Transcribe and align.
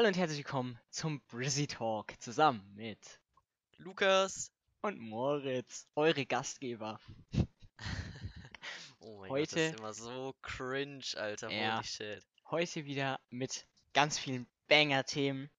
Hallo 0.00 0.08
und 0.08 0.16
herzlich 0.16 0.38
willkommen 0.38 0.78
zum 0.88 1.20
Brizzy 1.28 1.66
Talk 1.66 2.18
zusammen 2.22 2.66
mit 2.74 3.20
Lukas. 3.76 4.50
und 4.80 4.98
Moritz, 4.98 5.88
eure 5.94 6.24
Gastgeber. 6.24 6.98
Oh 9.00 9.18
mein 9.18 9.28
Gott, 9.28 9.28
das 9.28 9.30
Heute- 9.30 9.60
ist 9.60 9.78
immer 9.78 9.92
so 9.92 10.34
cringe, 10.40 11.04
Alter. 11.16 11.50
Ja. 11.50 11.76
Holy 11.76 11.84
shit. 11.84 12.26
Heute 12.50 12.86
wieder 12.86 13.20
mit 13.28 13.66
ganz 13.92 14.18
vielen 14.18 14.48
Banger-Themen. 14.68 15.50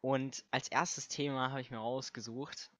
Und 0.00 0.42
als 0.50 0.68
erstes 0.68 1.08
Thema 1.08 1.50
habe 1.50 1.60
ich 1.60 1.70
mir 1.70 1.76
rausgesucht, 1.76 2.70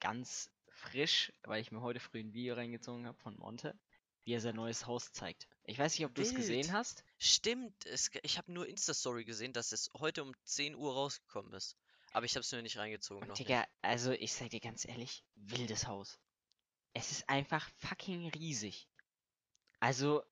ganz 0.00 0.50
frisch, 0.66 1.32
weil 1.44 1.60
ich 1.60 1.70
mir 1.70 1.82
heute 1.82 2.00
früh 2.00 2.18
ein 2.18 2.32
Video 2.32 2.56
reingezogen 2.56 3.06
habe 3.06 3.18
von 3.20 3.38
Monte, 3.38 3.78
wie 4.24 4.32
er 4.32 4.40
sein 4.40 4.56
neues 4.56 4.88
Haus 4.88 5.12
zeigt. 5.12 5.46
Ich 5.62 5.78
weiß 5.78 5.96
nicht, 5.96 6.04
ob 6.04 6.16
du 6.16 6.22
es 6.22 6.34
gesehen 6.34 6.72
hast. 6.72 7.04
Stimmt, 7.24 7.86
es, 7.86 8.10
ich 8.24 8.36
habe 8.36 8.50
nur 8.50 8.66
Insta-Story 8.66 9.24
gesehen, 9.24 9.52
dass 9.52 9.70
es 9.70 9.88
heute 9.96 10.24
um 10.24 10.34
10 10.42 10.74
Uhr 10.74 10.92
rausgekommen 10.92 11.52
ist. 11.52 11.76
Aber 12.12 12.26
ich 12.26 12.32
habe 12.32 12.40
es 12.40 12.50
mir 12.50 12.62
nicht 12.62 12.78
reingezogen. 12.78 13.22
Und 13.22 13.28
Noch 13.28 13.36
Digga, 13.36 13.64
also 13.80 14.10
ich 14.10 14.32
sag 14.32 14.50
dir 14.50 14.58
ganz 14.58 14.84
ehrlich, 14.84 15.22
wildes 15.36 15.86
Haus. 15.86 16.18
Es 16.94 17.12
ist 17.12 17.28
einfach 17.28 17.70
fucking 17.76 18.28
riesig. 18.30 18.88
Also, 19.78 20.24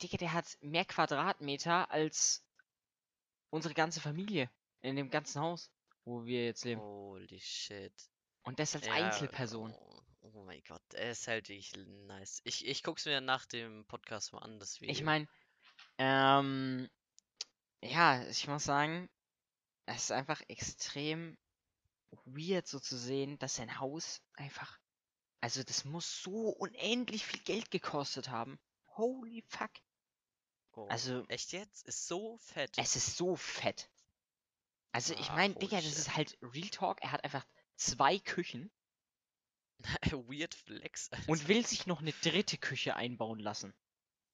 Digga, 0.00 0.16
der 0.16 0.32
hat 0.32 0.46
mehr 0.62 0.86
Quadratmeter 0.86 1.90
als 1.90 2.42
unsere 3.50 3.74
ganze 3.74 4.00
Familie 4.00 4.50
in 4.80 4.96
dem 4.96 5.10
ganzen 5.10 5.42
Haus, 5.42 5.70
wo 6.06 6.24
wir 6.24 6.46
jetzt 6.46 6.64
nicht. 6.64 6.76
leben. 6.76 6.80
Holy 6.80 7.40
shit. 7.40 7.92
Und 8.44 8.58
das 8.58 8.74
als 8.74 8.86
Ja, 8.86 8.94
Einzelperson. 8.94 9.74
Oh, 9.74 10.00
oh 10.22 10.44
mein 10.44 10.62
Gott, 10.66 10.94
er 10.94 11.10
ist 11.10 11.28
halt 11.28 11.50
wirklich 11.50 11.76
nice. 12.06 12.40
Ich, 12.44 12.66
ich 12.66 12.82
guck's 12.82 13.04
mir 13.04 13.20
nach 13.20 13.44
dem 13.44 13.84
Podcast 13.84 14.32
mal 14.32 14.38
an, 14.38 14.58
das 14.58 14.80
Video. 14.80 14.90
Ich 14.90 15.02
meine, 15.02 15.28
ähm, 15.98 16.88
ja, 17.82 18.24
ich 18.28 18.46
muss 18.48 18.64
sagen, 18.64 19.08
es 19.86 20.04
ist 20.04 20.12
einfach 20.12 20.40
extrem 20.48 21.36
weird 22.24 22.66
so 22.66 22.78
zu 22.78 22.96
sehen, 22.96 23.38
dass 23.38 23.56
sein 23.56 23.78
Haus 23.78 24.20
einfach, 24.34 24.78
also 25.40 25.62
das 25.62 25.84
muss 25.84 26.22
so 26.22 26.48
unendlich 26.50 27.24
viel 27.24 27.40
Geld 27.40 27.70
gekostet 27.70 28.28
haben. 28.30 28.58
Holy 28.96 29.44
fuck. 29.48 29.70
Oh, 30.72 30.86
also- 30.88 31.24
Echt 31.28 31.52
jetzt? 31.52 31.86
Ist 31.86 32.06
so 32.06 32.38
fett. 32.38 32.72
Es 32.76 32.96
ist 32.96 33.16
so 33.16 33.36
fett. 33.36 33.90
Also 34.92 35.14
ich 35.14 35.30
Ah, 35.30 35.34
meine, 35.36 35.54
holy 35.54 35.66
Digga, 35.66 35.76
das 35.80 35.98
ist 35.98 36.16
halt 36.16 36.36
Real 36.42 36.68
Talk. 36.70 37.02
Er 37.02 37.12
hat 37.12 37.24
einfach 37.24 37.46
zwei 37.76 38.18
Küchen 38.18 38.70
Weird 40.12 40.54
Flex. 40.54 41.10
Alter. 41.12 41.28
und 41.28 41.46
will 41.48 41.64
sich 41.66 41.86
noch 41.86 42.00
eine 42.00 42.12
dritte 42.12 42.58
Küche 42.58 42.96
einbauen 42.96 43.38
lassen. 43.38 43.74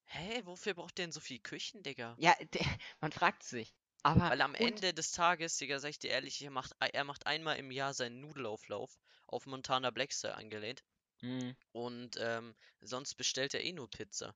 Hä, 0.06 0.42
wofür 0.44 0.74
braucht 0.74 0.98
der 0.98 1.06
denn 1.06 1.12
so 1.12 1.20
viel 1.20 1.38
Küchen, 1.40 1.82
Digga? 1.82 2.14
Ja, 2.18 2.34
der, 2.52 2.60
man 3.00 3.12
fragt 3.12 3.42
sich. 3.42 3.74
Aber 4.02 4.30
Weil 4.30 4.40
am 4.42 4.52
und- 4.52 4.60
Ende 4.60 4.92
des 4.92 5.12
Tages, 5.12 5.56
Digga, 5.56 5.78
sag 5.78 5.90
ich 5.90 5.98
dir 5.98 6.10
ehrlich, 6.10 6.40
er 6.42 6.50
macht, 6.50 6.72
er 6.78 7.04
macht 7.04 7.26
einmal 7.26 7.56
im 7.56 7.70
Jahr 7.70 7.94
seinen 7.94 8.20
Nudelauflauf 8.20 8.98
auf 9.26 9.46
Montana 9.46 9.90
Blackstyle 9.90 10.34
angelehnt. 10.34 10.84
Hm. 11.20 11.56
Und 11.72 12.16
ähm, 12.20 12.54
sonst 12.80 13.14
bestellt 13.14 13.54
er 13.54 13.64
eh 13.64 13.72
nur 13.72 13.88
Pizza. 13.90 14.34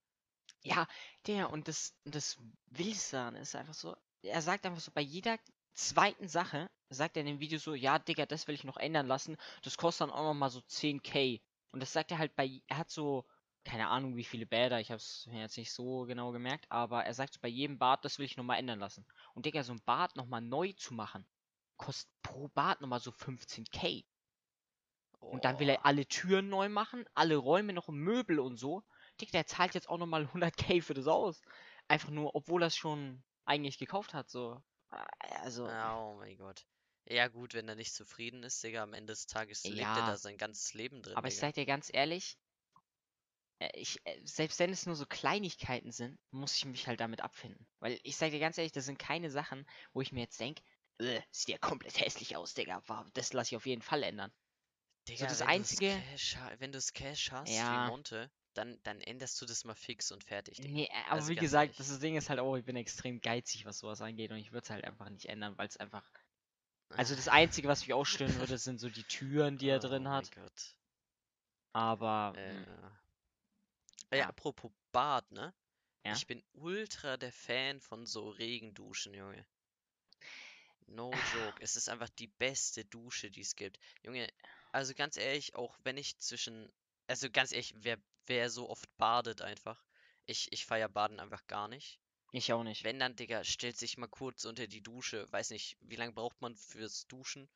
Ja, 0.63 0.87
der 1.27 1.51
und 1.51 1.69
das, 1.69 1.95
das 2.05 2.37
Wildste 2.67 3.17
daran 3.17 3.37
ist 3.37 3.55
einfach 3.55 3.75
so, 3.75 3.97
er 4.23 4.43
sagt 4.43 4.67
einfach 4.67 4.81
so, 4.81 4.91
bei 4.93 5.01
jeder 5.03 5.39
zweiten 5.75 6.29
Sache, 6.29 6.69
sagt 6.91 7.17
er 7.17 7.21
in 7.21 7.27
dem 7.27 7.41
Video 7.41 7.59
so, 7.59 7.75
ja, 7.75 7.99
Digga, 7.99 8.27
das 8.27 8.49
will 8.49 8.55
ich 8.55 8.65
noch 8.65 8.77
ändern 8.79 9.07
lassen, 9.07 9.37
das 9.63 9.77
kostet 9.77 10.03
dann 10.09 10.11
auch 10.11 10.25
noch 10.25 10.35
mal 10.35 10.51
so 10.51 10.61
10k. 10.63 11.41
Und 11.73 11.81
das 11.81 11.93
sagt 11.93 12.11
er 12.11 12.19
halt 12.19 12.35
bei, 12.35 12.63
er 12.67 12.79
hat 12.79 12.91
so, 12.91 13.27
keine 13.69 13.89
Ahnung 13.89 14.17
wie 14.17 14.25
viele 14.25 14.47
Bäder, 14.47 14.81
ich 14.81 14.91
hab's 14.91 15.27
mir 15.27 15.41
jetzt 15.43 15.57
nicht 15.59 15.73
so 15.73 16.05
genau 16.07 16.33
gemerkt, 16.33 16.67
aber 16.71 17.05
er 17.05 17.15
sagt 17.15 17.35
so, 17.35 17.41
bei 17.41 17.49
jedem 17.49 17.79
Bad, 17.79 18.05
das 18.05 18.19
will 18.19 18.27
ich 18.27 18.37
noch 18.37 18.45
mal 18.45 18.57
ändern 18.57 18.81
lassen. 18.81 19.07
Und 19.35 19.47
Digga, 19.47 19.63
so 19.63 19.73
ein 19.73 19.83
Bad 19.85 20.17
noch 20.17 20.27
mal 20.27 20.41
neu 20.41 20.73
zu 20.73 20.95
machen, 20.95 21.27
kostet 21.77 22.11
pro 22.23 22.49
Bad 22.49 22.81
noch 22.81 22.89
mal 22.89 23.01
so 23.01 23.13
15k. 23.13 24.05
Und 25.31 25.45
dann 25.47 25.59
will 25.59 25.69
er 25.71 25.79
Oh, 25.79 25.87
alle 25.87 26.07
Türen 26.07 26.49
neu 26.51 26.69
machen, 26.69 27.05
alle 27.15 27.37
Räume 27.37 27.73
noch 27.73 27.89
im 27.89 27.97
Möbel 27.97 28.39
und 28.41 28.57
so. 28.59 28.85
Digga, 29.21 29.33
der 29.33 29.47
zahlt 29.47 29.75
jetzt 29.75 29.89
auch 29.89 29.97
nochmal 29.99 30.31
100k 30.33 30.83
für 30.83 30.93
das 30.95 31.07
Haus. 31.07 31.41
Einfach 31.89 32.11
nur, 32.11 32.35
obwohl 32.35 32.63
er 32.63 32.67
es 32.69 32.77
schon 32.77 33.23
eigentlich 33.47 33.79
gekauft 33.79 34.13
hat, 34.15 34.29
so. 34.31 34.63
Ah, 34.91 35.07
Also, 35.21 35.73
Oh 35.81 36.17
mein 36.19 36.37
Gott. 36.37 36.67
Ja 37.05 37.29
gut, 37.29 37.55
wenn 37.55 37.69
er 37.69 37.77
nicht 37.77 37.95
zufrieden 37.95 38.43
ist, 38.43 38.61
Digga, 38.65 38.83
am 38.83 38.93
Ende 38.93 39.13
des 39.13 39.27
Tages 39.29 39.69
lebt 39.69 39.97
er 39.97 40.03
Ja. 40.03 40.05
da 40.05 40.17
sein 40.17 40.37
ganzes 40.37 40.75
Leben 40.75 41.01
drin, 41.01 41.23
aber 41.23 41.29
ich 41.29 41.37
Digga. 41.37 41.37
sag 41.37 41.53
dir 41.55 41.67
ganz 41.67 41.91
ehrlich, 41.93 42.39
äh, 42.39 42.48
ich, 43.75 44.01
äh, 44.05 44.21
selbst 44.25 44.59
wenn 44.59 44.71
es 44.71 44.87
nur 44.87 44.95
so 44.97 45.07
Kleinigkeiten 45.07 45.91
sind, 45.93 46.19
muss 46.31 46.57
ich 46.57 46.65
mich 46.65 46.87
halt 46.87 47.01
damit 47.01 47.21
abfinden. 47.21 47.67
Weil 47.81 47.99
ich 48.03 48.17
sag 48.17 48.31
dir 48.31 48.41
ganz 48.41 48.59
ehrlich, 48.59 48.73
das 48.73 48.85
sind 48.87 48.99
keine 48.99 49.31
Sachen, 49.31 49.67
wo 49.93 50.01
ich 50.01 50.13
mir 50.13 50.21
jetzt 50.21 50.39
denk, 50.41 50.59
äh, 50.99 51.21
sieht 51.31 51.49
ja 51.49 51.59
komplett 51.59 52.01
hässlich 52.01 52.37
aus, 52.37 52.55
Digga. 52.55 52.83
Das 53.15 53.33
lasse 53.33 53.51
ich 53.55 53.57
auf 53.57 53.67
jeden 53.67 53.83
Fall 53.83 54.03
ändern. 54.03 54.33
Digga, 55.09 55.27
das 55.27 55.41
wenn 55.41 55.49
Einzige- 55.49 55.87
Cash, 55.87 56.37
wenn 56.59 56.73
du 56.73 56.79
es 56.79 56.93
Cash 56.93 57.33
hast, 57.33 57.51
Ja. 57.53 57.85
wie 57.85 57.91
Monte, 57.91 58.31
dann, 58.55 58.79
dann 58.83 59.01
änderst 59.01 59.41
du 59.41 59.47
das 59.47 59.65
mal 59.65 59.75
fix 59.75 60.13
und 60.13 60.23
fertig, 60.25 60.57
Digga. 60.59 60.69
Nee, 60.69 60.85
äh, 60.85 60.89
aber 61.07 61.15
Also 61.15 61.31
wie 61.31 61.37
gesagt, 61.37 61.65
ehrlich. 61.73 61.79
das 61.79 61.99
Ding 62.01 62.17
ist 62.17 62.29
halt 62.29 62.41
auch, 62.41 62.57
ich 62.57 62.65
bin 62.65 62.77
extrem 62.77 63.21
geizig, 63.21 63.65
was 63.65 63.79
sowas 63.79 64.01
angeht 64.01 64.31
und 64.31 64.37
ich 64.39 64.53
würde 64.53 64.65
es 64.65 64.71
halt 64.71 64.85
einfach 64.85 65.09
nicht 65.09 65.27
ändern, 65.27 65.57
weil 65.57 65.69
es 65.69 65.77
einfach 65.77 66.05
Also 66.91 67.15
das 67.15 67.29
Einzige, 67.29 67.69
was 67.69 67.83
mich 67.83 67.95
ausstören 67.95 68.35
würde, 68.41 68.59
sind 68.59 68.81
so 68.81 68.89
die 68.89 69.05
Türen, 69.05 69.59
die 69.59 69.69
er 69.69 69.79
Oh 69.79 69.83
drin 69.83 70.05
mein 70.05 70.11
hat. 70.15 70.31
Gott. 70.35 70.75
Aber 71.73 72.33
Äh, 72.35 72.53
mm, 72.53 72.65
ja, 74.13 74.19
Ja. 74.19 74.29
apropos 74.29 74.73
Bad, 74.93 75.31
ne? 75.33 75.55
Ja. 76.05 76.13
Ich 76.15 76.27
bin 76.27 76.43
ultra 76.55 77.17
der 77.17 77.33
Fan 77.33 77.81
von 77.81 78.07
so 78.07 78.29
Regenduschen, 78.31 79.15
Junge. 79.15 79.45
No 80.87 81.11
joke. 81.35 81.63
Es 81.63 81.77
ist 81.77 81.89
einfach 81.89 82.09
die 82.09 82.29
beste 82.29 82.85
Dusche, 82.85 83.31
die 83.31 83.43
es 83.43 83.57
gibt. 83.57 83.79
Junge, 84.03 84.27
also 84.73 84.95
ganz 84.95 85.17
ehrlich, 85.17 85.55
auch 85.55 85.77
wenn 85.85 85.99
ich 85.99 86.19
zwischen. 86.19 86.71
Also 87.07 87.29
ganz 87.31 87.53
ehrlich, 87.53 87.75
wer, 87.79 87.99
wer 88.27 88.49
so 88.51 88.69
oft 88.71 88.89
badet 88.97 89.43
einfach. 89.43 89.83
Ich, 90.27 90.51
ich 90.53 90.65
feier 90.67 90.89
Baden 90.89 91.21
einfach 91.21 91.47
gar 91.47 91.69
nicht. 91.69 91.99
ich 92.33 92.53
auch 92.53 92.63
nicht. 92.65 92.85
Wenn 92.85 92.99
dann, 92.99 93.17
Digga, 93.17 93.45
stellt 93.45 93.79
sich 93.79 93.97
mal 93.99 94.09
kurz 94.09 94.45
unter 94.45 94.67
die 94.67 94.83
Dusche. 94.83 95.31
Weiß 95.33 95.51
nicht, 95.51 95.77
wie 95.81 95.97
lange 95.97 96.13
braucht 96.13 96.41
man 96.41 96.55
fürs 96.55 97.07
Duschen? 97.07 97.49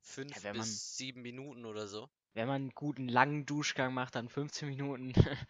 Fünf 0.00 0.42
man- 0.42 0.52
bis 0.54 0.96
sieben 0.96 1.22
Minuten 1.22 1.64
oder 1.64 1.86
so. 1.86 2.08
Wenn 2.34 2.48
man 2.48 2.62
einen 2.62 2.74
guten 2.74 3.08
langen 3.08 3.46
Duschgang 3.46 3.94
macht, 3.94 4.16
dann 4.16 4.28
15 4.28 4.68
Minuten. 4.68 5.12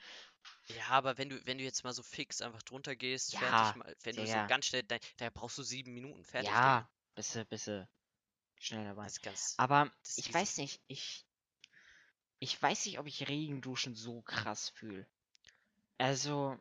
Ja, 0.69 0.89
aber 0.89 1.19
wenn 1.19 1.29
du, 1.29 1.47
wenn 1.47 1.59
du 1.59 1.65
jetzt 1.65 1.85
mal 1.85 1.93
so 1.93 2.03
fix 2.03 2.41
einfach 2.41 2.63
drunter 2.63 2.97
gehst, 2.97 3.33
Ja, 3.33 3.39
fertig 3.41 3.75
mal, 3.77 3.97
wenn 4.03 4.17
du 4.17 4.23
so 4.27 4.33
Digga. 4.33 4.47
ganz 4.47 4.67
schnell, 4.67 4.83
da, 4.83 4.97
da 5.19 5.31
brauchst 5.31 5.59
du 5.59 5.63
sieben 5.63 5.93
Minuten 5.95 6.25
fertig. 6.25 6.51
ja, 6.51 6.89
bisse, 7.15 7.45
bisse 7.45 7.89
schnell 8.59 8.85
dabei. 8.85 9.05
Das 9.05 9.13
ist 9.15 9.23
ganz. 9.23 9.55
Aber 9.59 9.93
ich 10.17 10.33
weiß 10.33 10.59
nicht, 10.59 10.81
ich 10.87 11.27
ich 12.39 12.61
weiß 12.61 12.87
nicht, 12.87 12.99
ob 12.99 13.07
ich 13.07 13.29
Regenduschen 13.29 13.95
so 13.95 14.23
krass 14.23 14.69
fühle. 14.71 15.07
Also 15.99 16.59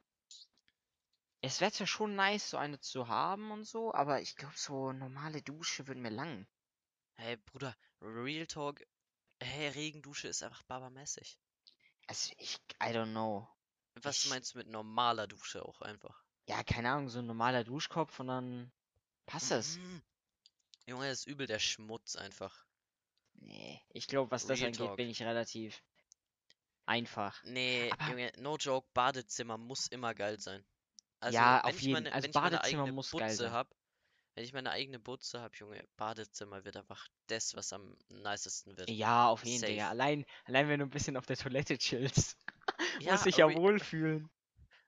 es 1.41 1.61
wäre 1.61 1.71
zwar 1.71 1.85
schon 1.85 2.15
nice, 2.15 2.49
so 2.49 2.57
eine 2.57 2.79
zu 2.79 3.07
haben 3.07 3.51
und 3.51 3.65
so, 3.65 3.93
aber 3.93 4.21
ich 4.21 4.35
glaube, 4.35 4.55
so 4.57 4.91
normale 4.93 5.43
Dusche 5.43 5.87
würden 5.87 6.01
mir 6.01 6.09
lang. 6.09 6.47
Hey, 7.15 7.37
Bruder, 7.37 7.75
Real 8.01 8.47
Talk, 8.47 8.83
hey, 9.41 9.69
Regendusche 9.69 10.27
ist 10.27 10.43
einfach 10.43 10.63
babamäßig. 10.63 11.37
Also 12.07 12.33
ich, 12.37 12.55
I 12.81 12.93
don't 12.93 13.11
know. 13.11 13.47
Was 14.01 14.25
meinst 14.27 14.53
du 14.53 14.57
mit 14.57 14.67
normaler 14.67 15.27
Dusche 15.27 15.63
auch 15.63 15.81
einfach? 15.81 16.23
Ja, 16.47 16.63
keine 16.63 16.91
Ahnung, 16.91 17.09
so 17.09 17.19
ein 17.19 17.25
normaler 17.27 17.63
Duschkopf 17.63 18.19
und 18.19 18.27
dann 18.27 18.71
passt 19.25 19.51
es. 19.51 19.77
Mhm. 19.77 20.01
Junge, 20.87 21.07
das 21.07 21.19
ist 21.19 21.27
übel 21.27 21.47
der 21.47 21.59
Schmutz 21.59 22.15
einfach. 22.15 22.65
Nee, 23.35 23.81
ich 23.89 24.07
glaube, 24.07 24.29
was 24.31 24.45
das 24.45 24.59
Real 24.59 24.67
angeht, 24.67 24.79
Talk. 24.87 24.97
bin 24.97 25.09
ich 25.09 25.21
relativ 25.21 25.81
einfach. 26.85 27.41
Nee, 27.43 27.89
Aber- 27.91 28.09
Junge, 28.09 28.31
no 28.37 28.57
joke, 28.57 28.87
Badezimmer 28.93 29.57
muss 29.57 29.87
immer 29.87 30.13
geil 30.13 30.39
sein. 30.39 30.65
Also, 31.19 31.37
Ja, 31.37 31.61
wenn 31.63 31.69
auf 31.71 31.75
ich 31.77 31.81
jeden- 31.83 31.93
meine, 31.93 32.11
also 32.13 32.23
wenn 32.23 32.29
ich 32.31 32.35
meine 32.35 32.57
Badezimmer 32.57 32.81
eigene 32.83 32.93
muss 32.95 33.11
geil 33.11 33.21
Butze 33.29 33.35
sein. 33.37 33.51
hab, 33.53 33.75
wenn 34.35 34.43
ich 34.43 34.53
meine 34.53 34.71
eigene 34.71 34.99
Butze 34.99 35.41
hab, 35.41 35.55
Junge, 35.55 35.87
Badezimmer 35.95 36.65
wird 36.65 36.75
einfach 36.75 37.07
das, 37.27 37.55
was 37.55 37.71
am 37.71 37.95
nicesten 38.09 38.75
wird. 38.77 38.89
Ja, 38.89 39.29
auf 39.29 39.45
jeden 39.45 39.63
Fall. 39.65 39.79
Allein, 39.87 40.25
allein 40.43 40.67
wenn 40.67 40.79
du 40.79 40.85
ein 40.85 40.89
bisschen 40.89 41.15
auf 41.15 41.25
der 41.25 41.37
Toilette 41.37 41.77
chillst, 41.77 42.37
Ja, 42.99 43.11
muss 43.13 43.25
ich 43.25 43.37
ja 43.37 43.53
wohlfühlen. 43.53 44.29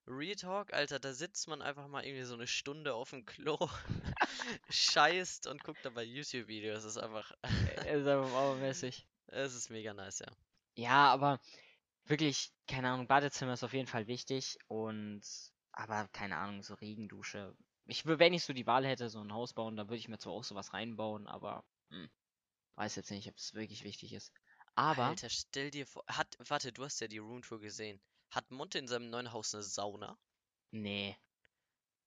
Real 0.08 0.36
Talk, 0.36 0.72
Alter, 0.74 1.00
da 1.00 1.14
sitzt 1.14 1.48
man 1.48 1.62
einfach 1.62 1.88
mal 1.88 2.06
irgendwie 2.06 2.24
so 2.26 2.36
eine 2.36 2.48
Stunde 2.48 2.94
auf 2.94 3.10
dem 3.10 3.26
Klo, 3.26 3.58
scheißt 4.70 5.48
und 5.48 5.64
guckt 5.64 5.84
dabei 5.84 6.04
YouTube-Videos. 6.04 6.84
Das 6.84 6.96
ist 6.96 7.02
einfach, 7.02 7.32
Äh, 7.44 8.00
Ist 8.00 8.08
einfach 8.08 8.30
saumäßig. 8.30 9.08
es 9.28 9.56
ist 9.56 9.70
mega 9.70 9.94
nice, 9.94 10.20
ja. 10.20 10.32
Ja, 10.76 11.12
aber 11.12 11.40
wirklich, 12.06 12.52
keine 12.68 12.90
Ahnung, 12.90 13.08
Badezimmer 13.08 13.54
ist 13.54 13.64
auf 13.64 13.74
jeden 13.74 13.88
Fall 13.88 14.08
wichtig 14.08 14.58
und, 14.68 15.22
aber 15.72 16.08
keine 16.12 16.38
Ahnung, 16.38 16.62
so 16.62 16.76
Regendusche. 16.76 17.56
Ich 17.88 18.06
würde, 18.06 18.20
wenn 18.20 18.34
ich 18.34 18.44
so 18.44 18.54
die 18.54 18.68
Wahl 18.68 18.86
hätte, 18.86 19.10
so 19.10 19.20
ein 19.22 19.34
Haus 19.34 19.54
bauen, 19.54 19.76
dann 19.76 19.88
würde 19.88 19.98
ich 19.98 20.08
mir 20.08 20.18
zwar 20.18 20.34
auch 20.34 20.44
sowas 20.44 20.74
reinbauen, 20.74 21.28
aber 21.28 21.64
hm, 21.90 22.10
weiß 22.76 22.96
jetzt 22.96 23.12
nicht, 23.12 23.28
ob 23.30 23.38
es 23.38 23.54
wirklich 23.54 23.84
wichtig 23.84 24.14
ist. 24.14 24.32
Aber, 24.76 25.18
Alter, 25.18 25.30
stell 25.30 25.72
dir 25.72 25.88
vor, 25.88 26.04
hat, 26.08 26.38
warte, 26.50 26.72
du 26.74 26.84
hast 26.86 27.02
ja 27.02 27.08
die 27.08 27.18
Room 27.20 27.42
Tour 27.42 27.60
gesehen. 27.60 28.02
Hat 28.32 28.52
Monte 28.52 28.80
in 28.80 28.88
seinem 28.88 29.10
neuen 29.10 29.32
Haus 29.34 29.54
eine 29.54 29.64
Sauna? 29.64 30.18
nee, 30.72 31.18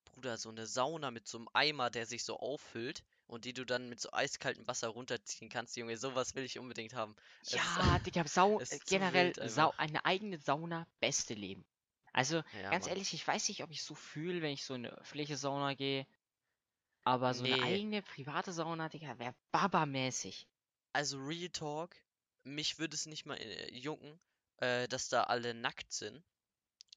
Bruder, 0.04 0.36
so 0.38 0.48
eine 0.48 0.66
Sauna 0.66 1.10
mit 1.12 1.26
so 1.28 1.38
einem 1.38 1.48
Eimer, 1.54 1.88
der 1.90 2.04
sich 2.06 2.24
so 2.24 2.38
auffüllt 2.40 3.04
und 3.26 3.44
die 3.44 3.52
du 3.52 3.64
dann 3.64 3.88
mit 3.88 4.00
so 4.00 4.10
eiskaltem 4.12 4.66
Wasser 4.66 4.88
runterziehen 4.88 5.48
kannst, 5.48 5.76
Junge, 5.76 5.96
sowas 5.96 6.34
will 6.34 6.42
ich 6.44 6.58
unbedingt 6.58 6.94
haben. 6.94 7.14
Es 7.40 7.52
Ja, 7.52 7.98
Digga, 7.98 8.24
Sau, 8.26 8.60
es 8.70 8.78
äh, 8.78 8.80
generell 8.86 9.34
Sau, 9.48 9.72
eine 9.76 10.04
eigene 10.04 10.38
Sauna, 10.38 10.86
beste 11.00 11.34
Leben. 11.34 11.64
Also, 12.12 12.42
Ja, 12.52 12.72
ganz 12.72 12.86
Mann. 12.86 12.88
ehrlich, 12.88 13.12
ich 13.14 13.26
weiß 13.26 13.48
nicht, 13.48 13.62
ob 13.62 13.70
ich 13.70 13.82
so 13.82 13.94
fühle, 13.94 14.40
wenn 14.42 14.52
ich 14.52 14.64
so 14.64 14.74
in 14.74 14.86
eine 14.86 14.94
öffentliche 14.96 15.36
Sauna 15.36 15.74
gehe. 15.74 16.06
Aber 17.04 17.34
so 17.34 17.44
eine 17.44 17.60
Nee, 17.60 17.62
eigene 17.62 18.02
private 18.02 18.52
Sauna, 18.52 18.88
Digga, 18.88 19.18
wäre 19.18 19.34
babamäßig. 19.52 20.48
also 20.92 21.16
Real 21.18 21.48
Talk, 21.48 21.96
mich 22.54 22.78
würde 22.78 22.94
es 22.94 23.06
nicht 23.06 23.26
mal 23.26 23.36
äh, 23.36 23.72
jucken, 23.74 24.18
äh, 24.58 24.88
dass 24.88 25.08
da 25.08 25.24
alle 25.24 25.54
nackt 25.54 25.92
sind, 25.92 26.22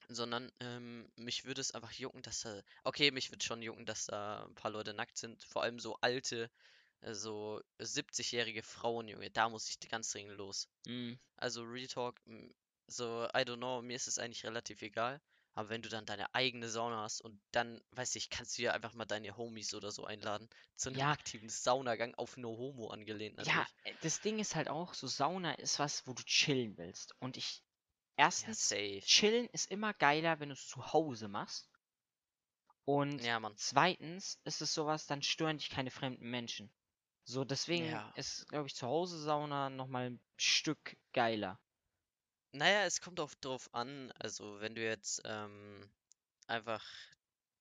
sondern 0.09 0.51
ähm, 0.59 1.11
mich 1.15 1.45
würde 1.45 1.61
es 1.61 1.73
einfach 1.73 1.91
jucken, 1.93 2.21
dass 2.21 2.41
da, 2.41 2.61
okay, 2.83 3.11
mich 3.11 3.31
würde 3.31 3.43
schon 3.43 3.61
jucken, 3.61 3.85
dass 3.85 4.05
da 4.07 4.45
ein 4.45 4.55
paar 4.55 4.71
Leute 4.71 4.93
nackt 4.93 5.17
sind, 5.17 5.43
vor 5.43 5.63
allem 5.63 5.79
so 5.79 5.97
alte, 6.01 6.49
äh, 7.01 7.13
so 7.13 7.61
70-jährige 7.79 8.63
Frauen, 8.63 9.07
Junge, 9.07 9.29
da 9.31 9.49
muss 9.49 9.69
ich 9.69 9.79
ganz 9.89 10.11
dringend 10.11 10.37
los. 10.37 10.67
Mm. 10.85 11.13
Also 11.37 11.63
Real 11.63 11.87
Talk, 11.87 12.19
m, 12.25 12.53
so, 12.87 13.25
I 13.33 13.43
don't 13.43 13.57
know, 13.57 13.81
mir 13.81 13.95
ist 13.95 14.07
es 14.07 14.19
eigentlich 14.19 14.43
relativ 14.43 14.81
egal. 14.81 15.21
Aber 15.61 15.69
wenn 15.69 15.83
du 15.83 15.89
dann 15.89 16.05
deine 16.07 16.33
eigene 16.33 16.69
Sauna 16.69 17.03
hast 17.03 17.21
und 17.21 17.41
dann, 17.51 17.81
weiß 17.91 18.15
ich, 18.15 18.29
kannst 18.31 18.57
du 18.57 18.63
ja 18.63 18.73
einfach 18.73 18.93
mal 18.95 19.05
deine 19.05 19.37
Homies 19.37 19.73
oder 19.75 19.91
so 19.91 20.05
einladen 20.05 20.49
zu 20.75 20.89
einem 20.89 20.99
Ja, 20.99 21.11
aktiven 21.11 21.49
Saunagang 21.49 22.15
auf 22.15 22.35
No 22.35 22.57
Homo 22.57 22.89
angelehnt 22.89 23.37
ja, 23.37 23.65
natürlich. 23.65 23.75
äh, 23.83 23.95
das 23.99 24.21
Ding 24.21 24.39
ist 24.39 24.55
halt 24.55 24.69
auch, 24.69 24.93
so 24.93 25.05
Sauna 25.07 25.53
ist 25.55 25.79
was, 25.79 26.07
wo 26.07 26.13
du 26.13 26.23
chillen 26.23 26.77
willst. 26.77 27.13
Und 27.19 27.35
ich, 27.37 27.61
Ja, 28.35 28.53
erstens, 28.53 28.57
safe. 28.57 29.05
chillen 29.05 29.47
ist 29.49 29.69
immer 29.71 29.93
geiler, 29.93 30.39
wenn 30.39 30.49
du 30.49 30.53
es 30.53 30.67
zu 30.67 30.93
Hause 30.93 31.27
machst. 31.27 31.71
Und 32.85 33.23
Ja, 33.23 33.39
zweitens 33.55 34.39
ist 34.43 34.61
es 34.61 34.73
sowas, 34.75 35.07
dann 35.07 35.23
stören 35.23 35.57
dich 35.57 35.69
keine 35.71 35.89
fremden 35.89 36.29
Menschen. 36.29 36.71
So, 37.23 37.43
deswegen 37.43 37.91
Ja. 37.91 38.13
ist, 38.13 38.47
glaube 38.49 38.67
ich, 38.67 38.75
zu 38.75 38.85
Hause 38.87 39.19
Sauna 39.19 39.69
nochmal 39.71 40.11
ein 40.11 40.21
Stück 40.37 40.97
geiler. 41.13 41.59
Naja, 42.53 42.83
es 42.85 43.01
kommt 43.01 43.19
auch 43.19 43.33
drauf 43.35 43.69
an, 43.73 44.11
also 44.19 44.59
wenn 44.61 44.75
du 44.75 44.83
jetzt 44.83 45.21
ähm, 45.25 45.89
einfach 46.47 46.83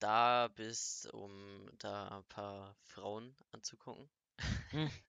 da 0.00 0.48
bist, 0.48 1.06
um 1.12 1.68
da 1.78 2.08
ein 2.18 2.24
paar 2.24 2.76
Frauen 2.86 3.36
anzugucken, 3.52 4.10
Hm. 4.70 4.90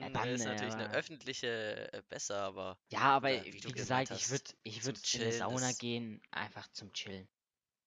Ja, 0.00 0.08
dann 0.10 0.14
äh, 0.14 0.28
dann, 0.28 0.34
ist 0.34 0.44
natürlich 0.44 0.74
eine 0.74 0.88
äh, 0.88 0.92
öffentliche 0.92 1.92
äh, 1.92 2.02
besser, 2.08 2.36
aber 2.42 2.78
ja, 2.90 3.00
aber 3.00 3.30
äh, 3.30 3.44
wie 3.44 3.52
wie 3.52 3.60
du 3.60 3.72
gesagt, 3.72 4.08
gemeint 4.08 4.10
ich 4.10 4.28
hast, 4.28 4.30
würde 4.30 4.52
ich 4.62 4.82
zum 4.82 4.84
würd 4.84 4.98
in 5.12 5.22
eine 5.22 5.32
Chillen 5.32 5.32
Sauna 5.32 5.70
ist, 5.70 5.78
gehen, 5.78 6.22
einfach 6.30 6.68
zum 6.72 6.92
Chillen. 6.92 7.28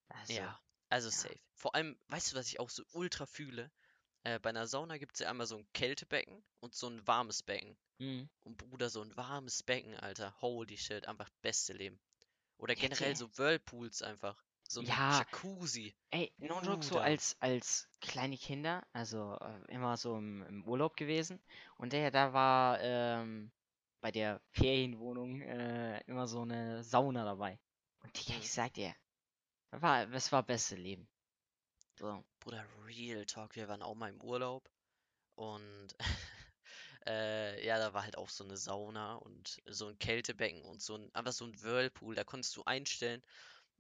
Also, 0.10 0.34
ja, 0.34 0.60
also 0.90 1.10
ja. 1.10 1.12
safe. 1.12 1.40
Vor 1.56 1.76
allem, 1.76 1.98
weißt 2.08 2.32
du, 2.32 2.36
was 2.36 2.48
ich 2.48 2.60
auch 2.60 2.70
so 2.70 2.84
ultra 2.92 3.26
fühle? 3.26 3.72
Äh, 4.24 4.40
bei 4.40 4.50
einer 4.50 4.68
Sauna 4.68 4.98
gibt 4.98 5.14
es 5.16 5.20
ja 5.20 5.30
einmal 5.30 5.48
so 5.48 5.58
ein 5.58 5.68
Kältebecken 5.74 6.44
und 6.60 6.76
so 6.76 6.88
ein 6.88 7.06
warmes 7.08 7.44
Becken. 7.44 7.78
Hm. 8.00 8.30
Und 8.42 8.58
Bruder, 8.58 8.90
so 8.90 9.02
ein 9.02 9.16
warmes 9.16 9.64
Becken, 9.64 9.96
Alter, 9.96 10.36
holy 10.42 10.78
shit, 10.78 11.08
einfach 11.08 11.30
beste 11.42 11.74
Leben. 11.74 12.00
Oder 12.58 12.76
generell 12.76 13.16
so 13.16 13.30
Whirlpools 13.38 14.02
einfach. 14.02 14.44
So 14.68 14.82
ein 14.82 14.86
ja, 14.86 15.20
Jacuzzi. 15.20 15.96
ey, 16.12 16.32
no 16.38 16.62
joke, 16.62 16.84
so 16.86 17.00
als, 17.00 17.36
als 17.40 17.88
kleine 18.02 18.38
Kinder, 18.38 18.86
also 18.94 19.38
äh, 19.42 19.74
immer 19.74 19.98
so 19.98 20.18
im, 20.18 20.44
im 20.44 20.64
Urlaub 20.66 20.96
gewesen. 20.96 21.42
Und 21.78 21.94
der, 21.94 22.12
da 22.12 22.34
war 22.34 22.80
ähm, 22.82 23.52
bei 24.02 24.12
der 24.12 24.42
Ferienwohnung 24.52 25.42
äh, 25.42 26.02
immer 26.02 26.28
so 26.28 26.42
eine 26.42 26.84
Sauna 26.84 27.24
dabei. 27.26 27.60
Und 28.04 28.16
Digga, 28.20 28.36
Hm. 28.36 28.42
ich 28.42 28.52
sag 28.52 28.74
dir, 28.74 28.94
das 29.72 29.82
war, 29.82 30.06
das 30.08 30.32
war 30.32 30.44
beste 30.44 30.76
Leben. 30.76 31.08
So. 32.00 32.24
Bruder, 32.40 32.66
Real 32.86 33.26
Talk, 33.26 33.56
wir 33.56 33.68
waren 33.68 33.82
auch 33.82 33.96
mal 33.96 34.10
im 34.10 34.22
Urlaub 34.22 34.70
und 35.36 35.88
äh, 37.06 37.66
ja, 37.66 37.78
da 37.78 37.94
war 37.94 38.04
halt 38.04 38.18
auch 38.18 38.30
so 38.30 38.44
eine 38.44 38.58
Sauna 38.58 39.16
und 39.16 39.62
so 39.66 39.88
ein 39.88 40.00
Kältebecken 40.00 40.64
und 40.64 40.82
so 40.82 40.96
ein, 40.96 41.14
einfach 41.14 41.34
so 41.34 41.46
ein 41.46 41.62
Whirlpool, 41.62 42.16
da 42.16 42.24
konntest 42.24 42.56
du 42.56 42.64
einstellen, 42.64 43.22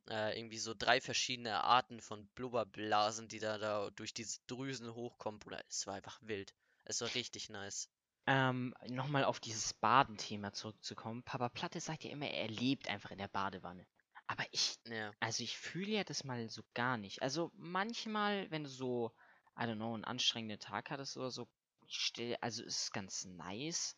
äh, 0.09 0.37
irgendwie 0.37 0.57
so 0.57 0.73
drei 0.73 1.01
verschiedene 1.01 1.63
Arten 1.63 2.01
von 2.01 2.27
Blubberblasen, 2.35 3.27
die 3.27 3.39
da, 3.39 3.57
da 3.57 3.89
durch 3.91 4.13
diese 4.13 4.39
Drüsen 4.47 4.93
hochkommen, 4.93 5.39
Bruder, 5.39 5.61
es 5.67 5.85
war 5.87 5.95
einfach 5.95 6.19
wild. 6.21 6.53
Es 6.85 7.01
war 7.01 7.13
richtig 7.13 7.49
nice. 7.49 7.89
Ähm, 8.25 8.73
nochmal 8.87 9.23
auf 9.23 9.39
dieses 9.39 9.73
Badenthema 9.73 10.53
zurückzukommen. 10.53 11.23
Papa 11.23 11.49
Platte 11.49 11.79
sagt 11.79 12.03
ja 12.03 12.11
immer, 12.11 12.27
er 12.27 12.47
lebt 12.47 12.87
einfach 12.87 13.11
in 13.11 13.17
der 13.17 13.27
Badewanne. 13.27 13.85
Aber 14.29 14.45
ich, 14.53 14.77
Ja, 14.85 15.15
also 15.19 15.43
ich 15.43 15.57
fühle 15.57 15.91
ja 15.91 16.05
das 16.05 16.23
mal 16.23 16.49
so 16.49 16.63
gar 16.75 16.97
nicht. 16.97 17.21
Also 17.23 17.51
manchmal, 17.55 18.49
wenn 18.51 18.63
du 18.65 18.69
so, 18.69 19.13
I 19.59 19.63
don't 19.63 19.75
know, 19.77 19.95
einen 19.95 20.05
anstrengenden 20.05 20.59
Tag 20.59 20.91
hattest 20.91 21.17
oder 21.17 21.31
so, 21.31 21.49
still, 21.87 22.37
also 22.41 22.63
ist 22.63 22.83
es 22.83 22.91
ganz 22.93 23.25
nice. 23.25 23.97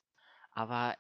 Aber 0.52 0.98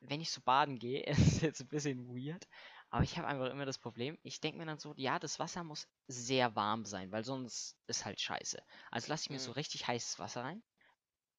wenn 0.00 0.20
ich 0.20 0.30
so 0.32 0.42
baden 0.42 0.78
gehe, 0.78 1.04
ist 1.06 1.18
es 1.36 1.42
jetzt 1.42 1.60
ein 1.62 1.68
bisschen 1.68 2.08
weird. 2.08 2.48
Aber 2.90 3.04
ich 3.04 3.18
habe 3.18 3.28
einfach 3.28 3.50
immer 3.50 3.66
das 3.66 3.78
Problem, 3.78 4.18
ich 4.22 4.40
denke 4.40 4.58
mir 4.58 4.66
dann 4.66 4.78
so, 4.80 4.94
ja, 4.96 5.18
das 5.20 5.38
Wasser 5.40 5.64
muss 5.64 5.88
sehr 6.08 6.56
warm 6.56 6.84
sein, 6.86 7.12
weil 7.12 7.24
sonst 7.24 7.76
ist 7.88 8.04
halt 8.06 8.20
scheiße. 8.20 8.62
Also 8.92 9.10
lasse 9.12 9.24
ich 9.24 9.30
mir 9.30 9.40
so 9.40 9.50
mm, 9.50 9.54
richtig 9.54 9.88
heißes 9.88 10.18
Wasser 10.20 10.44
rein, 10.44 10.62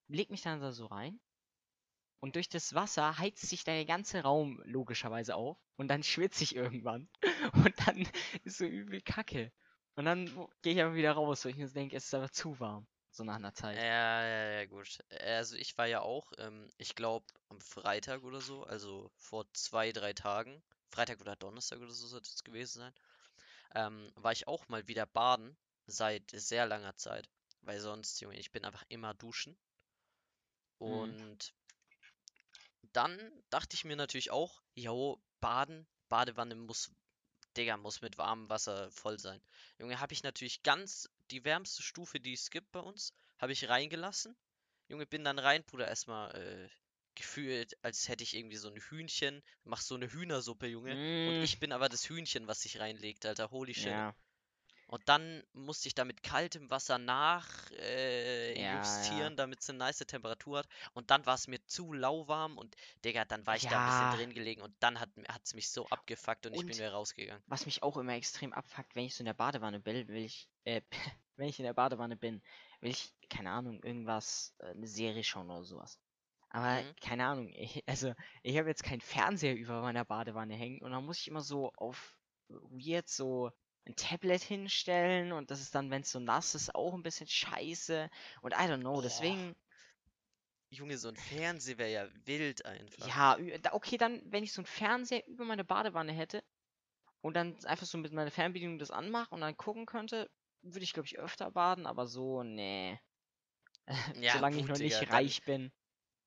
leg 0.08 0.30
mich 0.32 0.44
dann 0.44 0.62
da 0.62 0.74
so 0.74 0.88
rein 0.88 1.20
und 2.20 2.36
durch 2.36 2.50
das 2.50 2.74
Wasser 2.74 3.18
heizt 3.18 3.48
sich 3.48 3.64
der 3.64 3.86
ganze 3.86 4.22
Raum 4.22 4.62
logischerweise 4.66 5.36
auf 5.36 5.58
und 5.76 5.88
dann 5.90 6.04
schwitze 6.04 6.44
ich 6.44 6.56
irgendwann 6.56 7.10
und 7.54 7.74
dann 7.88 8.08
ist 8.44 8.58
so 8.58 8.66
übel 8.66 9.02
Kacke. 9.02 9.52
Und 9.96 10.06
dann 10.06 10.26
gehe 10.62 10.74
ich 10.74 10.82
aber 10.82 10.96
wieder 10.96 11.14
raus, 11.14 11.46
weil 11.46 11.52
ich 11.52 11.58
mir 11.58 11.70
denke, 11.70 11.96
es 11.96 12.06
ist 12.06 12.14
aber 12.14 12.32
zu 12.32 12.60
warm, 12.60 12.88
so 13.12 13.24
nach 13.24 13.36
einer 13.36 13.54
Zeit. 13.54 13.78
ja, 13.78 14.28
ja, 14.28 14.52
ja, 14.60 14.66
gut. 14.66 15.00
Also 15.22 15.56
ich 15.56 15.78
war 15.78 15.88
ja 15.88 16.02
auch, 16.02 16.32
ähm, 16.38 16.70
ich 16.78 16.96
glaube 16.96 17.26
am 17.50 17.62
Freitag 17.62 18.24
oder 18.24 18.42
so, 18.42 18.64
also 18.64 19.12
vor 19.16 19.46
zwei, 19.54 19.92
drei 19.92 20.14
Tagen, 20.14 20.62
Freitag 20.90 21.22
oder 21.22 21.36
Donnerstag 21.36 21.80
oder 21.80 21.92
so 21.92 22.08
sollte 22.08 22.30
es 22.30 22.44
gewesen 22.44 22.80
sein, 22.80 22.94
ähm, 23.76 24.12
war 24.16 24.32
ich 24.32 24.48
auch 24.48 24.68
mal 24.68 24.88
wieder 24.88 25.06
baden, 25.06 25.58
seit 25.86 26.32
sehr 26.32 26.66
langer 26.66 26.96
Zeit. 26.96 27.30
Weil 27.62 27.80
sonst, 27.80 28.20
Junge, 28.22 28.38
ich 28.38 28.52
bin 28.52 28.66
einfach 28.66 28.84
immer 28.90 29.14
duschen. 29.14 29.58
Mhm. 30.80 30.88
Und 30.88 31.54
dann 32.96 33.32
dachte 33.50 33.76
ich 33.76 33.86
mir 33.86 33.96
natürlich 33.96 34.32
auch, 34.32 34.62
jo, 34.76 35.22
baden, 35.42 35.88
Badewanne 36.10 36.56
muss, 36.56 36.92
Digga, 37.58 37.78
muss 37.78 38.02
mit 38.02 38.18
warmem 38.18 38.50
Wasser 38.50 38.92
voll 38.92 39.20
sein. 39.20 39.42
Junge, 39.80 40.00
habe 40.00 40.14
ich 40.14 40.24
natürlich 40.24 40.64
ganz 40.64 41.10
die 41.32 41.44
wärmste 41.44 41.82
Stufe, 41.84 42.20
die 42.20 42.34
es 42.34 42.50
gibt 42.52 42.72
bei 42.72 42.80
uns, 42.80 43.14
habe 43.40 43.54
ich 43.54 43.70
reingelassen. 43.70 44.36
Junge, 44.88 45.06
bin 45.08 45.24
dann 45.24 45.40
rein, 45.40 45.64
Bruder, 45.64 45.88
erstmal 45.88 46.36
äh, 46.36 46.70
gefühlt, 47.16 47.78
als 47.84 48.08
hätte 48.08 48.24
ich 48.24 48.36
irgendwie 48.36 48.58
so 48.58 48.70
ein 48.70 48.78
Hühnchen, 48.80 49.44
mach 49.64 49.82
so 49.82 49.96
eine 49.96 50.12
Hühnersuppe, 50.12 50.68
Junge. 50.68 51.00
Und 51.24 51.38
Mm, 51.38 51.44
ich 51.44 51.60
bin 51.60 51.72
aber 51.72 51.90
das 51.90 52.08
Hühnchen, 52.10 52.48
was 52.48 52.62
sich 52.62 52.80
reinlegt, 52.80 53.26
Alter, 53.26 53.52
holy 53.52 53.74
shit. 53.74 53.98
ja, 53.98 54.16
Und 54.88 55.08
dann 55.10 55.44
musste 55.54 55.88
ich 55.88 55.96
da 55.96 56.06
mit 56.06 56.24
kaltem 56.24 56.70
Wasser 56.70 56.98
nach 56.98 57.72
äh, 57.72 58.54
ja, 58.54 59.08
ja. 59.10 59.32
damit 59.36 59.62
es 59.62 59.70
eine 59.70 59.80
nice 59.80 60.00
Temperatur 60.00 60.60
hat. 60.60 60.68
Und 60.94 61.12
dann 61.12 61.26
war 61.26 61.36
es 61.36 61.48
mir 61.48 61.64
zu 61.66 61.94
lauwarm 61.94 62.58
und 62.58 62.76
Digga, 63.04 63.26
dann 63.26 63.46
war 63.48 63.56
ich 63.56 63.68
da 63.68 63.78
ein 63.78 63.84
bisschen 63.84 64.10
Ja, 64.10 64.10
drin 64.10 64.34
gelegen 64.34 64.62
und 64.62 64.76
dann 64.80 65.00
hat 65.00 65.10
es 65.44 65.54
mich 65.54 65.70
so 65.70 65.88
abgefuckt 65.90 66.46
und 66.46 66.54
ich 66.56 66.66
bin 66.66 66.78
und 66.78 66.80
wieder 66.80 66.92
rausgegangen. 66.92 67.44
was 67.48 67.66
mich 67.66 67.84
auch 67.84 67.98
immer 67.98 68.14
extrem 68.16 68.54
abfuckt, 68.54 68.96
wenn 68.96 69.06
ich 69.06 69.16
so 69.16 69.22
in 69.22 69.28
der 69.28 69.34
Badewanne 69.36 69.80
bin, 69.82 70.08
will 70.10 70.18
ich, 70.26 70.50
äh, 70.66 70.82
wenn 71.38 71.50
ich 71.50 71.60
in 71.60 71.66
der 71.66 71.74
Badewanne 71.74 72.18
bin, 72.18 72.42
will 72.82 72.92
ich, 72.92 73.14
keine 73.30 73.52
Ahnung, 73.52 73.84
irgendwas, 73.84 74.56
äh, 74.60 74.68
eine 74.72 74.88
Serie 74.88 75.24
schauen 75.24 75.50
oder 75.52 75.64
sowas. 75.66 76.00
Aber 76.50 76.84
Mhm. 76.84 76.96
keine 77.02 77.26
Ahnung, 77.28 77.50
ich, 77.56 77.84
also 77.88 78.14
ich 78.44 78.58
habe 78.58 78.70
jetzt 78.70 78.84
keinen 78.84 79.02
Fernseher 79.02 79.56
über 79.56 79.82
meiner 79.82 80.06
Badewanne 80.06 80.56
hängen 80.56 80.82
und 80.82 80.92
dann 80.92 81.06
muss 81.06 81.20
ich 81.20 81.28
immer 81.28 81.42
so 81.42 81.72
auf 81.78 82.18
weird 82.50 83.10
so 83.10 83.52
ein 83.88 83.96
Tablet 83.96 84.42
hinstellen 84.44 85.32
und 85.32 85.52
das 85.52 85.62
ist 85.62 85.76
dann, 85.76 85.92
wenn 85.92 86.02
es 86.02 86.12
so 86.12 86.20
nass 86.20 86.56
ist, 86.56 86.74
auch 86.76 86.94
ein 86.94 87.04
bisschen 87.04 87.28
scheiße 87.28 88.10
und 88.42 88.52
I 88.54 88.56
don't 88.56 88.80
know, 88.82 89.02
deswegen, 89.02 89.56
Junge, 90.70 90.98
so 91.00 91.08
ein 91.10 91.18
Fernseher 91.18 91.80
wäre 91.80 91.92
ja 91.92 92.08
wild 92.28 92.66
einfach. 92.68 93.16
ja, 93.16 93.38
okay, 93.72 93.98
dann, 93.98 94.22
wenn 94.32 94.44
ich 94.44 94.52
so 94.54 94.62
einen 94.62 94.66
Fernseher 94.68 95.26
über 95.28 95.46
meine 95.46 95.64
Badewanne 95.64 96.12
hätte 96.14 96.44
und 97.22 97.36
dann 97.36 97.58
einfach 97.66 97.88
so 97.88 97.98
mit 97.98 98.14
meiner 98.14 98.32
Fernbedienung 98.32 98.80
das 98.80 98.92
anmache 98.92 99.34
und 99.36 99.42
dann 99.42 99.58
gucken 99.58 99.86
könnte, 99.86 100.30
würde 100.64 100.84
ich, 100.84 100.94
glaube 100.94 101.08
ich, 101.08 101.20
öfter 101.20 101.52
baden, 101.52 101.86
aber 101.88 102.08
so, 102.08 102.44
nee. 102.44 103.00
Ja, 104.22 104.42
Solange 104.42 104.58
ich 104.58 104.68
gut, 104.68 104.68
noch 104.68 104.78
nicht 104.80 105.10
dann 105.10 105.10
reich 105.10 105.44
bin. 105.44 105.72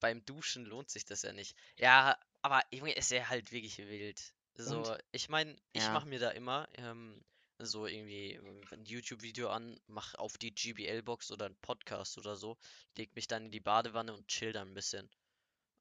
beim 0.00 0.25
Duschen 0.25 0.65
lohnt 0.65 0.91
sich 0.91 1.05
das 1.05 1.23
ja 1.23 1.33
nicht. 1.33 1.57
Ja, 1.77 2.19
aber 2.43 2.62
Junge, 2.73 2.97
es 2.97 3.11
wäre 3.11 3.29
halt 3.29 3.53
wirklich 3.53 3.79
wild. 3.79 4.35
Und, 4.65 4.65
So, 4.65 4.97
ich 5.12 5.29
meine, 5.29 5.57
ich 5.73 5.85
ja, 5.85 5.93
mache 5.93 6.09
mir 6.09 6.19
da 6.19 6.31
immer 6.31 6.69
ähm, 6.77 7.25
so 7.59 7.87
irgendwie 7.87 8.35
äh, 8.35 8.75
ein 8.75 8.85
YouTube-Video 8.85 9.49
an, 9.50 9.79
mach 9.87 10.15
auf 10.15 10.38
die 10.38 10.55
GBL-Box 10.55 11.31
oder 11.33 11.47
einen 11.47 11.57
Podcast 11.57 12.19
oder 12.19 12.37
so, 12.37 12.57
leg 12.97 13.15
mich 13.17 13.27
dann 13.27 13.47
in 13.47 13.50
die 13.50 13.61
Badewanne 13.61 14.15
und 14.15 14.29
chill 14.29 14.53
dann 14.53 14.69
ein 14.69 14.75
bisschen. 14.75 15.11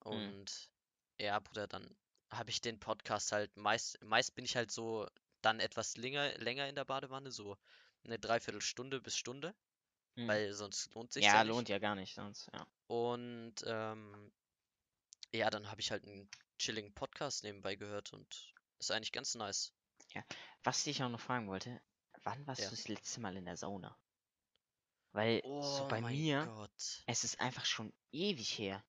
mm, 0.06 0.10
Und 0.10 0.70
ja, 1.20 1.40
Bruder, 1.40 1.68
dann 1.68 1.96
habe 2.30 2.50
ich 2.50 2.62
den 2.62 2.80
Podcast 2.80 3.32
halt 3.32 3.56
meist, 3.58 4.02
meist 4.04 4.36
bin 4.36 4.46
ich 4.46 4.56
halt 4.56 4.72
so 4.72 5.08
dann 5.42 5.60
etwas 5.60 5.98
länger, 5.98 6.38
länger 6.40 6.68
in 6.68 6.76
der 6.76 6.86
Badewanne, 6.86 7.32
so 7.32 7.58
eine 8.04 8.20
Dreiviertelstunde 8.20 9.02
bis 9.02 9.16
Stunde. 9.18 9.54
Mhm. 10.16 10.28
weil 10.28 10.54
sonst 10.54 10.94
lohnt 10.96 11.14
sich 11.14 11.26
Ja, 11.26 11.36
ja 11.36 11.42
lohnt 11.44 11.62
nicht. 11.62 11.70
ja 11.70 11.78
gar 11.80 11.96
nicht 11.96 12.16
sonst, 12.16 12.50
ja. 12.54 12.68
Und 12.88 13.56
ähm, 13.66 14.32
ja, 15.32 15.50
dann 15.50 15.70
habe 15.70 15.80
ich 15.82 15.92
halt 15.92 16.06
einen 16.06 16.30
chilligen 16.58 16.94
Podcast 16.94 17.44
nebenbei 17.44 17.76
gehört 17.76 18.14
und 18.14 18.54
ist 18.80 18.92
eigentlich 18.92 19.12
ganz 19.12 19.36
nice. 19.36 19.74
Was 20.64 20.86
ich 20.88 21.02
auch 21.04 21.10
noch 21.10 21.20
fragen 21.22 21.48
wollte, 21.48 21.82
wann 22.24 22.46
warst 22.48 22.62
Ja. 22.62 22.70
du 22.70 22.76
das 22.76 22.88
letzte 22.88 23.20
Mal 23.20 23.38
in 23.38 23.46
der 23.46 23.58
Sauna? 23.58 23.98
Weil 25.14 25.42
so 25.44 25.84
Oh 25.84 25.88
bei 25.88 26.02
mein 26.02 26.16
mir, 26.16 26.46
Gott. 26.46 27.04
es 27.08 27.24
ist 27.24 27.40
einfach 27.40 27.66
schon 27.66 27.94
ewig 28.12 28.58
her. 28.60 28.84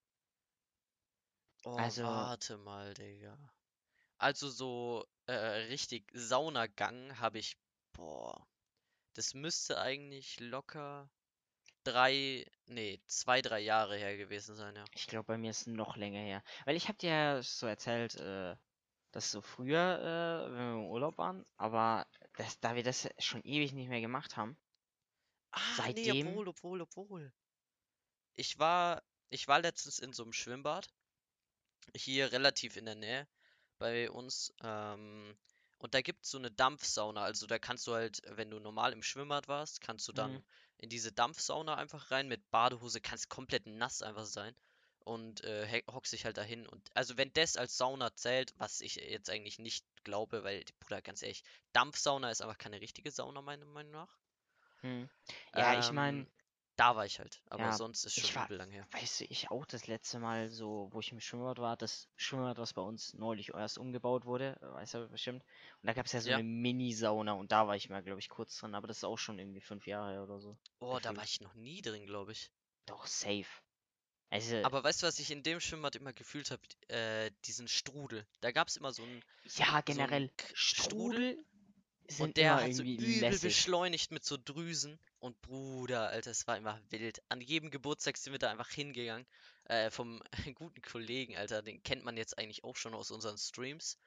Oh, 1.64 1.76
Also- 1.76 2.04
warte 2.04 2.56
mal, 2.58 2.94
Digga. 2.94 3.37
Also 4.18 4.49
so 4.50 5.06
äh, 5.26 5.32
richtig 5.32 6.11
Saunagang 6.12 7.18
habe 7.20 7.38
ich, 7.38 7.56
boah, 7.92 8.47
das 9.14 9.35
müsste 9.35 9.80
eigentlich 9.80 10.40
locker 10.40 11.08
drei, 11.85 12.44
nee, 12.66 13.00
zwei, 13.06 13.40
drei 13.42 13.61
Jahre 13.61 13.97
her 13.97 14.16
gewesen 14.16 14.56
sein, 14.56 14.75
ja. 14.75 14.85
Ich 14.94 15.06
glaube, 15.06 15.25
bei 15.26 15.38
mir 15.38 15.50
ist 15.50 15.62
es 15.62 15.66
noch 15.68 15.97
länger 15.97 16.20
her. 16.20 16.42
Weil 16.64 16.76
ich 16.76 16.88
habe 16.88 16.99
dir 16.99 17.11
ja 17.11 17.42
so 17.42 17.66
erzählt, 17.66 18.16
äh, 18.16 18.56
dass 19.12 19.30
so 19.30 19.40
früher, 19.40 19.98
äh, 20.00 20.50
wenn 20.52 20.58
wir 20.58 20.72
im 20.84 20.86
Urlaub 20.90 21.18
waren, 21.18 21.44
aber 21.56 22.06
das, 22.36 22.60
da 22.60 22.74
wir 22.74 22.82
das 22.82 23.08
schon 23.18 23.42
ewig 23.42 23.72
nicht 23.72 23.88
mehr 23.88 24.00
gemacht 24.00 24.36
haben, 24.36 24.56
Ah, 25.50 25.58
nee, 25.94 26.10
Seitdem- 26.10 26.26
obwohl, 26.26 26.48
obwohl, 26.48 26.80
obwohl. 26.82 27.32
Ich 28.34 28.58
war, 28.58 29.02
ich 29.30 29.48
war 29.48 29.60
letztens 29.60 29.98
in 29.98 30.12
so 30.12 30.22
einem 30.22 30.32
Schwimmbad, 30.32 30.88
hier 31.94 32.32
relativ 32.32 32.76
in 32.76 32.84
der 32.86 32.94
Nähe 32.94 33.26
bei 33.78 34.10
uns, 34.10 34.52
ähm, 34.62 35.36
und 35.78 35.94
da 35.94 36.00
gibt's 36.00 36.30
so 36.30 36.38
eine 36.38 36.50
Dampfsauna, 36.50 37.22
also 37.22 37.46
da 37.46 37.58
kannst 37.58 37.86
du 37.86 37.94
halt, 37.94 38.20
wenn 38.26 38.50
du 38.50 38.58
normal 38.58 38.92
im 38.92 39.02
Schwimmbad 39.02 39.48
warst, 39.48 39.80
kannst 39.80 40.08
du 40.08 40.12
dann 40.12 40.34
Mhm. 40.34 40.42
in 40.78 40.88
diese 40.90 41.12
Dampfsauna 41.12 41.76
einfach 41.76 42.10
rein 42.10 42.28
mit 42.28 42.50
Badehose, 42.50 43.00
kannst 43.00 43.28
komplett 43.28 43.66
nass 43.66 44.02
einfach 44.02 44.26
sein 44.26 44.54
und 45.08 45.42
äh, 45.44 45.82
hockst 45.90 46.12
dich 46.12 46.24
halt 46.24 46.36
dahin 46.36 46.66
und 46.66 46.88
also 46.94 47.16
wenn 47.16 47.32
das 47.32 47.56
als 47.56 47.76
Sauna 47.76 48.14
zählt, 48.14 48.54
was 48.58 48.80
ich 48.80 48.96
jetzt 48.96 49.30
eigentlich 49.30 49.58
nicht 49.58 49.84
glaube, 50.04 50.44
weil, 50.44 50.64
Bruder, 50.80 51.02
ganz 51.02 51.22
ehrlich, 51.22 51.42
Dampfsauna 51.72 52.30
ist 52.30 52.42
einfach 52.42 52.58
keine 52.58 52.80
richtige 52.80 53.10
Sauna, 53.10 53.42
meiner 53.42 53.66
Meinung 53.66 53.92
nach. 53.92 54.18
hm. 54.82 55.08
Ja, 55.54 55.74
ich 55.74 55.92
meine, 55.92 56.26
Ähm, 56.26 56.30
da 56.76 56.96
war 56.96 57.06
ich 57.06 57.18
halt, 57.20 57.42
aber 57.48 57.64
ja, 57.64 57.72
sonst 57.72 58.04
ist 58.04 58.16
schon 58.16 58.34
übel 58.34 58.56
lang 58.56 58.70
her. 58.70 58.88
weißt 58.92 59.20
du, 59.20 59.24
ich 59.30 59.50
auch 59.50 59.66
das 59.66 59.86
letzte 59.86 60.18
Mal 60.18 60.48
so, 60.50 60.88
wo 60.92 61.00
ich 61.00 61.12
im 61.12 61.20
Schwimmbad 61.20 61.58
war, 61.58 61.76
das 61.76 62.08
Schwimmbad, 62.16 62.58
was 62.58 62.74
bei 62.74 62.82
uns 62.82 63.14
neulich 63.14 63.50
erst 63.54 63.78
umgebaut 63.78 64.24
wurde, 64.26 64.56
weißt 64.60 64.94
du 64.94 65.08
bestimmt. 65.08 65.42
Und 65.82 65.86
da 65.86 65.92
gab 65.94 66.06
es 66.06 66.12
ja 66.12 66.20
so 66.20 66.30
Ja. 66.30 66.36
eine 66.36 66.42
Mini-Sauna 66.44 67.32
und 67.34 67.52
da 67.52 67.66
war 67.66 67.76
ich 67.76 67.88
mal, 67.90 68.02
glaube 68.02 68.20
ich, 68.20 68.28
kurz 68.28 68.58
drin, 68.58 68.74
aber 68.74 68.88
das 68.88 68.98
ist 68.98 69.04
auch 69.04 69.18
schon 69.18 69.38
irgendwie 69.38 69.60
fünf 69.60 69.86
Jahre 69.86 70.22
oder 70.22 70.40
so. 70.40 70.56
Oh, 70.80 70.98
da 71.00 71.14
war 71.14 71.22
ich 71.22 71.40
noch 71.40 71.54
nie 71.54 71.82
drin, 71.82 72.04
glaube 72.04 72.32
ich. 72.32 72.50
Doch, 72.86 73.06
safe. 73.06 73.62
Also, 74.30 74.56
Aber 74.62 74.85
weißt 74.85 75.02
du, 75.02 75.06
was 75.06 75.18
ich 75.18 75.30
in 75.30 75.42
dem 75.42 75.58
Schwimmbad 75.61 75.97
immer 75.97 76.12
gefühlt 76.12 76.50
habe? 76.50 76.62
Äh, 76.88 77.30
diesen 77.47 77.66
Strudel. 77.68 78.26
Da 78.40 78.50
gab 78.52 78.68
es 78.68 78.76
immer 78.76 78.92
so 78.92 79.02
einen 79.02 79.25
ja, 79.56 79.80
generell, 79.80 80.28
K- 80.37 80.49
Strudel 80.54 81.38
sind 82.08 82.25
und 82.26 82.37
der 82.37 82.56
hat 82.56 82.75
so 82.75 82.82
übel 82.82 83.20
lässig. 83.20 83.42
beschleunigt 83.42 84.11
mit 84.11 84.25
so 84.25 84.37
Drüsen. 84.42 84.99
Und 85.18 85.40
Bruder, 85.42 86.08
Alter, 86.11 86.30
es 86.30 86.47
war 86.47 86.56
immer 86.56 86.80
wild. 86.90 87.20
An 87.28 87.40
jedem 87.40 87.70
Geburtstag 87.70 88.16
sind 88.18 88.32
wir 88.32 88.38
da 88.38 88.50
einfach 88.50 88.70
hingegangen. 88.70 89.26
Äh, 89.64 89.90
vom 89.90 90.23
guten 90.54 90.80
Kollegen, 90.82 91.37
Alter, 91.37 91.62
den 91.62 91.82
kennt 91.82 92.04
man 92.04 92.16
jetzt 92.16 92.38
eigentlich 92.38 92.64
auch 92.64 92.76
schon 92.76 92.94
aus 92.94 93.11
unseren 93.11 93.38
Streams. 93.38 93.99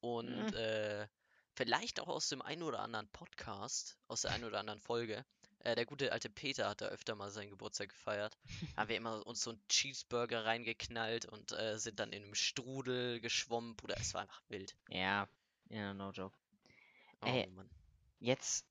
Und 0.00 0.50
Mhm. 0.50 0.54
äh, 0.54 1.06
vielleicht 1.54 2.00
auch 2.00 2.08
aus 2.08 2.28
dem 2.28 2.42
einen 2.42 2.62
oder 2.62 2.80
anderen 2.80 3.08
Podcast, 3.08 3.96
aus 4.08 4.22
der 4.22 4.32
einen 4.32 4.44
oder 4.44 4.58
anderen 4.58 4.80
Folge. 4.80 5.24
Äh, 5.66 5.74
der 5.74 5.84
gute 5.84 6.12
alte 6.12 6.30
Peter 6.30 6.68
hat 6.68 6.80
da 6.80 6.86
öfter 6.86 7.16
mal 7.16 7.30
seinen 7.30 7.50
Geburtstag 7.50 7.88
gefeiert. 7.88 8.38
Haben 8.76 8.88
wir 8.88 8.96
immer 8.96 9.26
uns 9.26 9.42
so 9.42 9.50
einen 9.50 9.60
Cheeseburger 9.68 10.44
reingeknallt 10.44 11.26
und 11.26 11.50
äh, 11.52 11.76
sind 11.78 11.98
dann 11.98 12.12
in 12.12 12.22
einem 12.22 12.34
Strudel 12.34 13.20
geschwommen. 13.20 13.74
Bruder, 13.74 13.96
es 13.98 14.14
war 14.14 14.22
einfach 14.22 14.42
wild. 14.48 14.76
Ja, 14.88 15.28
ja, 15.68 15.92
no 15.92 16.12
joke. 16.12 16.36
Oh 17.22 17.26
Ey, 17.26 17.48
Mann. 17.48 17.68
Jetzt, 18.20 18.64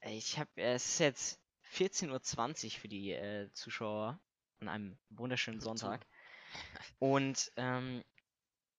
äh, 0.00 0.14
ich 0.16 0.38
habe, 0.38 0.50
es 0.56 0.84
ist 0.86 0.98
jetzt 0.98 1.40
14.20 1.72 2.64
Uhr 2.64 2.70
für 2.72 2.88
die 2.88 3.12
äh, 3.12 3.50
Zuschauer 3.54 4.20
an 4.60 4.68
einem 4.68 4.98
wunderschönen. 5.08 5.60
Sonntag. 5.60 6.06
Und 6.98 7.50
ähm, 7.56 8.04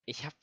ich 0.05 0.23
habe, 0.23 0.35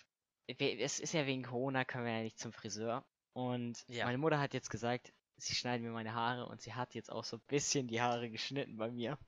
es 0.59 0.99
ist 0.99 1.15
ja 1.15 1.25
wegen 1.27 1.45
Corona, 1.45 1.85
können 1.85 2.05
wir 2.05 2.17
ja 2.17 2.23
nicht 2.23 2.41
zum 2.41 2.53
Friseur. 2.53 3.05
Und 3.33 3.85
Ja. 3.87 4.07
meine 4.07 4.19
Mutter 4.19 4.41
hat 4.41 4.55
jetzt 4.55 4.71
gesagt, 4.71 5.13
sie 5.43 5.55
schneidet 5.55 5.85
mir 5.85 5.93
meine 5.93 6.15
Haare 6.15 6.47
und 6.47 6.61
sie 6.61 6.75
hat 6.75 6.95
jetzt 6.95 7.11
auch 7.11 7.25
so 7.25 7.37
ein 7.37 7.43
bisschen 7.47 7.89
die 7.89 8.01
Haare 8.01 8.31
geschnitten 8.31 8.77
bei 8.77 8.91
mir. 8.91 9.19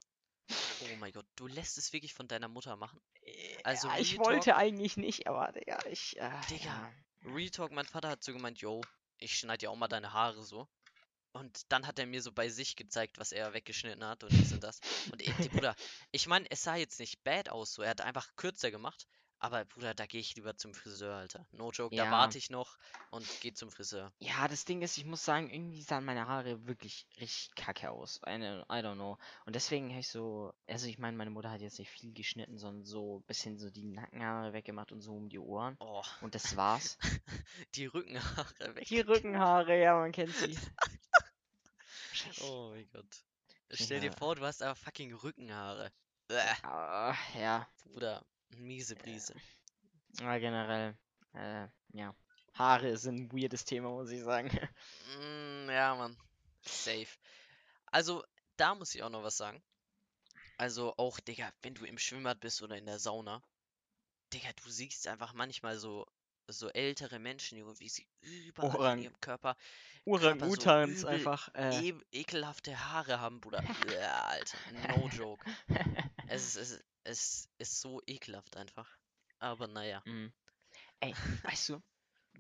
Oh 0.50 0.97
mein 0.99 1.12
Gott, 1.12 1.26
du 1.37 1.47
lässt 1.47 1.78
es 1.78 1.92
wirklich 1.92 2.14
von 2.14 2.28
deiner 2.28 2.49
Mutter 2.49 2.76
machen? 2.76 3.00
Also 3.62 3.88
ja, 3.88 3.99
ich 3.99 4.18
wollte 4.18 4.56
eigentlich 4.56 4.97
nicht, 4.97 5.26
aber 5.26 5.52
Digga, 5.52 5.78
ich, 5.90 6.18
äh, 6.18 6.30
Digga. 6.50 6.64
ja. 6.64 6.92
Real 7.25 7.50
Talk, 7.50 7.73
mein 7.73 7.87
Vater 7.87 8.11
hat 8.11 8.23
so 8.23 8.33
gemeint, 8.33 8.61
yo, 8.61 8.83
ich 9.18 9.38
schneide 9.38 9.59
dir 9.59 9.71
auch 9.71 9.76
mal 9.76 9.88
deine 9.88 10.12
Haare 10.12 10.42
so. 10.42 10.68
Und 11.33 11.73
dann 11.73 11.87
hat 11.87 11.99
er 11.99 12.06
mir 12.06 12.23
so 12.23 12.30
bei 12.30 12.49
sich 12.49 12.76
gezeigt, 12.76 13.18
was 13.18 13.33
er 13.33 13.54
weggeschnitten 13.54 14.04
hat 14.04 14.23
und 14.23 14.30
dies 14.33 14.52
und 14.52 14.62
das. 14.62 14.80
Und 15.11 15.21
ich, 15.21 15.35
die, 15.37 15.49
Bruder, 15.49 15.75
ich 16.12 16.26
meine, 16.28 16.49
es 16.50 16.62
sah 16.62 16.76
jetzt 16.76 17.00
nicht 17.00 17.25
bad 17.25 17.49
aus, 17.49 17.75
so. 17.75 17.83
Er 17.83 17.90
hat 17.90 18.02
einfach 18.02 18.37
kürzer 18.37 18.71
gemacht. 18.71 19.09
Aber 19.44 19.66
Bruder, 19.66 19.92
da 19.92 20.06
gehe 20.06 20.22
ich 20.22 20.34
lieber 20.36 20.56
zum 20.56 20.72
Friseur, 20.72 21.14
Alter. 21.16 21.44
No 21.52 21.70
joke, 21.70 21.94
da 21.94 22.04
Ja. 22.04 22.10
warte 22.10 22.38
ich 22.38 22.48
noch 22.48 22.78
und 23.10 23.26
gehe 23.42 23.52
zum 23.52 23.70
Friseur. 23.70 24.10
Ja, 24.18 24.48
das 24.48 24.64
Ding 24.64 24.80
ist, 24.80 24.96
ich 24.96 25.04
muss 25.04 25.22
sagen, 25.22 25.50
irgendwie 25.50 25.82
sahen 25.82 26.06
meine 26.06 26.26
Haare 26.26 26.66
wirklich 26.66 27.06
richtig 27.20 27.54
kacke 27.54 27.90
aus. 27.90 28.22
Eine, 28.22 28.62
I 28.70 28.76
don't 28.76 28.94
know. 28.94 29.18
Und 29.44 29.54
deswegen 29.54 29.90
habe 29.90 30.00
ich 30.00 30.08
so, 30.08 30.54
also 30.66 30.86
ich 30.86 30.96
meine, 30.98 31.14
meine 31.18 31.28
Mutter 31.28 31.50
hat 31.50 31.60
jetzt 31.60 31.78
nicht 31.78 31.90
viel 31.90 32.14
geschnitten, 32.14 32.56
sondern 32.56 32.86
so 32.86 33.18
ein 33.18 33.22
bisschen 33.24 33.58
so 33.58 33.68
die 33.68 33.84
Nackenhaare 33.84 34.54
weggemacht 34.54 34.92
und 34.92 35.02
so 35.02 35.14
um 35.14 35.28
die 35.28 35.38
Ohren. 35.38 35.76
Oh, 35.78 36.02
Und 36.22 36.34
das 36.34 36.56
war's. 36.56 36.96
die 37.74 37.84
Rückenhaare 37.84 38.74
weg. 38.76 38.86
Die 38.86 39.00
Rückenhaare, 39.00 39.78
ja, 39.78 39.94
man 39.94 40.12
kennt 40.12 40.34
sie. 40.34 40.56
Oh 42.40 42.70
mein 42.70 42.88
Gott. 42.94 43.24
Stell 43.72 44.00
dir 44.00 44.12
vor, 44.12 44.36
du 44.36 44.42
hast 44.46 44.62
aber 44.62 44.74
fucking 44.74 45.12
Rückenhaare. 45.12 45.92
Bäh, 46.28 46.40
Ah, 46.62 47.14
ja, 47.38 47.68
Bruder, 47.82 48.24
miese 48.58 48.94
Brise. 48.96 49.34
aber 50.20 50.38
generell, 50.40 50.96
äh, 51.34 51.66
ja. 51.92 52.14
Haare 52.54 52.96
sind 52.96 53.16
ein 53.18 53.32
weirdes 53.32 53.64
Thema, 53.64 53.90
muss 53.90 54.11
ich 54.11 54.23
sagen. 54.23 54.49
Mm, 55.18 55.68
ja, 55.70 55.94
Mann. 55.96 56.16
Safe. 56.62 57.08
Also, 57.87 58.23
da 58.56 58.75
muss 58.76 58.94
ich 58.94 59.02
auch 59.02 59.11
noch 59.11 59.25
was 59.25 59.37
sagen. 59.37 59.62
Also 60.56 60.94
auch, 60.96 61.18
Digga, 61.18 61.52
wenn 61.62 61.75
du 61.75 61.84
im 61.84 61.99
Schwimmbad 61.99 62.38
bist 62.38 62.62
oder 62.62 62.76
in 62.78 62.87
der 62.87 63.00
Sauna, 63.00 63.42
Digga, 64.32 64.49
du 64.62 64.70
siehst 64.70 65.08
einfach 65.08 65.32
manchmal 65.32 65.76
so, 65.78 66.06
so 66.46 66.68
ältere 66.68 67.18
Menschen, 67.18 67.58
Junge, 67.58 67.78
wie 67.80 67.88
sie 67.88 68.06
überall 68.20 68.70
an 68.70 68.76
Orang- 68.76 69.02
ihrem 69.02 69.20
Körper 69.20 69.56
Orang-Utans 70.04 71.00
übel 71.00 71.08
einfach, 71.08 71.49
äh, 71.54 71.88
e 71.88 71.94
ekelhafte 72.12 72.78
Haare 72.78 73.18
haben, 73.18 73.40
Bruder. 73.40 73.62
Bäh, 73.87 73.99
Alter, 73.99 74.58
no 74.96 75.08
joke. 75.08 75.44
Es 76.28 76.44
ist, 76.46 76.56
es, 76.56 76.70
ist- 76.73 76.84
es 77.04 77.49
ist 77.58 77.80
so 77.80 78.00
ekelhaft 78.06 78.56
einfach. 78.56 78.99
Aber 79.38 79.68
naja. 79.68 80.04
Mm. 80.06 80.32
Ey, 81.00 81.14
weißt 81.42 81.70
du, 81.70 81.82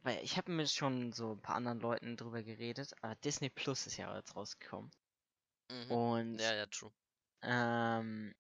weil 0.02 0.22
ich 0.24 0.36
habe 0.38 0.52
mit 0.52 0.70
schon 0.70 1.12
so 1.12 1.32
ein 1.32 1.42
paar 1.42 1.56
anderen 1.56 1.80
Leuten 1.80 2.16
drüber 2.16 2.42
geredet, 2.42 2.94
aber 3.02 3.16
Disney 3.16 3.50
Plus 3.50 3.86
ist 3.86 3.96
ja 3.98 4.14
jetzt 4.16 4.36
rausgekommen. 4.36 4.90
Mhm. 5.70 6.00
Und 6.30 6.40
Ja, 6.40 6.54
ja, 6.54 6.66
true. 6.66 6.92
ähm, 7.42 8.34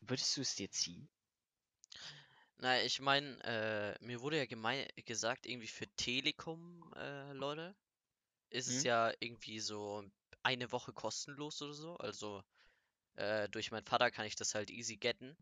würdest 0.00 0.36
du 0.36 0.42
es 0.42 0.56
dir 0.56 0.70
ziehen? 0.70 1.10
Na, 2.58 2.80
ich 2.82 3.00
meine, 3.00 3.42
äh, 3.42 4.04
mir 4.04 4.20
wurde 4.20 4.36
ja 4.38 4.46
gemei 4.46 4.88
gesagt, 5.04 5.46
irgendwie 5.46 5.66
für 5.66 5.88
Telekom, 5.96 6.92
äh, 6.94 7.32
Leute, 7.32 7.74
ist 8.50 8.68
es 8.68 8.82
Mhm. 8.82 8.84
ja 8.84 9.12
irgendwie 9.20 9.60
so 9.60 10.04
eine 10.42 10.72
Woche 10.72 10.92
kostenlos 10.92 11.62
oder 11.62 11.74
so. 11.74 11.96
Also, 11.96 12.42
äh, 13.16 13.48
durch 13.48 13.70
meinen 13.70 13.86
Vater 13.86 14.10
kann 14.10 14.26
ich 14.26 14.36
das 14.36 14.54
halt 14.54 14.70
easy 14.70 14.96
getten. 14.96 15.36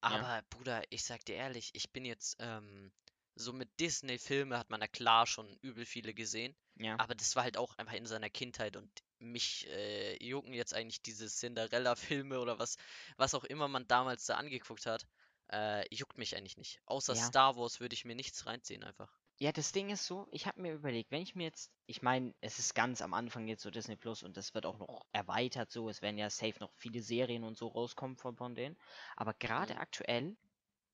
Aber, 0.00 0.42
Bruder, 0.50 0.82
ich 0.90 1.02
sag 1.02 1.24
dir 1.24 1.36
ehrlich, 1.36 1.70
ich 1.72 1.90
bin 1.90 2.04
jetzt, 2.04 2.36
ähm, 2.38 2.92
so 3.36 3.52
mit 3.52 3.68
Disney-Filme 3.80 4.58
hat 4.58 4.70
man 4.70 4.80
ja 4.80 4.86
klar 4.86 5.26
schon 5.26 5.56
übel 5.62 5.86
viele 5.86 6.14
gesehen. 6.14 6.54
Ja. 6.76 6.98
Aber 6.98 7.14
das 7.14 7.34
war 7.36 7.42
halt 7.44 7.56
auch 7.56 7.76
einfach 7.78 7.94
in 7.94 8.06
seiner 8.06 8.30
Kindheit 8.30 8.76
und 8.76 8.90
mich 9.18 9.66
äh, 9.68 10.22
jucken 10.22 10.52
jetzt 10.52 10.74
eigentlich 10.74 11.02
diese 11.02 11.28
Cinderella-Filme 11.28 12.38
oder 12.38 12.58
was, 12.58 12.76
was 13.16 13.34
auch 13.34 13.44
immer 13.44 13.68
man 13.68 13.86
damals 13.88 14.26
da 14.26 14.36
angeguckt 14.36 14.86
hat, 14.86 15.06
äh, 15.50 15.86
juckt 15.94 16.18
mich 16.18 16.36
eigentlich 16.36 16.56
nicht. 16.58 16.80
Außer 16.84 17.14
Ja. 17.14 17.22
Star 17.22 17.56
Wars 17.56 17.80
würde 17.80 17.94
ich 17.94 18.04
mir 18.04 18.14
nichts 18.14 18.46
reinziehen 18.46 18.84
einfach. 18.84 19.10
Ja, 19.38 19.52
das 19.52 19.70
Ding 19.72 19.90
ist 19.90 20.06
so, 20.06 20.26
ich 20.32 20.46
habe 20.46 20.60
mir 20.60 20.72
überlegt, 20.72 21.10
wenn 21.12 21.22
ich 21.22 21.34
mir 21.36 21.44
jetzt, 21.44 21.72
ich 21.86 22.02
meine, 22.02 22.34
es 22.40 22.58
ist 22.58 22.74
ganz 22.74 23.00
am 23.02 23.14
Anfang 23.14 23.46
jetzt 23.48 23.62
so 23.62 23.70
Disney 23.70 23.94
Plus 23.96 24.22
und 24.24 24.36
das 24.36 24.54
wird 24.54 24.66
auch 24.66 24.78
noch 24.78 25.06
erweitert 25.12 25.70
so, 25.70 25.88
es 25.88 26.02
werden 26.02 26.18
ja 26.18 26.30
safe 26.30 26.58
noch 26.60 26.72
viele 26.76 27.00
Serien 27.02 27.44
und 27.44 27.56
so 27.56 27.68
rauskommen 27.68 28.16
von, 28.16 28.36
von 28.36 28.54
denen, 28.56 28.76
aber 29.16 29.34
gerade 29.34 29.74
Mhm. 29.74 29.78
aktuell, 29.78 30.36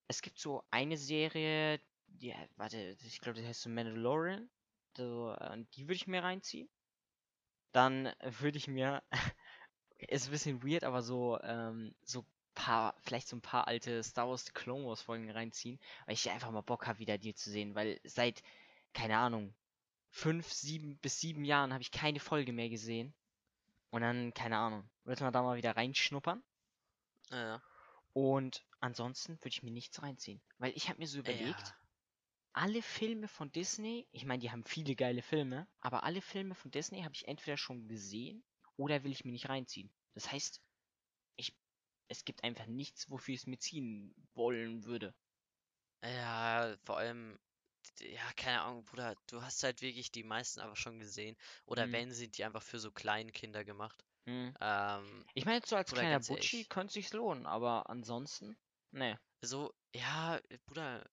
es 0.08 0.22
gibt 0.22 0.38
so 0.38 0.64
eine 0.70 0.96
Serie, 0.98 1.80
die, 2.08 2.34
warte, 2.56 2.96
ich 3.02 3.20
glaube, 3.20 3.40
die 3.40 3.46
heißt 3.48 3.62
so 3.62 3.70
Mandalorian, 3.70 4.50
so, 4.96 5.32
äh, 5.32 5.64
die 5.74 5.84
würde 5.84 5.94
ich 5.96 6.06
mir 6.08 6.22
reinziehen. 6.24 6.70
Dann 7.72 8.12
würde 8.22 8.58
ich 8.58 8.68
mir 8.68 9.02
ist 9.98 10.26
ein 10.26 10.32
bisschen 10.32 10.62
weird, 10.64 10.84
aber 10.84 11.02
so, 11.02 11.40
ähm, 11.42 11.94
so 12.02 12.24
paar, 12.64 12.94
vielleicht 13.00 13.28
so 13.28 13.36
ein 13.36 13.40
paar 13.42 13.66
alte 13.68 14.02
Star 14.02 14.28
Wars 14.28 14.44
The 14.46 14.52
Clone 14.52 14.86
Wars 14.86 15.02
Folgen 15.02 15.30
reinziehen, 15.30 15.78
weil 16.06 16.14
ich 16.14 16.30
einfach 16.30 16.50
mal 16.50 16.60
Bock 16.60 16.86
habe, 16.86 16.98
wieder 16.98 17.18
die 17.18 17.34
zu 17.34 17.50
sehen, 17.50 17.74
weil 17.74 18.00
seit, 18.04 18.42
keine 18.92 19.16
Ahnung, 19.18 19.54
fünf, 20.10 20.52
sieben 20.52 20.98
bis 20.98 21.20
sieben 21.20 21.44
Jahren 21.44 21.72
habe 21.72 21.82
ich 21.82 21.90
keine 21.90 22.20
Folge 22.20 22.52
mehr 22.52 22.68
gesehen. 22.68 23.14
Und 23.90 24.02
dann, 24.02 24.32
keine 24.34 24.56
Ahnung, 24.58 24.88
wird 25.04 25.20
man 25.20 25.32
da 25.32 25.42
mal 25.42 25.56
wieder 25.56 25.76
reinschnuppern. 25.76 26.42
Ja. 27.30 27.62
Und 28.12 28.64
ansonsten 28.80 29.34
würde 29.38 29.48
ich 29.48 29.62
mir 29.62 29.70
nichts 29.72 30.02
reinziehen. 30.02 30.40
Weil 30.58 30.72
ich 30.76 30.88
habe 30.88 30.98
mir 30.98 31.06
so 31.08 31.18
überlegt, 31.18 31.60
Ja. 31.60 31.74
alle 32.52 32.82
Filme 32.82 33.28
von 33.28 33.50
Disney, 33.52 34.06
ich 34.12 34.24
meine, 34.24 34.40
die 34.40 34.50
haben 34.50 34.64
viele 34.64 34.94
geile 34.96 35.22
Filme, 35.22 35.66
aber 35.80 36.04
alle 36.04 36.20
Filme 36.20 36.54
von 36.54 36.70
Disney 36.70 37.02
habe 37.02 37.14
ich 37.14 37.26
entweder 37.28 37.56
schon 37.56 37.88
gesehen 37.88 38.42
oder 38.76 39.02
will 39.04 39.12
ich 39.12 39.24
mir 39.24 39.32
nicht 39.32 39.48
reinziehen. 39.48 39.90
Das 40.14 40.30
heißt, 40.30 40.60
es 42.10 42.24
gibt 42.26 42.44
einfach 42.44 42.66
nichts, 42.66 43.10
wofür 43.10 43.34
ich 43.34 43.40
es 43.42 43.46
mir 43.46 43.58
ziehen 43.58 44.14
wollen 44.34 44.84
würde. 44.84 45.14
Ja, 46.04 46.76
vor 46.84 46.98
allem, 46.98 47.38
ja, 48.00 48.32
keine 48.36 48.62
Ahnung, 48.62 48.84
Bruder, 48.84 49.16
du 49.28 49.42
hast 49.42 49.62
halt 49.62 49.82
wirklich 49.82 50.10
die 50.12 50.24
meisten 50.24 50.60
einfach 50.60 50.76
schon 50.76 50.98
gesehen. 50.98 51.36
Oder 51.66 51.86
Mhm. 51.86 51.92
wenn, 51.92 52.12
sind 52.12 52.36
die 52.38 52.44
einfach 52.44 52.62
für 52.62 52.78
so 52.78 52.90
kleine 52.92 53.32
Kinder 53.32 53.64
gemacht. 53.64 54.04
Hm. 54.26 54.54
Ähm, 54.60 55.24
Ich 55.34 55.44
meine, 55.44 55.60
so 55.66 55.76
als 55.76 55.92
kleiner 55.94 56.20
ehrlich. 56.28 56.68
könnte 56.70 56.92
sich's 56.92 57.12
lohnen, 57.12 57.46
aber 57.46 57.90
ansonsten, 57.90 58.56
ne. 58.92 59.18
so, 59.42 59.72
ja, 59.94 60.40
Bruder, 60.66 61.04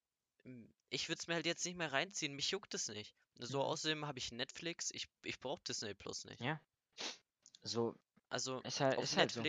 ich 0.90 1.08
würde 1.08 1.20
es 1.20 1.26
mir 1.26 1.34
halt 1.34 1.46
jetzt 1.46 1.64
nicht 1.64 1.76
mehr 1.76 1.92
reinziehen, 1.92 2.34
mich 2.34 2.50
juckt 2.50 2.74
es 2.74 2.88
nicht. 2.88 3.14
So, 3.38 3.58
Mhm. 3.58 3.64
außerdem 3.64 4.06
habe 4.06 4.18
ich 4.18 4.32
Netflix, 4.32 4.90
ich, 4.92 5.08
ich 5.24 5.40
brauche 5.40 5.62
Disney 5.64 5.94
Plus 5.94 6.24
nicht. 6.24 6.40
Ja. 6.40 6.60
So, 7.62 7.94
Also, 8.30 8.62
ist 8.64 8.80
halt, 8.80 8.98
auf 8.98 9.04
ist 9.04 9.16
halt 9.16 9.32
so. 9.32 9.46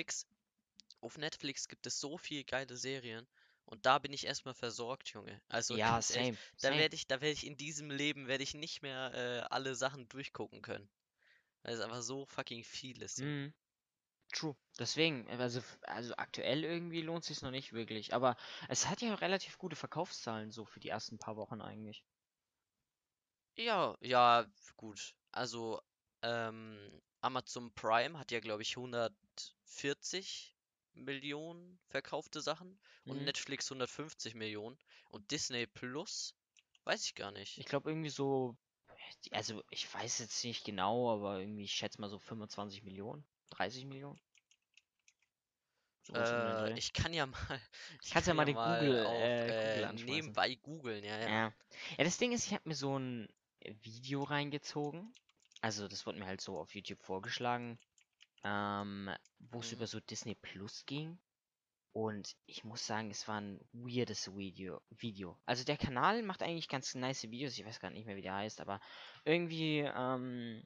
Auf 1.02 1.18
Netflix 1.18 1.68
gibt 1.68 1.86
es 1.88 2.00
so 2.00 2.18
viel 2.18 2.44
geile 2.44 2.78
Serien 2.78 3.28
und 3.66 3.86
da 3.86 4.00
bin 4.00 4.14
ich 4.14 4.26
erstmal 4.26 4.54
versorgt, 4.54 5.10
Junge. 5.10 5.42
Also 5.50 5.78
Ja, 5.78 5.82
ganz 5.82 6.10
ehrlich, 6.10 6.32
same, 6.32 6.38
da 6.62 6.70
same. 6.70 6.78
werde 6.78 6.96
ich, 6.96 7.08
da 7.08 7.22
werde 7.22 7.34
ich 7.34 7.46
in 7.46 7.58
diesem 7.58 7.92
Leben 7.92 8.28
werde 8.28 8.44
ich 8.44 8.54
nicht 8.54 8.82
mehr 8.82 9.14
äh, 9.14 9.40
alle 9.54 9.76
Sachen 9.76 10.08
durchgucken 10.10 10.62
können. 10.62 10.90
Weil 11.64 11.76
es 11.76 11.82
einfach 11.82 12.02
so 12.04 12.26
fucking 12.26 12.64
viel 12.64 13.02
ist. 13.02 13.24
Mhm. 13.24 13.54
True. 14.34 14.56
Deswegen, 14.80 15.28
also, 15.30 15.60
f- 15.60 15.80
also 15.84 16.16
aktuell 16.18 16.64
irgendwie 16.66 17.02
lohnt 17.02 17.24
sich's 17.26 17.42
noch 17.44 17.52
nicht 17.52 17.74
wirklich. 17.74 18.14
Aber 18.16 18.36
es 18.70 18.88
hat 18.90 19.02
ja 19.02 19.16
relativ 19.16 19.58
gute 19.60 19.76
Verkaufszahlen 19.78 20.52
so 20.52 20.66
für 20.66 20.80
die 20.82 20.90
ersten 20.90 21.20
paar 21.20 21.36
Wochen 21.38 21.62
eigentlich. 21.62 22.04
Ja, 23.58 23.96
ja, 24.02 24.46
gut. 24.76 25.14
Also 25.32 25.82
ähm, 26.24 27.02
Amazon 27.22 27.72
Prime 27.74 28.18
hat 28.18 28.32
ja, 28.32 28.40
glaube 28.40 28.62
ich, 28.64 28.76
140 28.76 30.56
Millionen 30.94 31.80
verkaufte 31.88 32.42
Sachen 32.42 32.80
und 33.08 33.18
Mhm. 33.18 33.26
Netflix 33.26 33.70
150 33.70 34.36
Millionen 34.36 34.78
und 35.10 35.30
Disney 35.32 35.68
Plus 35.68 36.36
weiß 36.86 37.06
ich 37.06 37.16
gar 37.16 37.32
nicht. 37.32 37.58
Ich 37.58 37.66
glaube 37.66 37.90
irgendwie 37.90 38.10
so, 38.10 38.56
also 39.32 39.64
ich 39.70 39.94
weiß 39.94 40.20
jetzt 40.20 40.44
nicht 40.44 40.66
genau, 40.66 41.12
aber 41.14 41.40
irgendwie, 41.40 41.64
ich 41.64 41.74
schätze 41.74 42.02
mal 42.02 42.10
so 42.10 42.20
25 42.20 42.84
Millionen, 42.84 43.24
30 43.52 43.86
Millionen. 43.86 44.20
Den 46.10 46.16
Äh, 46.16 46.78
ich 46.78 46.94
kann 46.94 47.14
ja 47.14 47.26
mal, 47.26 47.38
ich 48.04 48.10
Kannst 48.12 48.28
ja 48.28 48.34
kann 48.34 48.38
mal 48.38 48.46
den 48.46 48.56
mal 48.56 48.60
Google, 48.60 49.00
auf 49.04 49.48
äh, 49.48 49.54
Google 49.54 49.84
äh, 49.84 49.86
anschmeißen. 49.86 50.34
nebenbei 50.34 50.56
googeln, 50.56 51.04
ja, 51.04 51.20
ja. 51.20 51.30
Ja. 51.30 51.54
Ja, 51.98 52.04
das 52.04 52.18
Ding 52.18 52.32
ist, 52.32 52.46
ich 52.48 52.54
habe 52.54 52.68
mir 52.68 52.76
so 52.76 52.98
ein 52.98 53.28
Video 53.84 54.24
reingezogen. 54.24 55.14
Also, 55.62 55.88
das 55.88 56.06
wurde 56.06 56.20
mir 56.20 56.26
halt 56.26 56.42
so 56.42 56.58
auf 56.58 56.74
YouTube 56.76 57.02
vorgeschlagen, 57.04 57.80
ähm, 58.44 59.10
wo 59.40 59.60
es 59.60 59.72
Mhm. 59.72 59.78
über 59.78 59.88
so 59.88 60.00
Disney 60.00 60.36
Plus 60.36 60.86
ging. 60.86 61.20
Und 61.92 62.36
ich 62.46 62.64
muss 62.64 62.86
sagen, 62.86 63.10
es 63.12 63.28
war 63.28 63.42
ein 63.42 63.60
weirdes 63.74 64.36
Video. 64.36 64.82
Video. 64.92 65.40
Also 65.46 65.64
der 65.64 65.78
Kanal 65.78 66.22
macht 66.24 66.44
eigentlich 66.44 66.68
ganz 66.70 66.96
nice 66.96 67.24
Videos. 67.24 67.58
Ich 67.58 67.66
weiß 67.66 67.80
gar 67.80 67.90
nicht 67.92 68.06
mehr, 68.06 68.16
wie 68.16 68.22
der 68.22 68.36
heißt, 68.36 68.62
aber 68.62 68.80
irgendwie 69.26 69.80
ähm, 69.80 70.64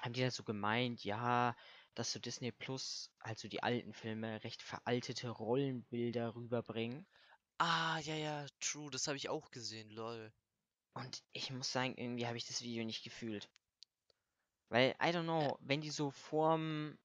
haben 0.00 0.12
die 0.12 0.20
da 0.22 0.30
so 0.30 0.44
gemeint, 0.44 1.04
ja, 1.04 1.56
dass 1.94 2.12
so 2.12 2.18
Disney 2.20 2.52
Plus, 2.52 3.10
also 3.20 3.48
die 3.48 3.62
alten 3.62 3.92
Filme, 3.92 4.42
recht 4.44 4.62
veraltete 4.62 5.28
Rollenbilder 5.30 6.34
rüberbringen. 6.34 7.06
Ah, 7.58 7.98
ja, 8.00 8.14
ja, 8.14 8.46
true, 8.60 8.90
das 8.90 9.06
habe 9.08 9.16
ich 9.16 9.28
auch 9.28 9.50
gesehen, 9.50 9.90
lol. 9.90 10.32
Und 10.94 11.22
ich 11.32 11.50
muss 11.50 11.72
sagen, 11.72 11.94
irgendwie 11.96 12.26
habe 12.26 12.36
ich 12.36 12.46
das 12.46 12.62
Video 12.62 12.84
nicht 12.84 13.02
gefühlt. 13.04 13.50
Weil, 14.74 14.90
I 15.00 15.12
don't 15.12 15.22
know, 15.22 15.56
wenn 15.60 15.80
die 15.82 15.90
so 15.90 16.10
vorm, 16.10 16.98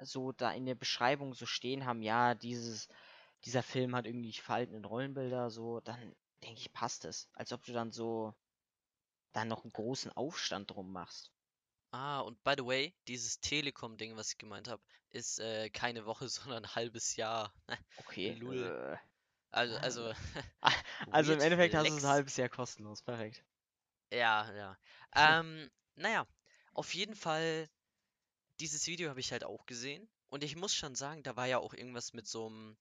so 0.00 0.32
da 0.32 0.50
in 0.50 0.66
der 0.66 0.74
Beschreibung 0.74 1.32
so 1.32 1.46
stehen 1.46 1.86
haben, 1.86 2.02
ja, 2.02 2.34
dieses, 2.34 2.88
dieser 3.44 3.62
Film 3.62 3.94
hat 3.94 4.06
irgendwie 4.06 4.32
veraltete 4.32 4.84
Rollenbilder, 4.84 5.48
so, 5.48 5.78
dann 5.78 6.16
denke 6.42 6.58
ich, 6.60 6.72
passt 6.72 7.04
es. 7.04 7.28
Als 7.34 7.52
ob 7.52 7.64
du 7.64 7.72
dann 7.72 7.92
so, 7.92 8.34
dann 9.32 9.46
noch 9.46 9.62
einen 9.62 9.72
großen 9.72 10.10
Aufstand 10.10 10.72
drum 10.72 10.92
machst. 10.92 11.30
Ah, 11.92 12.18
und 12.18 12.42
by 12.42 12.54
the 12.58 12.66
way, 12.66 12.92
dieses 13.06 13.38
Telekom-Ding, 13.38 14.16
was 14.16 14.32
ich 14.32 14.38
gemeint 14.38 14.66
habe, 14.66 14.82
ist 15.12 15.38
äh, 15.38 15.70
keine 15.70 16.06
Woche, 16.06 16.28
sondern 16.28 16.64
ein 16.64 16.74
halbes 16.74 17.14
Jahr. 17.14 17.54
Okay. 17.96 18.30
Äh, 18.30 18.96
Also, 19.52 20.12
ah, 20.62 20.72
also, 21.12 21.12
also 21.12 21.32
im 21.34 21.40
Endeffekt 21.40 21.74
hast 21.76 21.86
du 21.90 21.92
ein 21.94 22.00
flex. 22.00 22.04
halbes 22.08 22.36
Jahr 22.36 22.48
kostenlos, 22.48 23.02
perfekt. 23.02 23.44
Ja, 24.10 24.52
ja. 24.54 24.76
Ähm, 25.14 25.70
naja, 25.96 26.26
auf 26.74 26.94
jeden 26.94 27.14
Fall, 27.14 27.68
dieses 28.60 28.86
Video 28.86 29.10
habe 29.10 29.20
ich 29.20 29.32
halt 29.32 29.44
auch 29.44 29.66
gesehen. 29.66 30.08
Und 30.28 30.42
ich 30.44 30.56
muss 30.56 30.74
schon 30.74 30.94
sagen, 30.94 31.22
da 31.22 31.36
war 31.36 31.46
ja 31.46 31.58
auch 31.58 31.74
irgendwas 31.74 32.12
mit 32.12 32.26
so 32.26 32.46
einem, 32.46 32.76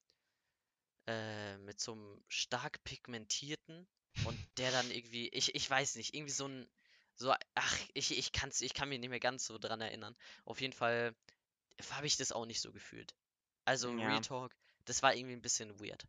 äh, 1.07 1.57
mit 1.59 1.79
so 1.79 1.93
einem 1.93 2.23
stark 2.27 2.83
pigmentierten 2.83 3.87
und 4.25 4.39
der 4.57 4.71
dann 4.71 4.89
irgendwie, 4.89 5.29
ich, 5.29 5.53
ich 5.53 5.69
weiß 5.69 5.95
nicht, 5.95 6.13
irgendwie 6.15 6.31
so 6.31 6.47
ein, 6.47 6.67
so, 7.15 7.33
ach, 7.55 7.79
ich, 7.93 8.17
ich 8.17 8.31
kann's, 8.31 8.61
ich 8.61 8.73
kann 8.73 8.89
mich 8.89 8.99
nicht 8.99 9.09
mehr 9.09 9.19
ganz 9.19 9.45
so 9.45 9.57
dran 9.57 9.81
erinnern. 9.81 10.15
Auf 10.45 10.61
jeden 10.61 10.73
Fall 10.73 11.15
habe 11.91 12.07
ich 12.07 12.17
das 12.17 12.31
auch 12.31 12.45
nicht 12.45 12.61
so 12.61 12.71
gefühlt. 12.71 13.13
Also, 13.65 13.91
Real 13.91 14.13
Ja. 14.13 14.19
Talk, 14.21 14.55
das 14.85 15.03
war 15.03 15.15
irgendwie 15.15 15.35
ein 15.35 15.41
bisschen 15.41 15.79
weird. 15.79 16.07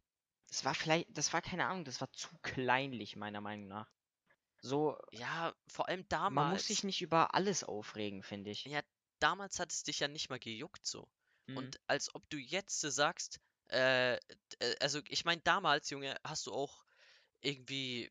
Das 0.49 0.65
war 0.65 0.75
vielleicht, 0.75 1.07
das 1.11 1.33
war 1.33 1.43
keine 1.43 1.67
Ahnung, 1.67 1.85
das 1.85 2.01
war 2.01 2.13
zu 2.13 2.29
kleinlich, 2.43 3.17
meiner 3.17 3.41
Meinung 3.41 3.69
nach. 3.69 3.91
So, 4.65 4.99
Ja, 5.13 5.55
vor 5.69 5.89
allem 5.89 6.09
man 6.29 6.49
muss 6.49 6.67
sich 6.67 6.79
damals, 6.79 6.85
nicht 6.85 7.03
über 7.03 7.35
alles 7.35 7.65
aufregen, 7.65 8.23
finde 8.23 8.51
ich. 8.51 8.65
ja, 8.65 8.81
damals 9.21 9.59
hat 9.59 9.73
es 9.73 9.83
dich 9.83 10.01
ja 10.01 10.09
nicht 10.09 10.31
mal 10.31 10.39
gejuckt 10.39 10.87
so. 10.87 11.09
Mhm. 11.47 11.57
Und 11.59 11.81
als 11.87 12.15
ob 12.15 12.29
du 12.31 12.39
jetzt 12.39 12.81
so 12.81 12.91
sagst, 12.91 13.41
äh, 13.71 14.15
äh, 14.15 14.21
also 14.81 15.01
ich 15.09 15.25
meine, 15.25 15.41
damals, 15.43 15.91
Junge, 15.91 16.17
hast 16.25 16.47
du 16.47 16.53
auch 16.53 16.85
irgendwie 17.43 18.11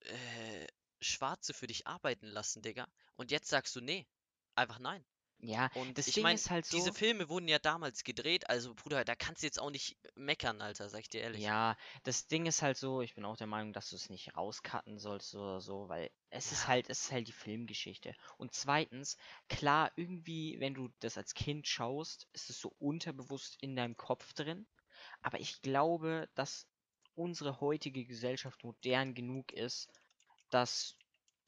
äh, 0.00 0.66
Schwarze 1.00 1.54
für 1.54 1.66
dich 1.66 1.86
arbeiten 1.86 2.26
lassen, 2.26 2.62
Digga. 2.62 2.88
Und 3.16 3.30
jetzt 3.30 3.48
sagst 3.48 3.74
du, 3.76 3.80
nee, 3.80 4.06
einfach 4.54 4.78
nein. 4.78 5.04
Ja, 5.38 5.70
Und 5.72 5.98
das 5.98 6.10
ich 6.10 6.12
Ding 6.12 6.30
meine, 6.30 6.42
ist 6.42 6.50
halt 6.50 6.66
diese 6.72 6.92
so. 6.92 6.92
Filme 6.92 7.28
wurden 7.30 7.48
ja 7.48 7.58
damals 7.58 8.04
gedreht, 8.04 8.48
also 8.50 8.74
Bruder, 8.74 9.04
da 9.04 9.14
kannst 9.14 9.42
du 9.42 9.46
jetzt 9.46 9.58
auch 9.60 9.70
nicht 9.70 9.96
meckern, 10.14 10.60
Alter, 10.60 10.88
sag 10.90 11.00
ich 11.00 11.08
dir 11.08 11.22
ehrlich. 11.22 11.54
Ja, 11.54 11.76
das 12.04 12.26
Ding 12.28 12.46
ist 12.46 12.62
halt 12.62 12.76
so, 12.76 13.00
ich 13.02 13.14
bin 13.14 13.24
auch 13.24 13.36
der 13.36 13.46
Meinung, 13.46 13.72
dass 13.72 13.90
du 13.90 13.96
es 13.96 14.08
nicht 14.10 14.36
rauscutten 14.36 14.98
sollst 14.98 15.34
oder 15.34 15.60
so, 15.60 15.88
weil 15.88 16.10
es 16.30 16.50
ist 16.52 16.66
Ja. 16.66 16.68
halt, 16.68 16.88
es 16.90 17.02
ist 17.02 17.12
halt 17.12 17.28
die 17.28 17.32
Filmgeschichte. 17.32 18.14
Und 18.38 18.54
zweitens, 18.54 19.16
klar, 19.48 19.92
irgendwie, 19.96 20.58
wenn 20.60 20.74
du 20.74 20.88
das 21.00 21.16
als 21.18 21.34
Kind 21.34 21.66
schaust, 21.68 22.28
ist 22.32 22.48
es 22.50 22.60
so 22.60 22.74
unterbewusst 22.78 23.56
in 23.60 23.76
deinem 23.76 23.96
Kopf 23.96 24.32
drin. 24.34 24.66
Aber 25.22 25.40
ich 25.40 25.62
glaube, 25.62 26.28
dass 26.34 26.68
unsere 27.14 27.60
heutige 27.60 28.04
Gesellschaft 28.06 28.64
modern 28.64 29.14
genug 29.14 29.52
ist, 29.52 29.90
dass 30.50 30.96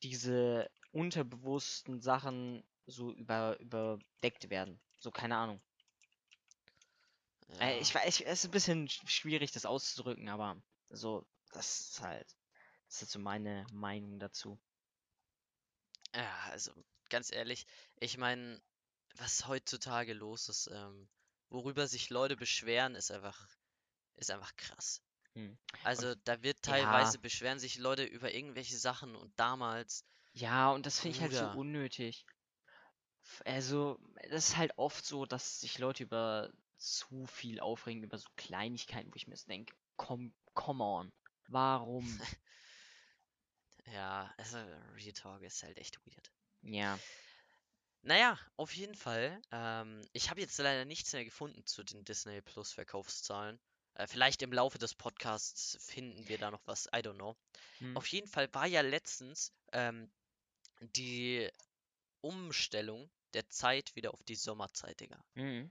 diese 0.02 0.70
unterbewussten 0.92 2.00
Sachen 2.00 2.64
so 2.88 3.12
über, 3.12 3.58
überdeckt 3.60 4.50
werden. 4.50 4.80
So, 4.98 5.10
keine 5.12 5.36
Ahnung. 5.36 5.62
Äh, 7.60 7.78
ich 7.78 7.94
Ja. 7.94 7.94
weiß, 7.94 8.20
es 8.22 8.40
ist 8.40 8.44
ein 8.46 8.50
bisschen 8.50 8.88
sch- 8.88 9.08
schwierig, 9.08 9.52
das 9.52 9.64
auszudrücken, 9.66 10.28
aber 10.28 10.60
so, 10.90 11.26
das 11.52 11.80
ist 11.90 12.00
halt, 12.00 12.36
das 12.88 13.02
ist 13.02 13.12
so 13.12 13.18
meine 13.20 13.66
Meinung 13.72 14.18
dazu. 14.18 14.58
Ja, 16.14 16.38
also 16.50 16.72
ganz 17.08 17.32
ehrlich, 17.32 17.66
ich 18.00 18.18
meine, 18.18 18.60
was 19.16 19.46
heutzutage 19.46 20.12
los 20.14 20.48
ist, 20.48 20.68
ähm, 20.72 21.08
worüber 21.50 21.86
sich 21.86 22.10
Leute 22.10 22.36
beschweren, 22.36 22.94
ist 22.94 23.10
einfach, 23.10 23.48
ist 24.16 24.30
einfach 24.30 24.56
krass. 24.56 25.02
Hm. 25.34 25.58
Also 25.82 26.14
da 26.24 26.42
wird 26.42 26.62
Ja. 26.66 26.72
teilweise 26.72 27.18
beschweren 27.18 27.58
sich 27.58 27.78
Leute 27.78 28.04
über 28.04 28.32
irgendwelche 28.34 28.78
Sachen 28.78 29.16
und 29.16 29.38
damals, 29.40 30.04
Ja, 30.32 30.70
und 30.72 30.86
das 30.86 31.00
finde 31.00 31.16
ich 31.16 31.22
halt 31.22 31.34
so 31.34 31.46
unnötig. 31.48 32.24
Also, 33.44 33.98
das 34.30 34.50
ist 34.50 34.56
halt 34.56 34.72
oft 34.76 35.04
so, 35.04 35.26
dass 35.26 35.60
sich 35.60 35.78
Leute 35.78 36.04
über 36.04 36.50
zu 36.76 37.26
viel 37.26 37.60
aufregen, 37.60 38.04
über 38.04 38.18
so 38.18 38.28
Kleinigkeiten, 38.36 39.10
wo 39.12 39.16
ich 39.16 39.26
mir 39.26 39.36
so 39.36 39.46
denke, 39.46 39.74
komm, 39.96 40.32
come 40.54 40.84
on, 40.84 41.12
warum? 41.48 42.04
ja, 43.92 44.32
also 44.36 44.58
Real 44.94 45.12
Talk 45.12 45.42
ist 45.42 45.62
halt 45.62 45.78
echt 45.78 45.98
weird. 46.06 46.30
Ja, 46.62 46.98
Naja, 48.02 48.38
auf 48.56 48.74
jeden 48.74 48.94
Fall. 48.94 49.40
Ähm, 49.50 50.02
ich 50.12 50.30
habe 50.30 50.40
jetzt 50.40 50.58
leider 50.58 50.84
nichts 50.84 51.12
mehr 51.12 51.24
gefunden 51.24 51.64
zu 51.66 51.82
den 51.82 52.04
Disney 52.04 52.40
Plus 52.40 52.72
Verkaufszahlen. 52.72 53.58
Äh, 53.94 54.06
vielleicht 54.06 54.42
im 54.42 54.52
Laufe 54.52 54.78
des 54.78 54.94
Podcasts 54.94 55.76
finden 55.80 56.28
wir 56.28 56.38
da 56.38 56.50
noch 56.50 56.66
was. 56.66 56.86
I 56.86 56.98
don't 56.98 57.14
know. 57.14 57.36
Hm. 57.78 57.96
Auf 57.96 58.06
jeden 58.06 58.28
Fall 58.28 58.52
war 58.54 58.66
ja 58.66 58.80
letztens 58.80 59.52
ähm, 59.72 60.10
die 60.80 61.50
Umstellung 62.20 63.10
der 63.34 63.48
Zeit 63.48 63.94
wieder 63.96 64.12
auf 64.14 64.22
die 64.22 64.34
Sommerzeit, 64.34 65.00
Digga. 65.00 65.22
Mhm. 65.34 65.70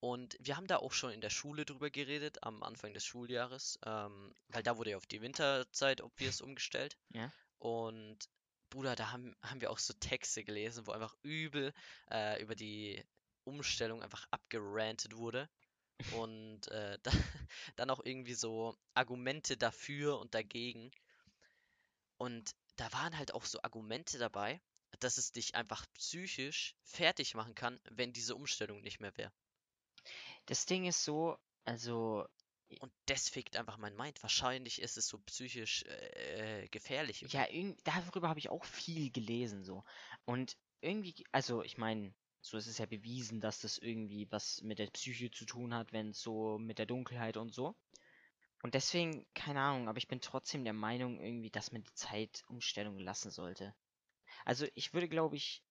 Und 0.00 0.36
wir 0.38 0.56
haben 0.58 0.66
da 0.66 0.76
auch 0.76 0.92
schon 0.92 1.12
in 1.12 1.22
der 1.22 1.30
Schule 1.30 1.64
drüber 1.64 1.88
geredet, 1.88 2.42
am 2.42 2.62
Anfang 2.62 2.92
des 2.92 3.06
Schuljahres, 3.06 3.78
ähm, 3.86 4.34
weil 4.48 4.62
da 4.62 4.76
wurde 4.76 4.90
ja 4.90 4.96
auf 4.98 5.06
die 5.06 5.22
Winterzeit 5.22 6.02
obvious 6.02 6.42
umgestellt. 6.42 6.98
Ja. 7.14 7.32
Und 7.58 8.18
Bruder, 8.68 8.96
da 8.96 9.12
haben, 9.12 9.34
haben 9.42 9.62
wir 9.62 9.70
auch 9.70 9.78
so 9.78 9.94
Texte 9.94 10.44
gelesen, 10.44 10.86
wo 10.86 10.92
einfach 10.92 11.14
übel 11.22 11.72
äh, 12.10 12.42
über 12.42 12.54
die 12.54 13.02
Umstellung 13.44 14.02
einfach 14.02 14.26
abgerantet 14.30 15.16
wurde. 15.16 15.48
Und 16.12 16.68
äh, 16.68 16.98
da, 17.02 17.10
dann 17.76 17.88
auch 17.88 18.04
irgendwie 18.04 18.34
so 18.34 18.76
Argumente 18.92 19.56
dafür 19.56 20.18
und 20.18 20.34
dagegen. 20.34 20.90
Und 22.18 22.50
da 22.76 22.92
waren 22.92 23.16
halt 23.16 23.32
auch 23.32 23.44
so 23.44 23.62
Argumente 23.62 24.18
dabei, 24.18 24.60
dass 25.00 25.18
es 25.18 25.32
dich 25.32 25.54
einfach 25.54 25.86
psychisch 25.94 26.74
fertig 26.82 27.34
machen 27.34 27.54
kann, 27.54 27.80
wenn 27.90 28.12
diese 28.12 28.34
Umstellung 28.34 28.82
nicht 28.82 29.00
mehr 29.00 29.16
wäre. 29.16 29.32
Das 30.46 30.66
Ding 30.66 30.84
ist 30.84 31.04
so, 31.04 31.38
also, 31.64 32.26
Und 32.80 32.92
das 33.06 33.28
fickt 33.28 33.56
einfach 33.56 33.78
mein 33.78 33.96
Mind. 33.96 34.22
Wahrscheinlich 34.22 34.80
ist 34.82 34.96
es 34.96 35.08
so 35.08 35.18
psychisch 35.18 35.84
äh, 35.84 36.68
gefährlich. 36.68 37.22
irgendwie. 37.22 37.68
ja, 37.68 37.74
darüber 37.84 38.28
habe 38.28 38.38
ich 38.38 38.50
auch 38.50 38.64
viel 38.64 39.10
gelesen, 39.10 39.64
so. 39.64 39.84
Und 40.24 40.56
irgendwie, 40.80 41.14
also, 41.32 41.62
ich 41.62 41.78
meine, 41.78 42.14
so 42.40 42.58
ist 42.58 42.66
es 42.66 42.78
ja 42.78 42.86
bewiesen, 42.86 43.40
dass 43.40 43.60
das 43.60 43.78
irgendwie 43.78 44.30
was 44.30 44.60
mit 44.62 44.78
der 44.78 44.88
Psyche 44.88 45.30
zu 45.30 45.46
tun 45.46 45.74
hat, 45.74 45.92
wenn 45.92 46.10
es 46.10 46.20
so 46.20 46.58
mit 46.58 46.78
der 46.78 46.86
Dunkelheit 46.86 47.36
und 47.36 47.54
so. 47.54 47.74
Und 48.62 48.74
deswegen, 48.74 49.26
keine 49.34 49.60
Ahnung, 49.60 49.88
aber 49.88 49.98
ich 49.98 50.08
bin 50.08 50.20
trotzdem 50.20 50.64
der 50.64 50.72
Meinung 50.72 51.20
irgendwie, 51.20 51.50
dass 51.50 51.72
man 51.72 51.82
die 51.82 51.94
Zeitumstellung 51.94 52.98
lassen 52.98 53.30
sollte. 53.30 53.74
Also, 54.44 54.66
ich 54.74 54.92
würde, 54.94 55.08
glaube 55.08 55.36
ich, 55.36 55.62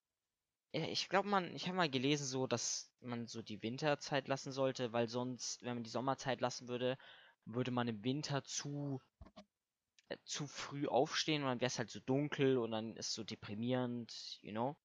ich 0.74 1.10
glaube, 1.10 1.30
man, 1.30 1.56
ich 1.56 1.68
habe 1.68 1.78
mal 1.78 1.90
gelesen, 1.90 2.26
so, 2.28 2.48
dass 2.48 2.94
man 3.02 3.28
so 3.28 3.42
die 3.44 3.62
Winterzeit 3.64 4.28
lassen 4.28 4.52
sollte, 4.52 4.94
weil 4.94 5.08
sonst, 5.08 5.62
wenn 5.64 5.76
man 5.76 5.84
die 5.84 5.90
Sommerzeit 5.92 6.42
lassen 6.42 6.68
würde, 6.68 6.98
würde 7.46 7.72
man 7.72 7.88
im 7.88 8.04
Winter 8.04 8.44
zu, 8.44 9.02
äh, 10.08 10.18
zu 10.24 10.48
früh 10.48 10.88
aufstehen 10.88 11.44
und 11.44 11.50
dann 11.50 11.60
wäre 11.62 11.68
es 11.68 11.78
halt 11.78 11.90
so 11.90 12.00
dunkel 12.00 12.58
und 12.58 12.72
dann 12.72 12.96
ist 12.96 13.12
so 13.14 13.24
deprimierend, 13.26 14.40
you 14.42 14.52
know? 14.52 14.78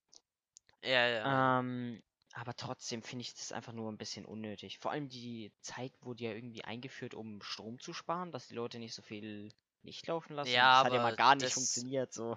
Ja, 0.82 1.06
ja. 1.08 1.38
Ähm, 1.60 2.02
aber 2.32 2.54
trotzdem 2.54 3.02
finde 3.02 3.22
ich 3.22 3.34
das 3.34 3.52
einfach 3.52 3.72
nur 3.72 3.90
ein 3.90 3.98
bisschen 3.98 4.26
unnötig. 4.26 4.78
Vor 4.78 4.90
allem 4.92 5.08
die 5.08 5.52
Zeit 5.60 5.92
wurde 6.00 6.24
ja 6.24 6.32
irgendwie 6.32 6.64
eingeführt, 6.64 7.14
um 7.14 7.42
Strom 7.42 7.78
zu 7.78 7.92
sparen, 7.92 8.32
dass 8.32 8.48
die 8.48 8.54
Leute 8.54 8.78
nicht 8.78 8.94
so 8.94 9.02
viel 9.02 9.52
Licht 9.82 10.06
laufen 10.06 10.34
lassen. 10.34 10.50
Ja, 10.50 10.78
das 10.82 10.86
hat 10.86 10.92
ja 10.92 11.02
mal 11.02 11.16
gar 11.16 11.34
nicht 11.34 11.46
das- 11.46 11.54
funktioniert, 11.54 12.12
so. 12.12 12.36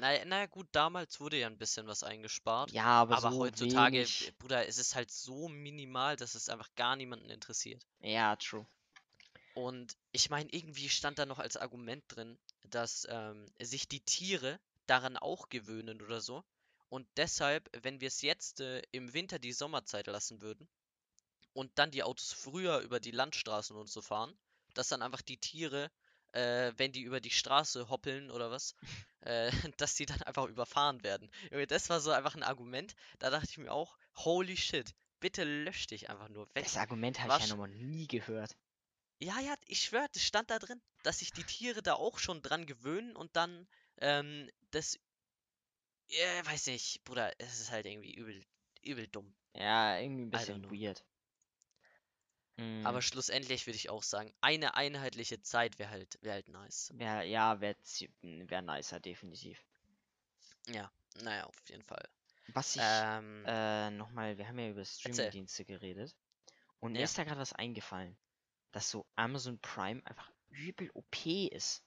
Naja, 0.00 0.24
naja, 0.24 0.46
gut, 0.46 0.68
damals 0.72 1.20
wurde 1.20 1.38
ja 1.38 1.46
ein 1.46 1.58
bisschen 1.58 1.86
was 1.86 2.02
eingespart. 2.02 2.70
Ja, 2.70 2.84
aber, 2.84 3.16
Aber 3.16 3.32
so 3.32 3.40
heutzutage, 3.40 3.96
wenig. 3.98 4.32
Bruder, 4.38 4.66
ist 4.66 4.78
es 4.78 4.94
halt 4.94 5.10
so 5.10 5.48
minimal, 5.48 6.16
dass 6.16 6.34
es 6.34 6.48
einfach 6.48 6.68
gar 6.76 6.96
niemanden 6.96 7.28
interessiert. 7.30 7.84
Ja, 8.00 8.36
true. 8.36 8.66
Und 9.54 9.96
ich 10.12 10.30
meine, 10.30 10.48
irgendwie 10.52 10.88
stand 10.88 11.18
da 11.18 11.26
noch 11.26 11.38
als 11.38 11.56
Argument 11.56 12.04
drin, 12.08 12.38
dass 12.68 13.06
ähm, 13.10 13.46
sich 13.60 13.88
die 13.88 14.00
Tiere 14.00 14.60
daran 14.86 15.16
auch 15.16 15.48
gewöhnen 15.48 16.00
oder 16.02 16.20
so. 16.20 16.44
Und 16.88 17.06
deshalb, 17.16 17.68
wenn 17.82 18.00
wir 18.00 18.08
es 18.08 18.22
jetzt 18.22 18.60
äh, 18.60 18.82
im 18.90 19.12
Winter 19.12 19.38
die 19.38 19.52
Sommerzeit 19.52 20.06
lassen 20.06 20.40
würden 20.40 20.68
und 21.52 21.70
dann 21.78 21.90
die 21.90 22.02
Autos 22.02 22.32
früher 22.32 22.78
über 22.80 23.00
die 23.00 23.10
Landstraßen 23.12 23.76
und 23.76 23.88
so 23.88 24.00
fahren, 24.02 24.36
dass 24.74 24.88
dann 24.88 25.02
einfach 25.02 25.22
die 25.22 25.38
Tiere, 25.38 25.90
äh, 26.32 26.72
wenn 26.76 26.92
die 26.92 27.02
über 27.02 27.20
die 27.20 27.30
Straße 27.30 27.88
hoppeln 27.88 28.30
oder 28.30 28.50
was, 28.50 28.74
äh, 29.20 29.50
dass 29.76 29.94
die 29.94 30.06
dann 30.06 30.22
einfach 30.22 30.46
überfahren 30.46 31.02
werden. 31.02 31.30
Das 31.68 31.88
war 31.88 32.00
so 32.00 32.10
einfach 32.10 32.34
ein 32.34 32.42
Argument, 32.42 32.94
da 33.18 33.30
dachte 33.30 33.48
ich 33.50 33.58
mir 33.58 33.72
auch, 33.72 33.96
holy 34.16 34.56
shit, 34.56 34.94
bitte 35.20 35.44
lösch 35.44 35.86
dich 35.86 36.10
einfach 36.10 36.28
nur 36.28 36.46
weg. 36.54 36.64
Das 36.64 36.76
Argument 36.76 37.20
habe 37.20 37.42
ich 37.42 37.48
ja 37.48 37.56
noch 37.56 37.66
nie 37.66 38.06
gehört. 38.06 38.56
Ja, 39.22 39.38
ja, 39.38 39.54
ich 39.66 39.82
schwör, 39.82 40.06
das 40.12 40.22
stand 40.22 40.50
da 40.50 40.58
drin, 40.58 40.80
dass 41.02 41.18
sich 41.18 41.30
die 41.32 41.44
Tiere 41.44 41.82
da 41.82 41.94
auch 41.94 42.18
schon 42.18 42.40
dran 42.40 42.64
gewöhnen 42.64 43.14
und 43.14 43.36
dann 43.36 43.68
ähm, 43.98 44.48
das. 44.70 44.98
Ja, 46.08 46.46
weiß 46.46 46.66
nicht, 46.66 47.04
Bruder, 47.04 47.32
es 47.38 47.60
ist 47.60 47.70
halt 47.70 47.86
irgendwie 47.86 48.14
übel, 48.14 48.42
übel 48.82 49.06
dumm. 49.06 49.34
Ja, 49.54 49.98
irgendwie 49.98 50.24
ein 50.24 50.30
bisschen 50.30 50.70
weird. 50.70 51.04
Mm, 52.60 52.84
Aber 52.86 53.00
schlussendlich 53.02 53.66
würde 53.66 53.76
ich 53.76 53.90
auch 53.90 54.02
sagen, 54.02 54.32
eine 54.40 54.74
einheitliche 54.74 55.40
Zeit 55.42 55.78
wäre 55.78 55.90
halt, 55.90 56.18
wäre 56.22 56.34
halt 56.34 56.48
nice. 56.48 56.92
wär, 56.98 57.22
ja, 57.24 57.60
wäre 57.60 57.76
wär 58.22 58.62
nicer, 58.62 59.00
definitiv. 59.00 59.58
Ja, 60.68 60.90
naja, 61.22 61.44
auf 61.44 61.54
jeden 61.68 61.82
Fall. 61.82 62.08
Was 62.48 62.76
ich 62.76 62.82
Ähm, 62.82 63.44
äh, 63.46 63.90
nochmal, 63.90 64.38
wir 64.38 64.46
haben 64.48 64.58
ja 64.58 64.68
über. 64.70 64.84
Streamingdienste 64.84 65.64
geredet. 65.64 66.14
Und 66.80 66.92
mir 66.92 66.98
Ja. 66.98 67.04
ist 67.04 67.18
da 67.18 67.24
gerade 67.24 67.40
was 67.40 67.52
eingefallen, 67.52 68.16
dass 68.72 68.90
so 68.90 69.06
Amazon 69.16 69.58
Prime 69.60 70.00
einfach 70.06 70.30
übel 70.50 70.90
OP 70.94 71.48
ist. 71.48 71.82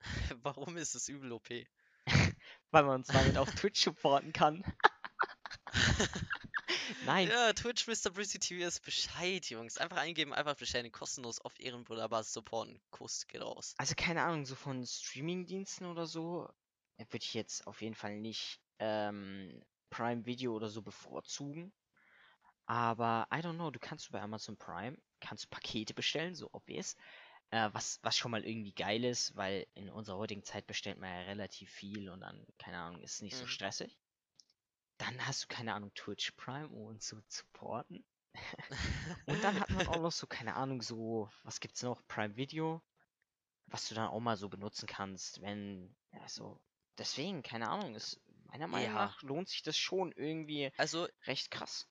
warum 0.42 0.76
ist 0.76 0.94
es 0.94 1.08
übel 1.08 1.32
OP? 1.32 1.48
Weil 2.70 2.84
man 2.84 2.96
uns 2.96 3.08
damit 3.08 3.36
auf 3.36 3.52
Twitch 3.52 3.80
supporten 3.82 4.32
kann. 4.32 4.64
Nein, 6.98 7.28
Ja, 7.28 7.52
Twitch 7.52 7.86
Mr. 7.86 8.10
Breezy 8.12 8.38
TV 8.38 8.66
ist 8.66 8.80
Bescheid, 8.84 9.48
Jungs. 9.50 9.78
Einfach 9.78 9.98
eingeben, 9.98 10.32
einfach 10.32 10.56
bestellen, 10.56 10.90
kostenlos 10.92 11.40
auf 11.40 11.58
Ehrenbruderbasis 11.60 12.32
supporten. 12.32 12.80
Kuss 12.90 13.26
geht 13.26 13.40
raus. 13.42 13.74
also 13.78 13.94
keine 13.96 14.22
Ahnung, 14.22 14.44
so 14.46 14.54
von 14.54 14.84
Streamingdiensten 14.86 15.86
oder 15.86 16.06
so, 16.06 16.48
äh, 16.98 17.04
würde 17.10 17.24
ich 17.24 17.34
jetzt 17.34 17.66
auf 17.66 17.82
jeden 17.82 17.94
Fall 17.94 18.18
nicht 18.20 18.60
ähm, 18.78 19.62
Prime 19.90 20.26
Video 20.26 20.54
oder 20.54 20.68
so 20.68 20.82
bevorzugen. 20.82 21.72
Aber 22.66 23.26
I 23.32 23.38
don't 23.38 23.54
know, 23.56 23.70
du 23.70 23.80
kannst 23.80 24.10
bei 24.12 24.20
Amazon 24.22 24.56
Prime, 24.56 24.96
kannst 25.20 25.44
du 25.44 25.48
Pakete 25.48 25.94
bestellen, 25.94 26.34
so 26.34 26.48
obvious. 26.52 26.96
Äh, 27.50 27.70
was, 27.72 28.00
was 28.02 28.16
schon 28.16 28.30
mal 28.32 28.44
irgendwie 28.46 28.72
geil 28.74 29.04
ist, 29.04 29.36
weil 29.36 29.66
in 29.74 29.90
unserer 29.90 30.18
heutigen 30.18 30.44
Zeit 30.44 30.66
bestellt 30.66 30.98
man 30.98 31.10
ja 31.10 31.22
relativ 31.22 31.70
viel 31.70 32.10
und 32.10 32.20
dann, 32.20 32.46
keine 32.58 32.78
Ahnung, 32.78 33.02
ist 33.02 33.22
nicht 33.22 33.36
so 33.36 33.46
Mhm. 33.46 33.48
stressig. 33.48 33.99
Dann 35.00 35.26
hast 35.26 35.42
du, 35.42 35.46
keine 35.48 35.74
Ahnung, 35.74 35.92
Twitch 35.94 36.30
Prime, 36.36 36.68
um 36.68 36.82
uns 36.86 37.06
zu 37.08 37.20
supporten. 37.26 38.04
Und 39.24 39.44
dann 39.44 39.58
hat 39.58 39.70
man 39.72 39.86
auch 39.86 40.00
noch 40.02 40.12
so, 40.12 40.26
keine 40.26 40.54
Ahnung, 40.56 40.82
so, 40.82 41.30
was 41.42 41.60
gibt's 41.60 41.82
noch? 41.82 42.06
Prime 42.06 42.36
Video, 42.36 42.82
was 43.66 43.88
du 43.88 43.94
dann 43.96 44.08
auch 44.08 44.20
mal 44.20 44.36
so 44.36 44.48
benutzen 44.48 44.86
kannst, 44.88 45.40
wenn, 45.42 45.96
ja, 46.12 46.28
so, 46.28 46.60
deswegen, 46.98 47.42
keine 47.42 47.68
Ahnung, 47.70 47.94
ist, 47.96 48.20
meiner 48.44 48.68
Meinung 48.68 48.92
Ja. 48.92 48.94
nach 48.94 49.22
lohnt 49.22 49.48
sich 49.48 49.62
das 49.62 49.76
schon 49.78 50.12
irgendwie 50.12 50.72
Also, 50.76 51.06
recht 51.26 51.52
krass. 51.52 51.86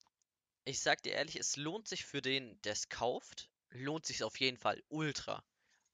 ich 0.63 0.79
sag 0.79 1.03
dir 1.03 1.11
ehrlich, 1.15 1.35
es 1.35 1.57
lohnt 1.57 1.89
sich 1.89 2.05
für 2.05 2.21
den, 2.21 2.61
der 2.61 2.71
es 2.71 2.87
kauft, 2.87 3.51
lohnt 3.71 4.05
sich 4.05 4.23
auf 4.23 4.39
jeden 4.39 4.55
Fall 4.57 4.81
ultra. 4.87 5.43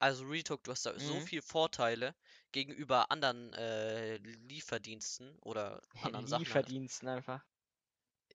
Also 0.06 0.26
Retalk, 0.26 0.64
du 0.64 0.72
hast 0.72 0.86
da 0.86 1.00
so 1.00 1.20
Mhm. 1.20 1.20
viel 1.20 1.42
Vorteile 1.42 2.14
gegenüber 2.52 3.10
anderen 3.10 3.52
äh, 3.54 4.18
Lieferdiensten 4.18 5.36
oder 5.40 5.82
anderen 6.02 6.28
Sachen. 6.28 6.54
Halt. 6.54 6.70
Lieferdiensten 6.70 7.10
einfach. 7.10 7.44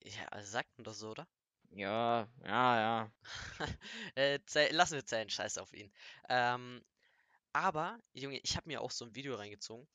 Ja, 0.05 0.27
also 0.29 0.51
sagt 0.51 0.77
man 0.77 0.85
das 0.85 0.99
so, 0.99 1.11
oder? 1.13 1.27
Ja, 1.71 2.29
ja, 2.45 2.77
ja. 2.81 3.11
äh, 4.17 4.39
lassen 4.73 4.95
wir 4.95 5.07
zählen, 5.07 5.31
scheiß 5.31 5.59
auf 5.59 5.73
ihn. 5.73 5.93
Ähm, 6.29 6.83
aber, 7.53 7.99
Junge, 8.15 8.41
ich 8.43 8.57
habe 8.57 8.69
mir 8.69 8.81
auch 8.81 8.91
so 8.91 9.05
ein 9.05 9.15
Video 9.15 9.37
reingezogen. 9.37 9.89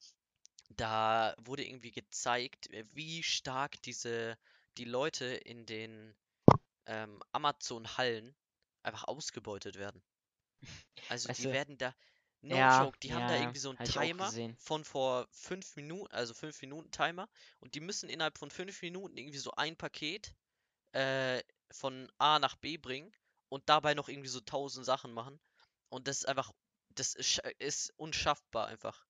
Da 0.69 1.35
wurde 1.39 1.65
irgendwie 1.65 1.91
gezeigt, 1.91 2.69
äh, 2.71 2.85
wie 2.93 3.23
stark 3.23 3.81
diese, 3.83 4.37
die 4.77 4.85
Leute 4.85 5.25
in 5.25 5.65
den 5.65 6.15
ähm, 6.87 7.21
Amazon-Hallen 7.33 8.35
einfach 8.83 9.05
ausgebeutet 9.05 9.77
werden. 9.77 10.01
Also 11.09 11.29
Weißt 11.29 11.39
die 11.39 11.45
du, 11.45 11.51
werden 11.51 11.77
da, 11.77 11.93
no 12.41 12.55
ja, 12.57 12.79
joke, 12.79 12.97
die 12.99 13.13
haben 13.13 13.21
ja, 13.21 13.27
da 13.27 13.35
ja, 13.35 13.41
irgendwie 13.41 13.59
so 13.59 13.69
einen 13.69 13.77
hab 13.79 13.85
Timer 13.85 14.31
von 14.57 14.83
vor 14.83 15.27
fünf 15.31 15.75
Minuten, 15.75 16.11
also 16.13 16.33
fünf 16.33 16.61
Minuten 16.61 16.91
Timer 16.91 17.27
und 17.59 17.75
die 17.75 17.79
müssen 17.79 18.09
innerhalb 18.09 18.37
von 18.37 18.49
fünf 18.51 18.81
Minuten 18.81 19.17
irgendwie 19.17 19.37
so 19.37 19.51
ein 19.51 19.75
Paket 19.75 20.33
äh, 20.93 21.41
von 21.71 22.11
A 22.17 22.39
nach 22.39 22.55
B 22.55 22.77
bringen 22.77 23.11
und 23.49 23.67
dabei 23.69 23.93
noch 23.93 24.09
irgendwie 24.09 24.29
so 24.29 24.39
tausend 24.41 24.85
Sachen 24.85 25.13
machen. 25.13 25.39
Und 25.89 26.07
das 26.07 26.19
ist 26.19 26.25
einfach, 26.27 26.51
das 26.89 27.15
ist, 27.15 27.39
ist 27.59 27.93
unschaffbar 27.97 28.67
einfach. 28.67 29.05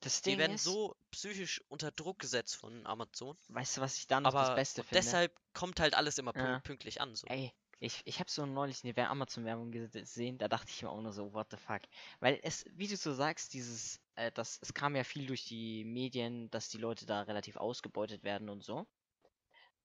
Das 0.00 0.22
Die 0.22 0.30
Ding 0.30 0.38
werden 0.38 0.54
ist, 0.54 0.64
so 0.64 0.96
psychisch 1.10 1.62
unter 1.68 1.90
Druck 1.90 2.18
gesetzt 2.18 2.56
von 2.56 2.86
Amazon. 2.86 3.36
weißt 3.48 3.76
du, 3.76 3.80
was 3.80 3.96
ich 3.98 4.06
da 4.06 4.20
noch 4.20 4.32
das 4.32 4.48
Aber 4.48 4.54
Beste 4.54 4.82
und 4.82 4.88
finde? 4.88 5.04
deshalb 5.06 5.40
kommt 5.54 5.80
halt 5.80 5.94
alles 5.94 6.18
immer 6.18 6.32
pünkt- 6.32 6.42
Ja. 6.42 6.60
pünktlich 6.60 7.00
an. 7.00 7.14
So. 7.14 7.26
Ey, 7.28 7.52
ich, 7.80 8.02
ich 8.04 8.20
habe 8.20 8.30
so 8.30 8.46
neulich 8.46 8.84
eine 8.84 8.96
Wer- 8.96 9.10
Amazon-Werbung 9.10 9.70
gesehen, 9.70 10.38
da 10.38 10.48
dachte 10.48 10.70
ich 10.70 10.82
mir 10.82 10.90
auch 10.90 11.00
nur 11.02 11.12
so, 11.12 11.32
what 11.32 11.48
the 11.50 11.56
fuck. 11.56 11.82
Weil 12.20 12.38
es, 12.42 12.64
wie 12.72 12.88
du 12.88 12.96
so 12.96 13.12
sagst, 13.14 13.54
dieses, 13.54 14.00
äh, 14.16 14.30
das, 14.32 14.58
es 14.62 14.74
kam 14.74 14.96
ja 14.96 15.04
viel 15.04 15.26
durch 15.26 15.44
die 15.46 15.84
Medien, 15.84 16.50
dass 16.50 16.68
die 16.68 16.78
Leute 16.78 17.06
da 17.06 17.22
relativ 17.22 17.56
ausgebeutet 17.56 18.22
werden 18.24 18.48
und 18.48 18.62
so. 18.62 18.86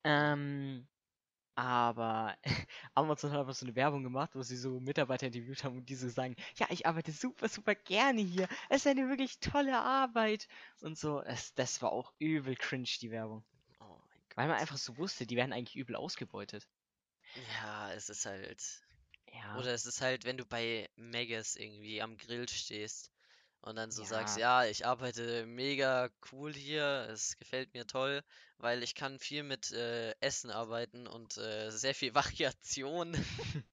Ähm, 0.03 0.87
aber 1.55 2.37
Amazon 2.95 3.31
hat 3.31 3.39
einfach 3.41 3.55
so 3.55 3.65
eine 3.65 3.75
Werbung 3.75 4.03
gemacht, 4.03 4.31
wo 4.35 4.43
sie 4.43 4.57
so 4.57 4.79
Mitarbeiter 4.81 5.27
interviewt 5.27 5.63
haben 5.63 5.77
und 5.79 5.89
die 5.89 5.95
so 5.95 6.09
sagen, 6.09 6.35
ja, 6.57 6.67
ich 6.71 6.87
arbeite 6.87 7.11
super, 7.11 7.49
super 7.49 7.75
gerne 7.75 8.21
hier. 8.21 8.47
Es 8.69 8.79
ist 8.85 8.87
eine 8.87 9.09
wirklich 9.09 9.39
tolle 9.39 9.79
Arbeit. 9.79 10.47
Und 10.81 10.97
so, 10.97 11.21
es, 11.23 11.53
das 11.55 11.81
war 11.81 11.91
auch 11.91 12.13
übel 12.19 12.55
cringe, 12.55 12.89
die 13.01 13.11
Werbung. 13.11 13.43
Oh 13.81 13.99
Weil 14.35 14.47
man 14.47 14.57
einfach 14.57 14.77
so 14.77 14.97
wusste, 14.97 15.27
die 15.27 15.35
werden 15.37 15.53
eigentlich 15.53 15.75
übel 15.77 15.95
ausgebeutet. 15.95 16.67
Ja, 17.35 17.91
es 17.93 18.09
ist 18.09 18.25
halt. 18.25 18.61
Ja. 19.33 19.57
Oder 19.57 19.73
es 19.73 19.85
ist 19.85 20.01
halt, 20.01 20.25
wenn 20.25 20.37
du 20.37 20.45
bei 20.45 20.89
Megas 20.95 21.55
irgendwie 21.55 22.01
am 22.01 22.17
Grill 22.17 22.47
stehst 22.49 23.11
und 23.61 23.75
dann 23.75 23.91
so 23.91 24.03
sagst, 24.03 24.35
Ja. 24.35 24.37
ja, 24.37 24.65
ich 24.65 24.85
arbeite 24.85 25.45
mega 25.45 26.09
cool 26.31 26.53
hier, 26.53 27.07
es 27.11 27.37
gefällt 27.37 27.73
mir 27.73 27.85
toll, 27.87 28.23
weil 28.57 28.83
ich 28.83 28.95
kann 28.95 29.19
viel 29.19 29.43
mit 29.43 29.71
äh, 29.71 30.11
Essen 30.21 30.51
arbeiten 30.51 31.07
und 31.07 31.37
äh, 31.37 31.69
sehr 31.71 31.95
viel 31.95 32.13
Variation. 32.15 33.15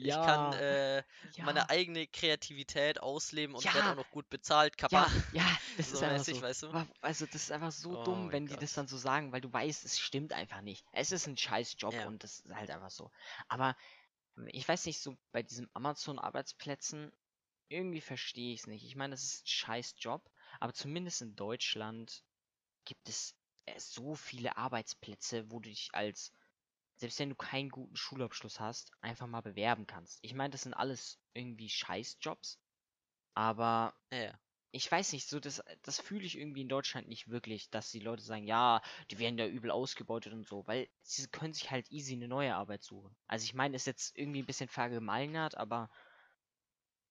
Ich 0.00 0.20
kann 0.20 0.52
Ja, 0.52 0.52
äh, 0.52 1.02
ja, 1.36 1.46
meine 1.46 1.70
eigene 1.70 2.06
Kreativität 2.06 3.00
ausleben 3.00 3.54
und 3.54 3.72
werde 3.72 3.88
ja, 3.88 3.92
auch 3.92 3.94
noch 3.94 4.10
gut 4.10 4.28
bezahlt, 4.28 4.76
ja, 4.90 5.06
Kappa. 5.06 5.10
ja, 5.30 5.44
das 5.76 5.92
So 5.92 6.00
ist 6.00 6.02
einfach 6.02 6.24
mäßig, 6.24 6.24
so. 6.24 6.42
weißt 6.42 6.64
du? 6.64 6.74
Also, 7.00 7.26
das 7.26 7.42
ist 7.44 7.52
einfach 7.52 7.72
so 7.72 7.96
Oh 7.96 7.96
dumm, 7.96 8.32
wenn 8.32 8.48
die 8.48 8.58
das 8.58 8.72
Gott. 8.72 8.74
dann 8.74 8.88
so 8.88 8.96
sagen, 8.96 9.32
weil 9.32 9.40
du 9.40 9.52
weißt, 9.52 9.84
es 9.84 9.98
stimmt 9.98 10.32
einfach 10.32 10.60
nicht. 10.62 10.86
Es 10.92 11.12
ist 11.12 11.26
ein 11.26 11.36
scheiß 11.36 11.76
Job 11.78 11.94
Ja. 11.94 12.04
und 12.04 12.22
das 12.24 12.40
ist 12.40 12.54
halt 12.54 12.70
einfach 12.70 12.90
so. 12.90 13.10
Aber 13.48 13.76
ich 14.48 14.68
weiß 14.68 14.86
nicht, 14.86 15.00
so 15.00 15.16
bei 15.32 15.42
diesen 15.42 15.68
Amazon-Arbeitsplätzen, 15.74 17.12
irgendwie 17.68 18.00
verstehe 18.00 18.54
ich 18.54 18.60
es 18.60 18.66
nicht. 18.66 18.84
Ich 18.84 18.96
meine, 18.96 19.12
das 19.12 19.24
ist 19.24 19.44
ein 19.44 19.48
scheiß 19.48 19.94
Job, 19.98 20.30
aber 20.60 20.72
zumindest 20.74 21.22
in 21.22 21.36
Deutschland 21.36 22.24
gibt 22.84 23.08
es 23.08 23.36
äh, 23.66 23.78
so 23.80 24.14
viele 24.14 24.56
Arbeitsplätze, 24.56 25.50
wo 25.50 25.60
du 25.60 25.70
dich 25.70 25.90
als, 25.94 26.32
selbst 26.96 27.18
wenn 27.20 27.30
du 27.30 27.36
keinen 27.36 27.70
guten 27.70 27.96
Schulabschluss 27.96 28.60
hast, 28.60 28.92
einfach 29.00 29.26
mal 29.26 29.42
bewerben 29.42 29.86
kannst. 29.86 30.18
Ich 30.22 30.34
meine, 30.34 30.50
das 30.50 30.62
sind 30.62 30.74
alles 30.74 31.18
irgendwie 31.34 31.68
Scheißjobs, 31.68 32.58
aber 33.34 33.94
Ja. 34.12 34.38
ich 34.72 34.90
weiß 34.90 35.12
nicht, 35.12 35.28
so 35.28 35.38
das, 35.40 35.62
das 35.82 36.00
fühle 36.00 36.24
ich 36.24 36.36
irgendwie 36.36 36.62
in 36.62 36.68
Deutschland 36.68 37.08
nicht 37.08 37.28
wirklich, 37.28 37.70
dass 37.70 37.90
die 37.92 38.00
Leute 38.00 38.22
sagen, 38.22 38.44
ja, 38.46 38.82
die 39.10 39.18
werden 39.18 39.36
da 39.36 39.46
übel 39.46 39.70
ausgebeutet 39.70 40.32
und 40.32 40.46
so, 40.46 40.66
weil 40.66 40.88
sie 41.02 41.28
können 41.28 41.52
sich 41.54 41.70
halt 41.70 41.90
easy 41.92 42.14
eine 42.14 42.28
neue 42.28 42.56
Arbeit 42.56 42.82
suchen. 42.82 43.14
Also 43.28 43.44
ich 43.44 43.54
meine, 43.54 43.76
ist 43.76 43.86
jetzt 43.86 44.16
irgendwie 44.18 44.42
ein 44.42 44.46
bisschen 44.46 44.68
verallgemeinert, 44.68 45.56
aber 45.56 45.90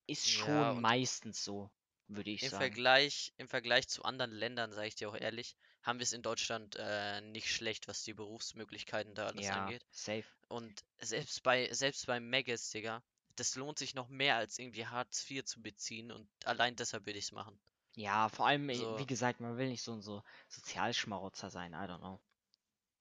ist 0.07 0.27
Ja, 0.27 0.31
schon 0.31 0.73
und 0.73 0.81
meistens 0.81 1.43
so, 1.45 1.71
würde 2.07 2.31
ich 2.31 2.45
im 2.45 2.49
sagen. 2.49 2.81
Vergleich, 2.91 3.33
im 3.37 3.47
Vergleich 3.47 3.87
zu 3.87 4.03
anderen 4.03 4.29
Ländern, 4.31 4.71
sage 4.71 4.87
ich 4.87 4.93
dir 4.95 5.09
auch 5.09 5.15
ehrlich, 5.15 5.55
haben 5.81 5.97
wir 5.97 6.03
es 6.03 6.13
in 6.13 6.21
Deutschland 6.21 6.75
äh, 6.77 7.21
nicht 7.21 7.49
schlecht, 7.51 7.87
was 7.87 8.03
die 8.03 8.13
Berufsmöglichkeiten 8.13 9.15
da 9.15 9.25
alles 9.25 9.49
Ja, 9.49 9.51
angeht. 9.51 9.83
safe. 9.91 10.27
Und 10.49 10.83
selbst 10.99 11.43
bei, 11.43 11.71
selbst 11.73 12.05
bei 12.07 12.19
Megas, 12.19 12.69
Digga, 12.71 13.03
das 13.37 13.55
lohnt 13.55 13.79
sich 13.79 13.95
noch 13.95 14.09
mehr 14.09 14.37
als 14.37 14.59
irgendwie 14.59 14.87
Hartz 14.87 15.23
IV 15.29 15.43
zu 15.45 15.61
beziehen 15.63 16.11
und 16.11 16.29
allein 16.45 16.75
deshalb 16.75 17.05
will 17.07 17.15
ich 17.17 17.25
es 17.25 17.31
machen. 17.33 17.59
Ja, 17.95 18.29
vor 18.29 18.45
allem, 18.45 18.69
äh, 18.69 18.95
wie 18.97 19.05
So, 19.05 19.07
gesagt, 19.07 19.39
man 19.39 19.57
will 19.57 19.67
nicht 19.69 19.81
so 19.81 19.93
ein 19.93 20.01
so 20.03 20.21
Sozialschmarotzer 20.47 21.49
sein, 21.49 21.73
I 21.73 21.87
don't 21.87 21.97
know. 21.99 22.19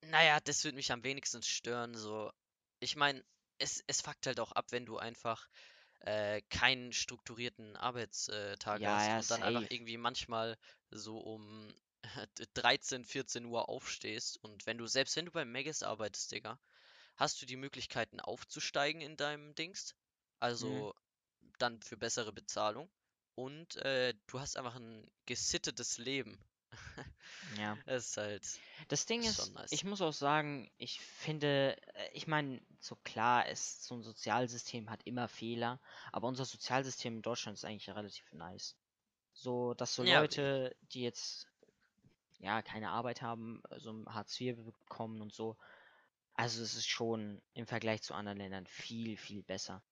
naja, 0.01 0.39
das 0.39 0.63
würde 0.63 0.75
mich 0.75 0.91
am 0.91 1.03
wenigsten 1.03 1.41
stören. 1.43 1.95
So, 1.95 2.31
ich 2.79 2.95
meine, 2.95 3.23
es, 3.59 3.83
es 3.87 4.01
fuckt 4.01 4.25
halt 4.27 4.39
auch 4.39 4.51
ab, 4.51 4.67
wenn 4.71 4.85
du 4.85 4.97
einfach 4.97 5.47
äh, 6.03 6.41
keinen 6.49 6.93
strukturierten 6.93 7.75
Arbeitstag 7.77 8.85
Ja, 8.85 8.87
hast 8.87 9.15
ja, 9.15 9.21
und 9.21 9.31
dann 9.31 9.43
einfach 9.43 9.63
safe. 9.63 9.69
irgendwie 9.69 9.97
manchmal 9.97 10.57
so 10.91 11.19
um 11.19 11.73
13, 12.55 13.05
14 13.05 13.45
Uhr 13.45 13.69
aufstehst 13.69 14.37
und 14.43 14.65
wenn 14.67 14.77
du, 14.77 14.87
selbst 14.87 15.15
wenn 15.17 15.25
du 15.25 15.31
bei 15.31 15.45
Megas 15.45 15.83
arbeitest, 15.83 16.31
Digga, 16.31 16.59
hast 17.17 17.41
du 17.41 17.45
die 17.45 17.57
Möglichkeiten 17.57 18.19
aufzusteigen 18.21 19.01
in 19.01 19.17
deinem 19.17 19.55
Dings, 19.55 19.95
Mhm. 20.59 20.87
also 20.87 20.93
dann 21.59 21.81
für 21.81 21.97
bessere 21.97 22.33
Bezahlung 22.33 22.89
und 23.35 23.77
äh, 23.77 24.13
du 24.27 24.39
hast 24.39 24.57
einfach 24.57 24.75
ein 24.75 25.07
gesittetes 25.25 25.97
Leben. 25.97 26.39
Ja. 27.57 27.77
Es 27.85 28.09
ist 28.09 28.17
halt, 28.17 28.61
Das 28.87 29.05
Ding 29.05 29.25
ist 29.25 29.39
ist, 29.39 29.53
nice. 29.53 29.71
ich 29.71 29.83
muss 29.83 30.01
auch 30.01 30.13
sagen, 30.13 30.71
ich 30.77 30.99
finde, 31.01 31.77
äh, 31.95 32.09
ich 32.13 32.27
meine, 32.27 32.61
so 32.79 32.95
klar 32.95 33.47
ist, 33.49 33.83
so 33.85 33.95
ein 33.95 34.03
Sozialsystem 34.03 34.89
hat 34.89 35.03
immer 35.05 35.27
Fehler, 35.27 35.81
aber 36.11 36.27
unser 36.27 36.45
Sozialsystem 36.45 37.17
in 37.17 37.21
Deutschland 37.21 37.57
ist 37.57 37.65
eigentlich 37.65 37.89
relativ 37.89 38.31
nice. 38.33 38.77
So, 39.33 39.73
dass 39.75 39.95
so 39.95 40.03
Ja, 40.03 40.03
Leute, 40.03 40.75
die 40.93 41.01
jetzt, 41.03 41.47
ja, 42.39 42.61
keine 42.63 42.91
Arbeit 42.91 43.21
haben, 43.23 43.63
so 43.77 43.93
ein 43.93 44.05
Hartz 44.07 44.39
IV 44.39 44.57
bekommen 44.65 45.21
und 45.21 45.33
so, 45.33 45.57
also 46.35 46.63
es 46.63 46.75
ist 46.75 46.87
schon 46.87 47.41
im 47.53 47.67
Vergleich 47.67 48.03
zu 48.03 48.13
anderen 48.15 48.39
Ländern 48.39 48.67
viel, 48.67 49.17
viel 49.17 49.43
besser. 49.43 49.83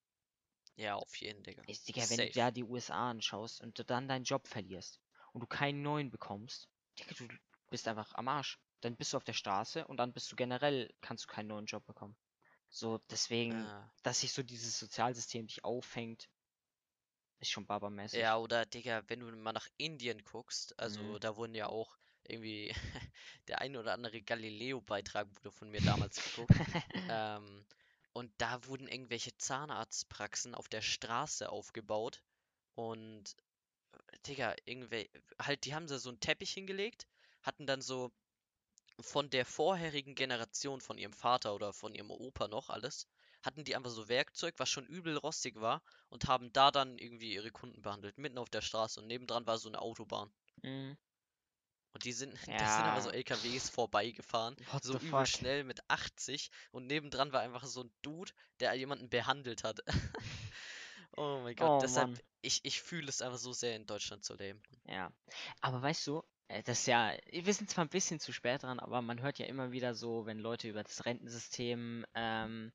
ja, 0.76 0.96
auf 0.96 1.16
jeden, 1.18 1.44
Digga. 1.44 1.66
Ich, 1.66 1.84
Digga, 1.84 2.08
wenn 2.10 2.20
du 2.22 2.28
Safe. 2.28 2.32
da 2.32 2.52
die 2.52 2.64
USA 2.64 3.10
anschaust 3.10 3.62
und 3.62 3.80
du 3.80 3.84
dann 3.84 4.08
deinen 4.08 4.26
Job 4.26 4.48
verlierst 4.48 5.02
und 5.34 5.42
du 5.42 5.48
keinen 5.48 5.82
neuen 5.82 6.12
bekommst, 6.12 6.70
Digga, 7.00 7.14
du 7.18 7.28
bist 7.70 7.88
einfach 7.88 8.14
am 8.16 8.28
Arsch. 8.28 8.60
Dann 8.82 8.96
bist 8.96 9.14
du 9.14 9.18
auf 9.18 9.24
der 9.24 9.34
Straße 9.34 9.86
und 9.88 9.98
dann 9.98 10.14
bist 10.14 10.32
du 10.32 10.36
generell, 10.36 10.94
kannst 11.02 11.26
du 11.26 11.28
keinen 11.28 11.48
neuen 11.48 11.66
Job 11.66 11.86
bekommen. 11.86 12.16
So, 12.70 12.98
deswegen, 13.10 13.54
Ah. 13.56 13.92
dass 14.04 14.22
sich 14.22 14.34
so 14.34 14.44
dieses 14.44 14.80
Sozialsystem 14.80 15.48
dich 15.48 15.64
auffängt, 15.64 16.30
ist 17.40 17.52
schon 17.52 17.66
babamäßig. 17.66 18.20
Ja, 18.20 18.38
oder 18.38 18.66
Digga, 18.66 19.04
wenn 19.08 19.20
du 19.20 19.28
mal 19.36 19.54
nach 19.54 19.68
Indien 19.78 20.24
guckst, 20.24 20.78
also 20.80 21.02
Mhm. 21.02 21.20
da 21.20 21.36
wurden 21.36 21.56
ja 21.56 21.68
auch 21.68 21.98
irgendwie 22.28 22.70
der 23.48 23.62
ein 23.62 23.76
oder 23.76 23.94
andere 23.94 24.22
Galileo-Beitrag 24.22 25.28
wurde 25.36 25.52
von 25.52 25.70
mir 25.70 25.82
damals 25.82 26.22
geguckt. 26.22 26.52
Ähm, 27.08 27.66
und 28.14 28.32
da 28.38 28.64
wurden 28.66 28.88
irgendwelche 28.88 29.36
Zahnarztpraxen 29.38 30.56
auf 30.56 30.68
der 30.70 30.82
Straße 30.82 31.50
aufgebaut. 31.50 32.22
Und 32.76 33.36
Digga, 34.28 34.56
irgendwie, 34.66 35.10
halt, 35.42 35.66
die 35.66 35.74
haben 35.76 35.88
da 35.88 35.98
so 36.00 36.10
einen 36.10 36.20
Teppich 36.20 36.52
hingelegt, 36.54 37.08
hatten 37.44 37.66
dann 37.68 37.82
so 37.82 38.12
von 39.02 39.30
der 39.30 39.46
vorherigen 39.46 40.16
Generation 40.16 40.82
von 40.82 40.98
ihrem 40.98 41.14
Vater 41.14 41.54
oder 41.56 41.74
von 41.74 41.94
ihrem 41.96 42.12
Opa 42.12 42.48
noch 42.48 42.70
alles, 42.70 43.08
hatten 43.44 43.64
die 43.66 43.76
einfach 43.76 43.92
so 43.92 44.08
Werkzeug, 44.10 44.56
was 44.60 44.70
schon 44.70 44.88
übel 44.88 45.18
rostig 45.18 45.60
war, 45.62 45.84
und 46.10 46.28
haben 46.28 46.54
da 46.54 46.72
dann 46.72 46.98
irgendwie 46.98 47.34
ihre 47.34 47.52
Kunden 47.52 47.82
behandelt, 47.82 48.18
mitten 48.18 48.38
auf 48.38 48.50
der 48.50 48.62
Straße. 48.62 49.00
Und 49.02 49.08
nebendran 49.08 49.48
war 49.48 49.58
so 49.58 49.70
eine 49.70 49.82
Autobahn. 49.82 50.32
Mhm. 50.64 50.98
Und 51.94 52.04
die 52.06 52.12
sind, 52.14 52.34
da 52.60 52.66
sind 52.68 52.86
aber 52.88 53.02
so 53.02 53.10
Ja, 53.10 53.12
LKWs 53.12 53.70
vorbeigefahren, 53.70 54.58
what 54.72 54.84
so 54.84 54.98
übel 54.98 55.26
fuck? 55.26 55.28
schnell 55.28 55.64
mit 55.64 55.80
80 55.90 56.52
und 56.72 56.88
nebendran 56.88 57.32
war 57.34 57.42
einfach 57.42 57.66
so 57.66 57.84
ein 57.84 57.94
Dude, 58.02 58.32
der 58.60 58.74
jemanden 58.74 59.10
behandelt 59.10 59.64
hat. 59.64 59.80
Oh 61.18 61.40
mein 61.44 61.56
Gott, 61.56 61.78
Oh 61.78 61.80
deshalb, 61.82 62.10
Mann. 62.12 62.20
ich, 62.42 62.62
ich 62.64 62.82
fühle 62.82 63.10
es 63.10 63.22
einfach 63.22 63.38
so 63.38 63.54
sehr 63.54 63.76
in 63.76 63.86
Deutschland 63.86 64.24
zu 64.24 64.36
leben. 64.36 64.62
Ja. 64.86 65.12
Aber 65.62 65.82
weißt 65.82 66.08
du, 66.08 66.24
äh, 66.48 66.64
das 66.64 66.80
ist 66.82 66.88
ja, 66.88 67.14
wir 67.32 67.54
sind 67.54 67.70
zwar 67.70 67.86
ein 67.86 67.90
bisschen 67.90 68.20
zu 68.20 68.32
spät 68.34 68.64
dran, 68.64 68.80
aber 68.80 69.02
man 69.02 69.22
hört 69.22 69.40
ja 69.40 69.46
immer 69.46 69.72
wieder 69.72 69.94
so, 69.94 70.26
wenn 70.26 70.40
Leute 70.40 70.68
über 70.70 70.84
das 70.84 71.06
Rentensystem 71.06 72.06
ähm, 72.16 72.72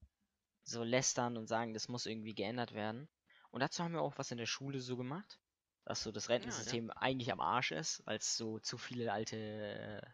so 0.65 0.83
lästern 0.85 1.37
und 1.37 1.47
sagen, 1.47 1.75
das 1.75 1.89
muss 1.89 2.07
irgendwie 2.07 2.35
geändert 2.35 2.73
werden. 2.75 3.09
Und 3.51 3.61
dazu 3.61 3.83
haben 3.83 3.93
wir 3.95 4.03
auch 4.03 4.19
was 4.19 4.31
in 4.31 4.39
der 4.39 4.47
Schule 4.47 4.81
so 4.81 4.97
gemacht, 4.97 5.39
dass 5.85 6.03
so 6.03 6.13
das 6.13 6.29
Ja, 6.29 6.35
ja. 6.35 6.37
Rentensystem 6.37 6.91
eigentlich 6.91 7.33
am 7.33 7.41
Arsch 7.41 7.73
ist, 7.73 8.03
weil 8.07 8.19
es 8.19 8.37
so 8.37 8.59
zu 8.61 8.77
viele 8.79 9.13
alte 9.13 9.37
äh, 9.37 10.07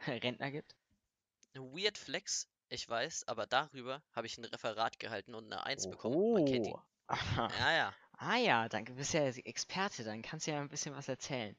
Rentner 0.10 0.50
gibt. 0.50 0.76
Weird 1.54 1.98
Flex, 1.98 2.48
ich 2.68 2.88
weiß, 2.88 3.26
aber 3.28 3.46
darüber 3.46 4.02
habe 4.12 4.26
ich 4.26 4.38
ein 4.38 4.44
Referat 4.44 4.98
gehalten 4.98 5.34
und 5.34 5.46
eine 5.52 5.64
Eins 5.64 5.88
bekommen. 5.90 6.22
Man 6.32 6.44
kennt 6.44 6.66
ihn. 6.66 6.76
Aha. 7.08 7.48
Ja, 7.58 7.72
ja. 7.72 7.94
Ah 8.18 8.36
ja, 8.36 8.68
danke, 8.68 8.94
bist 8.94 9.14
ja 9.14 9.24
Experte, 9.24 10.04
dann 10.04 10.22
kannst 10.22 10.46
du 10.46 10.50
ja 10.50 10.60
ein 10.60 10.68
bisschen 10.68 10.94
was 10.94 11.08
erzählen. 11.08 11.56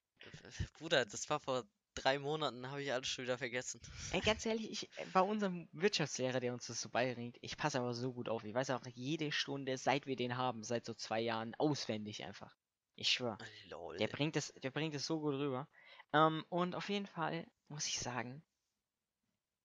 Bruder, 0.77 1.05
das 1.05 1.29
war 1.29 1.39
vor 1.39 1.63
drei 1.95 2.19
Monaten, 2.19 2.69
habe 2.69 2.83
ich 2.83 2.91
alles 2.91 3.07
schon 3.07 3.23
wieder 3.23 3.37
vergessen. 3.37 3.81
Ey, 4.11 4.19
ganz 4.21 4.45
ehrlich, 4.45 4.69
ich, 4.69 4.89
bei 5.13 5.21
unserem 5.21 5.67
Wirtschaftslehrer, 5.71 6.39
der 6.39 6.53
uns 6.53 6.67
das 6.67 6.81
so 6.81 6.89
beibringt, 6.89 7.37
ich 7.41 7.57
passe 7.57 7.79
aber 7.79 7.93
so 7.93 8.13
gut 8.13 8.29
auf. 8.29 8.43
Ich 8.43 8.53
weiß 8.53 8.69
auch 8.71 8.85
jede 8.93 9.31
Stunde, 9.31 9.77
seit 9.77 10.05
wir 10.05 10.15
den 10.15 10.37
haben, 10.37 10.63
seit 10.63 10.85
so 10.85 10.93
zwei 10.93 11.21
Jahren, 11.21 11.55
auswendig 11.55 12.23
einfach. 12.23 12.55
Ich 12.95 13.09
schwör. 13.09 13.37
Lol. 13.69 13.97
Der 13.97 14.07
bringt 14.07 14.35
es, 14.35 14.53
der 14.61 14.71
bringt 14.71 14.93
es 14.93 15.05
so 15.05 15.19
gut 15.19 15.35
rüber. 15.35 15.67
Ähm, 16.13 16.43
und 16.49 16.75
auf 16.75 16.89
jeden 16.89 17.07
Fall 17.07 17.47
muss 17.69 17.87
ich 17.87 17.99
sagen, 17.99 18.43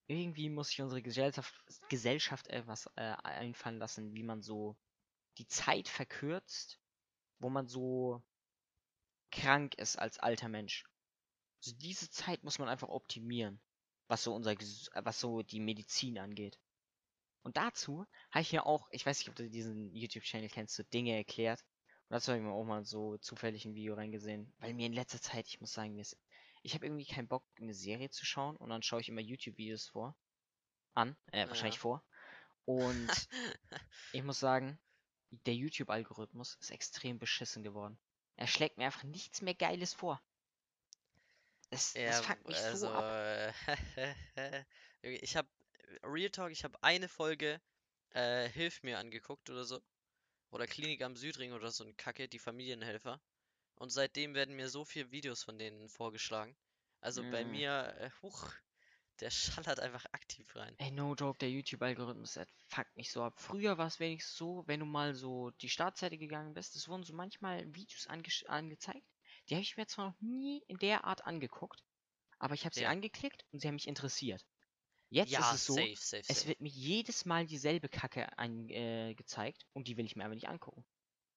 irgendwie 0.06 0.48
muss 0.50 0.68
sich 0.68 0.82
unsere 0.82 1.02
Gesellschaft, 1.02 1.54
Gesellschaft 1.88 2.46
etwas 2.48 2.86
äh, 2.96 3.14
einfallen 3.22 3.78
lassen, 3.78 4.14
wie 4.14 4.22
man 4.22 4.42
so 4.42 4.76
die 5.38 5.46
Zeit 5.46 5.88
verkürzt, 5.88 6.78
wo 7.38 7.50
man 7.50 7.66
so 7.66 8.22
krank 9.30 9.74
ist 9.74 9.96
als 9.96 10.18
alter 10.18 10.48
Mensch. 10.48 10.84
Also 11.64 11.76
diese 11.76 12.10
Zeit 12.10 12.42
muss 12.44 12.58
man 12.58 12.68
einfach 12.68 12.88
optimieren, 12.88 13.60
was 14.06 14.22
so 14.22 14.34
unser, 14.34 14.54
was 14.56 15.20
so 15.20 15.42
die 15.42 15.60
Medizin 15.60 16.18
angeht. 16.18 16.58
Und 17.42 17.56
dazu 17.56 18.06
habe 18.30 18.42
ich 18.42 18.52
ja 18.52 18.64
auch, 18.64 18.88
ich 18.90 19.04
weiß 19.04 19.18
nicht, 19.18 19.28
ob 19.28 19.34
du 19.34 19.48
diesen 19.50 19.94
YouTube-Channel 19.94 20.48
kennst, 20.48 20.76
so 20.76 20.82
Dinge 20.82 21.14
erklärt. 21.16 21.60
Und 22.08 22.14
dazu 22.14 22.32
habe 22.32 22.38
ich 22.40 22.46
mir 22.46 22.52
auch 22.52 22.64
mal 22.64 22.84
so 22.84 23.18
zufällig 23.18 23.64
ein 23.64 23.74
Video 23.74 23.94
reingesehen, 23.94 24.52
weil 24.58 24.74
mir 24.74 24.86
in 24.86 24.92
letzter 24.92 25.20
Zeit, 25.20 25.46
ich 25.48 25.60
muss 25.60 25.72
sagen, 25.72 25.94
mir 25.94 26.02
ist, 26.02 26.16
ich 26.62 26.74
habe 26.74 26.86
irgendwie 26.86 27.04
keinen 27.06 27.28
Bock, 27.28 27.44
eine 27.60 27.74
Serie 27.74 28.08
zu 28.08 28.24
schauen 28.24 28.56
und 28.56 28.70
dann 28.70 28.82
schaue 28.82 29.00
ich 29.00 29.08
immer 29.08 29.20
YouTube-Videos 29.20 29.88
vor. 29.88 30.16
an, 30.94 31.16
äh, 31.32 31.48
wahrscheinlich 31.48 31.74
Ja. 31.76 31.80
vor. 31.80 32.04
Und 32.66 33.08
ich 34.12 34.22
muss 34.22 34.38
sagen, 34.38 34.78
der 35.46 35.54
YouTube-Algorithmus 35.54 36.54
ist 36.56 36.70
extrem 36.70 37.18
beschissen 37.18 37.62
geworden. 37.62 37.98
Er 38.36 38.46
schlägt 38.46 38.78
mir 38.78 38.86
einfach 38.86 39.02
nichts 39.02 39.42
mehr 39.42 39.54
Geiles 39.54 39.92
vor. 39.92 40.22
Das, 41.70 42.00
das 42.04 42.20
Ja, 42.20 42.20
fuckt 42.20 42.46
mich 42.46 42.64
also, 42.64 42.76
so 42.76 42.90
ab. 42.90 43.12
äh, 43.12 43.52
ich 45.02 45.36
habe 45.36 45.48
Real 46.04 46.30
Talk, 46.30 46.50
ich 46.52 46.64
habe 46.64 46.82
eine 46.82 47.08
Folge 47.08 47.60
äh, 48.10 48.48
Hilf 48.48 48.82
mir 48.82 48.98
angeguckt 48.98 49.50
oder 49.50 49.64
so. 49.64 49.80
Oder 50.50 50.66
Klinik 50.68 51.02
am 51.02 51.16
Südring 51.16 51.52
oder 51.52 51.70
so 51.72 51.84
ein 51.84 51.96
Kacke, 51.96 52.28
die 52.28 52.38
Familienhelfer. 52.40 53.20
Und 53.76 53.90
seitdem 53.90 54.34
werden 54.34 54.56
mir 54.56 54.68
so 54.70 54.84
viele 54.84 55.12
Videos 55.12 55.42
von 55.44 55.58
denen 55.58 55.88
vorgeschlagen. 55.90 56.56
Also 57.00 57.24
bei 57.26 57.44
Mm. 57.44 57.44
mir, 57.44 57.94
äh, 57.98 58.10
huch, 58.22 58.52
der 59.20 59.30
schallert 59.30 59.80
einfach 59.80 60.04
aktiv 60.12 60.54
rein. 60.56 60.78
Ey, 60.78 60.90
no 60.92 61.14
joke, 61.16 61.38
der 61.38 61.50
YouTube-Algorithmus, 61.50 62.34
der 62.34 62.46
fuckt 62.68 62.96
mich 62.96 63.10
so 63.10 63.22
ab. 63.24 63.40
Früher 63.40 63.76
war 63.78 63.86
es 63.86 63.98
wenigstens 64.00 64.36
so, 64.36 64.62
wenn 64.66 64.80
du 64.80 64.86
mal 64.86 65.14
so 65.14 65.50
die 65.50 65.68
Startseite 65.68 66.16
gegangen 66.18 66.54
bist, 66.54 66.76
es 66.76 66.88
wurden 66.88 67.02
so 67.04 67.12
manchmal 67.12 67.64
Videos 67.74 68.06
ange 68.06 68.28
angezeigt. 68.46 69.06
Die 69.48 69.54
habe 69.54 69.62
ich 69.62 69.76
mir 69.76 69.86
zwar 69.86 70.08
noch 70.10 70.20
nie 70.20 70.62
in 70.68 70.78
der 70.78 71.04
Art 71.04 71.26
angeguckt, 71.26 71.82
aber 72.38 72.54
ich 72.54 72.64
habe 72.64 72.74
sie 72.74 72.86
Ja. 72.86 72.88
angeklickt 72.88 73.46
und 73.52 73.60
sie 73.60 73.68
haben 73.68 73.74
mich 73.74 73.88
interessiert. 73.88 74.46
Jetzt 75.10 75.38
Ja, 75.38 75.40
ist 75.40 75.52
es 75.52 75.66
so, 75.66 75.90
safe, 75.90 75.96
safe, 75.96 76.22
es 76.26 76.46
safe. 76.46 76.48
wird 76.48 76.60
mir 76.60 76.70
jedes 76.70 77.24
Mal 77.24 77.46
dieselbe 77.46 77.88
Kacke 77.88 78.38
angezeigt 78.38 79.66
und 79.72 79.88
die 79.88 79.96
will 79.96 80.06
ich 80.06 80.16
mir 80.16 80.24
aber 80.24 80.34
nicht 80.34 80.48
angucken. 80.48 80.84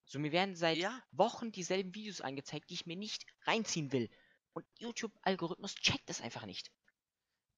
So, 0.06 0.20
mir 0.20 0.32
werden 0.32 0.56
seit 0.56 0.80
Ja, 0.80 1.04
Wochen 1.12 1.52
dieselben 1.52 1.96
Videos 1.96 2.22
angezeigt, 2.22 2.70
die 2.70 2.76
ich 2.76 2.86
mir 2.88 2.98
nicht 2.98 3.26
reinziehen 3.46 3.92
will. 3.92 4.10
Und 4.54 4.66
YouTube-Algorithmus 4.80 5.76
checkt 5.76 6.10
es 6.10 6.22
einfach 6.22 6.46
nicht. 6.46 6.72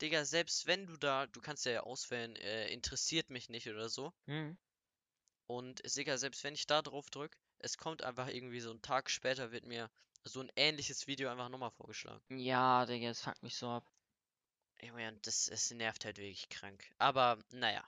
Digga, 0.02 0.26
selbst 0.26 0.66
wenn 0.66 0.88
du 0.88 0.98
da, 0.98 1.28
du 1.28 1.42
kannst 1.42 1.66
ja 1.66 1.82
auswählen, 1.82 2.36
äh, 2.38 2.70
interessiert 2.70 3.30
mich 3.30 3.50
nicht 3.50 3.68
oder 3.68 3.90
so. 3.90 4.14
Hm. 4.26 4.58
Und 5.48 5.82
Digga, 5.96 6.18
selbst 6.18 6.44
wenn 6.44 6.54
ich 6.54 6.68
da 6.68 6.82
drauf 6.82 7.10
drück, 7.10 7.38
es 7.60 7.78
kommt 7.78 8.04
einfach 8.04 8.28
irgendwie 8.28 8.60
so 8.60 8.72
ein 8.72 8.82
Tag 8.82 9.10
später 9.10 9.52
wird 9.52 9.66
mir 9.66 9.90
so 10.24 10.42
ein 10.42 10.52
ähnliches 10.56 11.08
Video 11.08 11.30
einfach 11.30 11.50
nochmal 11.50 11.72
vorgeschlagen. 11.72 12.22
Ja, 12.30 12.86
Digga, 12.86 13.10
es 13.10 13.22
fuckt 13.22 13.44
mich 13.44 13.56
so 13.56 13.70
ab. 13.70 13.92
Junge, 14.82 15.10
und 15.10 15.28
das, 15.28 15.48
es 15.50 15.72
nervt 15.72 16.06
halt 16.06 16.18
wirklich 16.18 16.48
krank. 16.50 16.90
Aber, 16.98 17.38
naja. 17.52 17.84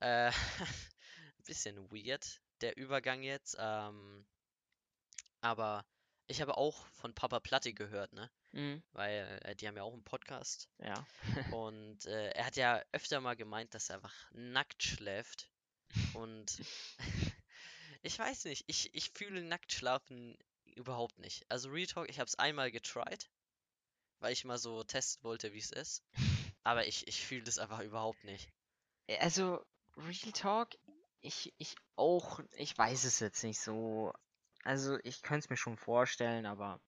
Äh, 0.00 0.32
bisschen 1.46 1.90
weird, 1.90 2.40
der 2.60 2.76
Übergang 2.76 3.22
jetzt. 3.22 3.56
Ähm, 3.58 4.26
aber 5.40 5.84
ich 6.30 6.40
habe 6.40 6.56
auch 6.56 6.86
von 6.92 7.14
Papa 7.14 7.40
Platte 7.40 7.72
gehört, 7.72 8.12
ne? 8.12 8.30
Hm. 8.52 8.82
Weil 8.92 9.40
äh, 9.44 9.56
die 9.56 9.66
haben 9.66 9.76
ja 9.76 9.82
auch 9.82 9.92
einen 9.92 10.04
Podcast. 10.04 10.68
Ja. 10.78 11.06
Und 11.52 12.06
äh, 12.06 12.30
er 12.30 12.46
hat 12.46 12.56
ja 12.56 12.82
öfter 12.92 13.20
mal 13.20 13.36
gemeint, 13.36 13.74
dass 13.74 13.90
er 13.90 13.96
einfach 13.96 14.14
nackt 14.32 14.82
schläft. 14.82 15.50
Und 16.14 16.62
ich 18.02 18.18
weiß 18.18 18.44
nicht, 18.44 18.64
ich, 18.68 18.94
ich 18.94 19.10
fühle 19.10 19.42
nackt 19.42 19.72
schlafen 19.72 20.38
überhaupt 20.76 21.18
nicht. 21.18 21.44
Also 21.50 21.68
Real 21.68 21.86
Talk, 21.86 22.08
ich 22.08 22.20
habe 22.20 22.28
es 22.28 22.38
einmal 22.38 22.70
getried, 22.70 23.28
weil 24.20 24.32
ich 24.32 24.44
mal 24.44 24.58
so 24.58 24.84
testen 24.84 25.24
wollte, 25.24 25.52
wie 25.52 25.58
es 25.58 25.72
ist. 25.72 26.04
Aber 26.62 26.86
ich, 26.86 27.08
ich 27.08 27.24
fühle 27.24 27.42
das 27.42 27.58
einfach 27.58 27.80
überhaupt 27.80 28.22
nicht. 28.24 28.48
Also, 29.18 29.64
Real 29.96 30.32
Talk, 30.32 30.76
ich, 31.20 31.52
ich 31.58 31.74
auch, 31.96 32.40
ich 32.52 32.76
weiß 32.76 33.04
es 33.04 33.18
jetzt 33.18 33.42
nicht 33.42 33.60
so. 33.60 34.12
Also, 34.64 34.98
ich 35.02 35.22
könnte 35.22 35.44
es 35.44 35.50
mir 35.50 35.56
schon 35.56 35.76
vorstellen, 35.76 36.46
aber 36.46 36.80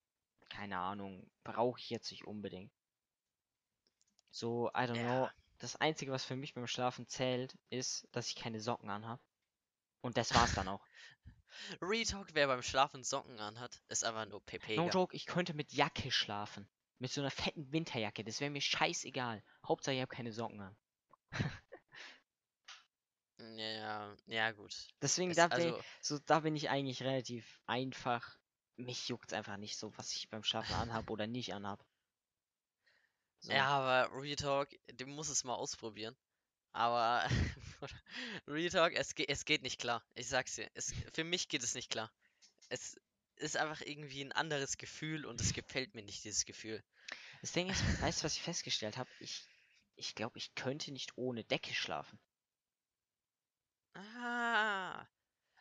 keine 0.50 0.78
Ahnung, 0.78 1.30
brauche 1.44 1.80
ich 1.80 1.90
jetzt 1.90 2.10
nicht 2.10 2.26
unbedingt. 2.26 2.72
So, 4.30 4.68
I 4.70 4.80
don't 4.80 4.94
know. 4.94 5.24
Ja. 5.24 5.32
Das 5.58 5.76
Einzige, 5.76 6.10
was 6.10 6.24
für 6.24 6.36
mich 6.36 6.54
beim 6.54 6.66
Schlafen 6.66 7.06
zählt, 7.06 7.56
ist, 7.70 8.08
dass 8.12 8.28
ich 8.28 8.34
keine 8.34 8.60
Socken 8.60 8.90
anhab. 8.90 9.20
Und 10.00 10.16
das 10.16 10.34
war's 10.34 10.54
dann 10.54 10.68
auch. 10.68 10.84
Real 11.80 12.04
Talk, 12.04 12.28
wer 12.34 12.48
beim 12.48 12.62
Schlafen 12.62 13.04
Socken 13.04 13.38
anhat, 13.38 13.82
ist 13.88 14.04
einfach 14.04 14.24
nur 14.24 14.40
No 14.40 14.40
Pepega. 14.40 14.88
joke, 14.88 15.14
ich 15.14 15.26
könnte 15.26 15.54
mit 15.54 15.72
Jacke 15.72 16.10
schlafen. 16.10 16.68
Mit 16.98 17.12
so 17.12 17.20
einer 17.20 17.30
fetten 17.30 17.70
Winterjacke. 17.72 18.24
Das 18.24 18.40
wäre 18.40 18.50
mir 18.50 18.60
scheißegal. 18.60 19.42
Hauptsache, 19.66 19.94
ich 19.94 20.00
habe 20.00 20.14
keine 20.14 20.32
Socken 20.32 20.60
an. 20.60 20.76
Ja, 23.56 24.16
ja 24.26 24.50
gut. 24.52 24.74
Deswegen, 25.00 25.30
Es, 25.30 25.36
da, 25.36 25.48
bin, 25.48 25.72
also, 25.72 25.82
so, 26.00 26.18
da 26.20 26.40
bin 26.40 26.56
ich 26.56 26.70
eigentlich 26.70 27.02
relativ 27.02 27.60
einfach. 27.66 28.38
Mich 28.76 29.08
juckt's 29.08 29.32
einfach 29.32 29.58
nicht 29.58 29.76
so, 29.76 29.96
was 29.96 30.12
ich 30.14 30.28
beim 30.30 30.44
Schlafen 30.44 30.74
anhab 30.74 31.10
oder 31.10 31.26
nicht 31.26 31.52
anhab. 31.54 31.84
So. 33.40 33.52
Ja, 33.52 33.66
aber 33.66 34.22
Real 34.22 34.36
Talk, 34.36 34.68
du 34.94 35.06
musst 35.06 35.30
es 35.30 35.44
mal 35.44 35.54
ausprobieren. 35.54 36.16
Aber 36.72 37.28
Real 38.46 38.70
Talk, 38.70 38.94
es, 38.94 39.14
ge 39.14 39.26
es 39.28 39.44
geht 39.44 39.62
nicht 39.62 39.80
klar. 39.80 40.02
Ich 40.14 40.28
sag's 40.28 40.54
dir. 40.54 40.70
Es, 40.74 40.94
für 41.12 41.24
mich 41.24 41.48
geht 41.48 41.62
es 41.62 41.74
nicht 41.74 41.90
klar. 41.90 42.10
Es 42.68 42.96
ist 43.36 43.56
einfach 43.56 43.80
irgendwie 43.82 44.22
ein 44.24 44.32
anderes 44.32 44.78
Gefühl 44.78 45.26
und 45.26 45.40
es 45.40 45.52
gefällt 45.52 45.94
mir 45.94 46.02
nicht, 46.02 46.24
dieses 46.24 46.44
Gefühl. 46.44 46.82
Das 47.40 47.52
Ding 47.52 47.68
ist, 47.68 47.82
weißt 48.02 48.20
du, 48.20 48.24
was 48.24 48.36
ich 48.36 48.42
festgestellt 48.42 48.96
habe? 48.96 49.10
Ich, 49.20 49.44
ich 49.96 50.14
glaube, 50.14 50.38
ich 50.38 50.54
könnte 50.54 50.92
nicht 50.92 51.16
ohne 51.16 51.44
Decke 51.44 51.74
schlafen. 51.74 52.18
Ah. 53.94 55.06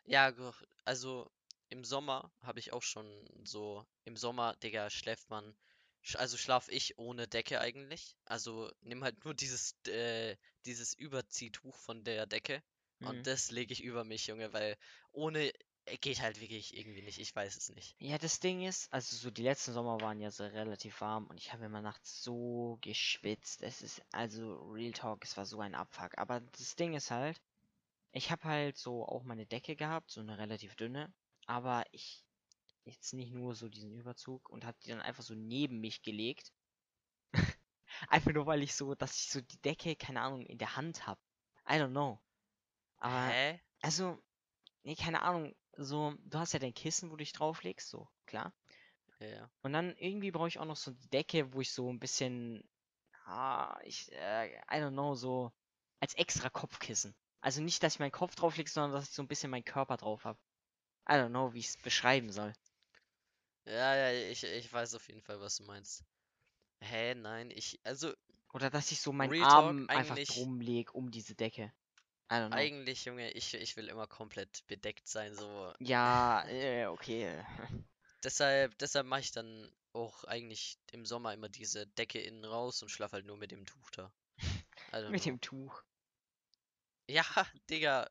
Ja, 0.06 0.30
gu- 0.30 0.52
also 0.84 1.30
im 1.70 1.84
Sommer 1.84 2.32
habe 2.42 2.58
ich 2.60 2.72
auch 2.72 2.82
schon 2.82 3.06
so, 3.44 3.86
im 4.04 4.16
Sommer, 4.16 4.54
Digga, 4.56 4.90
schläft 4.90 5.30
man, 5.30 5.56
sch- 6.04 6.16
also 6.16 6.36
schlaf 6.36 6.68
ich 6.68 6.98
ohne 6.98 7.28
Decke 7.28 7.60
eigentlich. 7.60 8.16
Also 8.26 8.70
nimm 8.82 9.04
halt 9.04 9.24
nur 9.24 9.34
dieses, 9.34 9.76
äh, 9.88 10.36
dieses 10.66 10.94
Überziehtetuch 10.94 11.76
von 11.78 12.04
der 12.04 12.26
Decke 12.26 12.62
und 13.02 13.16
Mhm. 13.18 13.22
das 13.26 13.50
lege 13.50 13.72
ich 13.72 13.82
über 13.84 14.04
mich, 14.04 14.26
Junge, 14.28 14.52
weil 14.52 14.76
ohne 15.12 15.52
äh, 15.86 15.96
geht 15.98 16.20
halt 16.22 16.40
wirklich 16.40 16.76
irgendwie 16.76 17.02
nicht. 17.02 17.18
Ich 17.18 17.34
weiß 17.34 17.56
es 17.56 17.70
nicht. 17.70 17.96
Ja, 17.98 18.18
das 18.18 18.38
Ding 18.40 18.62
ist, 18.66 18.92
also 18.92 19.16
so 19.16 19.30
die 19.30 19.42
letzten 19.42 19.72
Sommer 19.72 20.00
waren 20.02 20.20
ja 20.20 20.30
so 20.30 20.44
relativ 20.44 21.00
warm 21.00 21.26
und 21.28 21.38
ich 21.40 21.52
habe 21.54 21.64
immer 21.64 21.80
nachts 21.80 22.22
so 22.22 22.76
geschwitzt. 22.82 23.62
Es 23.62 23.80
ist 23.80 24.02
also 24.12 24.56
Real 24.72 24.92
Talk, 24.92 25.24
es 25.24 25.36
war 25.38 25.46
so 25.46 25.60
ein 25.60 25.74
Abfuck. 25.74 26.18
Aber 26.18 26.40
das 26.40 26.74
Ding 26.76 26.92
ist 26.94 27.10
halt, 27.10 27.40
ich 28.12 28.30
habe 28.30 28.44
halt 28.44 28.76
so 28.76 29.06
auch 29.06 29.24
meine 29.24 29.46
Decke 29.46 29.74
gehabt, 29.74 30.10
so 30.10 30.20
eine 30.20 30.38
relativ 30.38 30.76
dünne, 30.76 31.12
aber 31.46 31.84
ich 31.92 32.24
jetzt 32.84 33.14
nicht 33.14 33.32
nur 33.32 33.54
so 33.54 33.68
diesen 33.68 33.92
Überzug 33.92 34.48
und 34.50 34.64
habe 34.64 34.78
die 34.84 34.90
dann 34.90 35.00
einfach 35.00 35.22
so 35.22 35.34
neben 35.34 35.80
mich 35.80 36.02
gelegt. 36.02 36.52
Einfach 38.08 38.32
nur 38.32 38.46
weil 38.46 38.62
ich 38.62 38.74
so, 38.74 38.94
dass 38.94 39.16
ich 39.16 39.30
so 39.30 39.40
die 39.40 39.60
Decke, 39.62 39.94
keine 39.94 40.22
Ahnung, 40.22 40.44
in 40.46 40.58
der 40.58 40.76
Hand 40.76 41.06
habe. 41.06 41.20
I 41.68 41.74
don't 41.74 41.90
know. 41.90 42.20
Aber 42.96 43.28
Hä? 43.28 43.60
also, 43.80 44.20
nee, 44.82 44.96
keine 44.96 45.22
Ahnung, 45.22 45.54
so, 45.76 46.14
du 46.24 46.38
hast 46.38 46.52
ja 46.52 46.58
dein 46.58 46.74
Kissen, 46.74 47.10
wo 47.10 47.14
du 47.14 47.18
dich 47.18 47.32
drauflegst, 47.32 47.88
so, 47.88 48.08
klar. 48.26 48.52
Ja. 49.20 49.48
Und 49.62 49.72
dann 49.72 49.96
irgendwie 49.96 50.32
brauche 50.32 50.48
ich 50.48 50.58
auch 50.58 50.64
noch 50.64 50.76
so 50.76 50.90
die 50.90 51.08
Decke, 51.08 51.52
wo 51.52 51.60
ich 51.60 51.70
so 51.70 51.88
ein 51.92 52.00
bisschen, 52.00 52.68
ah, 53.24 53.78
ich, 53.84 54.10
äh, 54.12 54.56
I 54.56 54.80
don't 54.80 54.92
know, 54.92 55.14
so 55.14 55.52
als 56.00 56.14
extra 56.14 56.50
Kopfkissen. 56.50 57.14
Also 57.42 57.60
nicht, 57.60 57.82
dass 57.82 57.94
ich 57.94 57.98
meinen 57.98 58.12
Kopf 58.12 58.36
drauflege, 58.36 58.70
sondern 58.70 58.92
dass 58.92 59.08
ich 59.08 59.14
so 59.14 59.22
ein 59.22 59.28
bisschen 59.28 59.50
meinen 59.50 59.64
Körper 59.64 59.96
drauf 59.96 60.24
habe. 60.24 60.38
I 61.08 61.14
don't 61.14 61.30
know, 61.30 61.52
wie 61.52 61.58
ich 61.58 61.68
es 61.68 61.76
beschreiben 61.76 62.30
soll. 62.30 62.52
Ja, 63.66 63.94
ja, 63.96 64.30
ich, 64.30 64.44
ich 64.44 64.72
weiß 64.72 64.94
auf 64.94 65.06
jeden 65.08 65.22
Fall, 65.22 65.40
was 65.40 65.56
du 65.56 65.64
meinst. 65.64 66.04
Hä, 66.80 67.14
nein, 67.14 67.50
ich, 67.50 67.80
also 67.84 68.12
Oder 68.52 68.70
dass 68.70 68.92
ich 68.92 69.00
so 69.00 69.12
meinen 69.12 69.30
Real 69.30 69.42
Talk, 69.42 69.64
Arm 69.64 69.88
einfach 69.88 70.18
drum 70.18 70.60
leg 70.60 70.94
um 70.94 71.10
diese 71.10 71.34
Decke. 71.34 71.72
I 72.30 72.34
don't 72.36 72.48
know. 72.48 72.56
eigentlich, 72.56 73.04
Junge, 73.04 73.30
ich, 73.32 73.54
ich 73.54 73.76
will 73.76 73.88
immer 73.88 74.06
komplett 74.06 74.66
bedeckt 74.66 75.06
sein, 75.06 75.34
so. 75.34 75.72
Ja, 75.80 76.46
äh, 76.48 76.86
okay. 76.86 77.44
Deshalb, 78.24 78.78
deshalb 78.78 79.04
mache 79.06 79.20
ich 79.20 79.32
dann 79.32 79.68
auch 79.92 80.22
eigentlich 80.24 80.78
im 80.92 81.04
Sommer 81.04 81.34
immer 81.34 81.48
diese 81.48 81.88
Decke 81.88 82.20
innen 82.20 82.44
raus 82.44 82.80
und 82.80 82.88
schlafe 82.88 83.14
halt 83.14 83.26
nur 83.26 83.36
mit 83.36 83.50
dem 83.50 83.66
Tuch 83.66 83.90
da. 83.90 84.12
Mit 84.92 85.22
know. 85.22 85.32
dem 85.32 85.40
Tuch. 85.40 85.82
Ja, 87.06 87.22
Digga. 87.70 88.08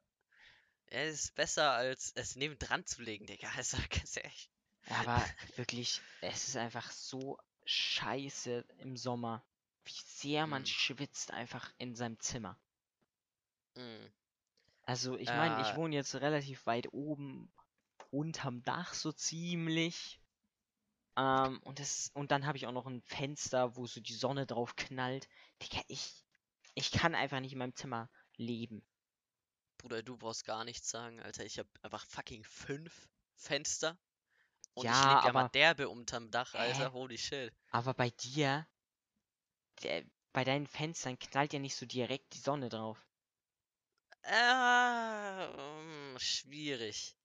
Es 0.87 1.25
ist 1.25 1.35
besser 1.35 1.71
als 1.73 2.11
es 2.15 2.35
nebendran 2.35 2.85
zu 2.85 3.01
legen, 3.03 3.25
Digga. 3.27 3.49
Also 3.57 3.77
ganz 3.89 4.17
ehrlich. 4.17 4.49
Aber 4.89 5.31
wirklich, 5.55 6.03
es 6.21 6.47
ist 6.49 6.57
einfach 6.57 6.91
so 6.91 7.37
scheiße 7.65 8.65
im 8.79 8.97
Sommer, 8.97 9.43
wie 9.85 9.93
sehr 10.05 10.47
man 10.47 10.65
Mm. 10.65 10.65
schwitzt 10.65 11.31
einfach 11.31 11.71
in 11.79 11.95
seinem 11.95 12.19
Zimmer. 12.19 12.59
Mm. 13.77 14.11
Also 14.85 15.17
ich 15.17 15.33
meine, 15.33 15.55
ich 15.59 15.73
Äh. 15.73 15.75
wohne 15.75 15.95
jetzt 15.95 16.13
relativ 16.15 16.65
weit 16.67 16.93
oben, 16.93 17.51
unterm 18.11 18.63
Dach 18.63 18.93
so 18.93 19.11
ziemlich. 19.11 20.21
Ähm, 21.17 21.59
und 21.63 21.79
das, 21.79 22.11
und 22.13 22.31
dann 22.31 22.45
habe 22.45 22.57
ich 22.57 22.67
auch 22.67 22.71
noch 22.73 22.87
ein 22.87 23.01
Fenster, 23.03 23.75
wo 23.77 23.87
so 23.87 24.01
die 24.01 24.13
Sonne 24.13 24.45
drauf 24.47 24.75
knallt. 24.75 25.27
Digga, 25.61 25.81
ich, 25.87 26.25
ich 26.75 26.91
kann 26.91 27.15
einfach 27.15 27.39
nicht 27.39 27.53
in 27.53 27.59
meinem 27.59 27.75
Zimmer 27.75 28.09
leben. 28.37 28.83
Bruder, 29.77 30.03
du 30.03 30.17
brauchst 30.17 30.45
gar 30.45 30.63
nichts 30.63 30.89
sagen, 30.89 31.19
Alter. 31.21 31.45
Ich 31.45 31.57
habe 31.59 31.69
einfach 31.81 32.05
fucking 32.05 32.43
fünf 32.43 33.09
Fenster. 33.35 33.97
Und 34.73 34.85
Ja, 34.85 34.91
ich 34.93 34.99
lebe 35.15 35.27
ja 35.27 35.33
mal 35.33 35.39
aber- 35.41 35.49
derbe 35.49 35.89
unterm 35.89 36.29
Dach? 36.31 36.53
Alter. 36.53 36.93
Holy 36.93 37.17
shit. 37.17 37.51
Aber 37.71 37.93
bei 37.93 38.09
dir, 38.11 38.67
der, 39.83 40.03
bei 40.33 40.43
deinen 40.43 40.67
Fenstern 40.67 41.17
knallt 41.19 41.53
ja 41.53 41.59
nicht 41.59 41.75
so 41.75 41.85
direkt 41.85 42.33
die 42.35 42.39
Sonne 42.39 42.69
drauf. 42.69 42.97
Ähm, 44.23 46.17
schwierig. 46.19 47.15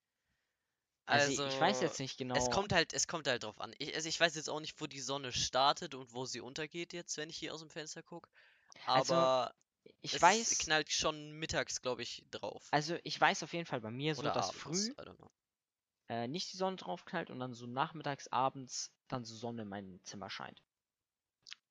Also, 1.08 1.30
ich 1.46 1.60
weiß 1.60 1.76
Also, 1.76 1.82
jetzt 1.84 2.00
nicht 2.00 2.12
es 2.12 2.16
genau. 2.18 2.50
kommt 2.50 2.72
halt, 2.72 2.92
es 2.92 3.06
kommt 3.06 3.28
halt 3.28 3.44
drauf 3.44 3.60
an. 3.60 3.72
Ich, 3.78 3.94
also 3.94 4.08
ich 4.08 4.18
weiß 4.18 4.34
jetzt 4.34 4.50
auch 4.50 4.58
nicht, 4.58 4.80
wo 4.80 4.86
die 4.86 4.98
Sonne 5.00 5.30
startet 5.32 5.94
und 5.94 6.12
wo 6.14 6.24
sie 6.24 6.40
untergeht 6.40 6.92
jetzt, 6.92 7.16
wenn 7.16 7.30
ich 7.30 7.36
hier 7.36 7.54
aus 7.54 7.60
dem 7.60 7.70
Fenster 7.70 8.02
gucke. 8.02 8.28
Also, 8.86 9.14
Aber 9.14 9.54
Ich 10.02 10.12
es 10.12 10.16
ist, 10.16 10.22
weiß, 10.22 10.58
knallt 10.58 10.90
schon 10.90 11.32
mittags, 11.32 11.82
glaube 11.82 12.02
ich, 12.02 12.24
drauf. 12.30 12.66
also 12.70 12.96
ich 13.04 13.20
weiß 13.20 13.42
auf 13.42 13.52
jeden 13.52 13.66
Fall 13.66 13.80
bei 13.80 13.90
mir 13.90 14.14
so, 14.14 14.20
Oder 14.22 14.32
dass 14.32 14.48
abends, 14.50 14.62
früh 14.62 14.94
äh, 16.08 16.28
nicht 16.28 16.52
die 16.52 16.56
Sonne 16.56 16.76
drauf 16.76 17.04
knallt 17.04 17.30
und 17.30 17.40
dann 17.40 17.54
so 17.54 17.66
nachmittags, 17.66 18.28
abends 18.28 18.92
dann 19.08 19.24
so 19.24 19.34
Sonne 19.34 19.62
in 19.62 19.68
mein 19.68 20.00
Zimmer 20.04 20.30
scheint. 20.30 20.62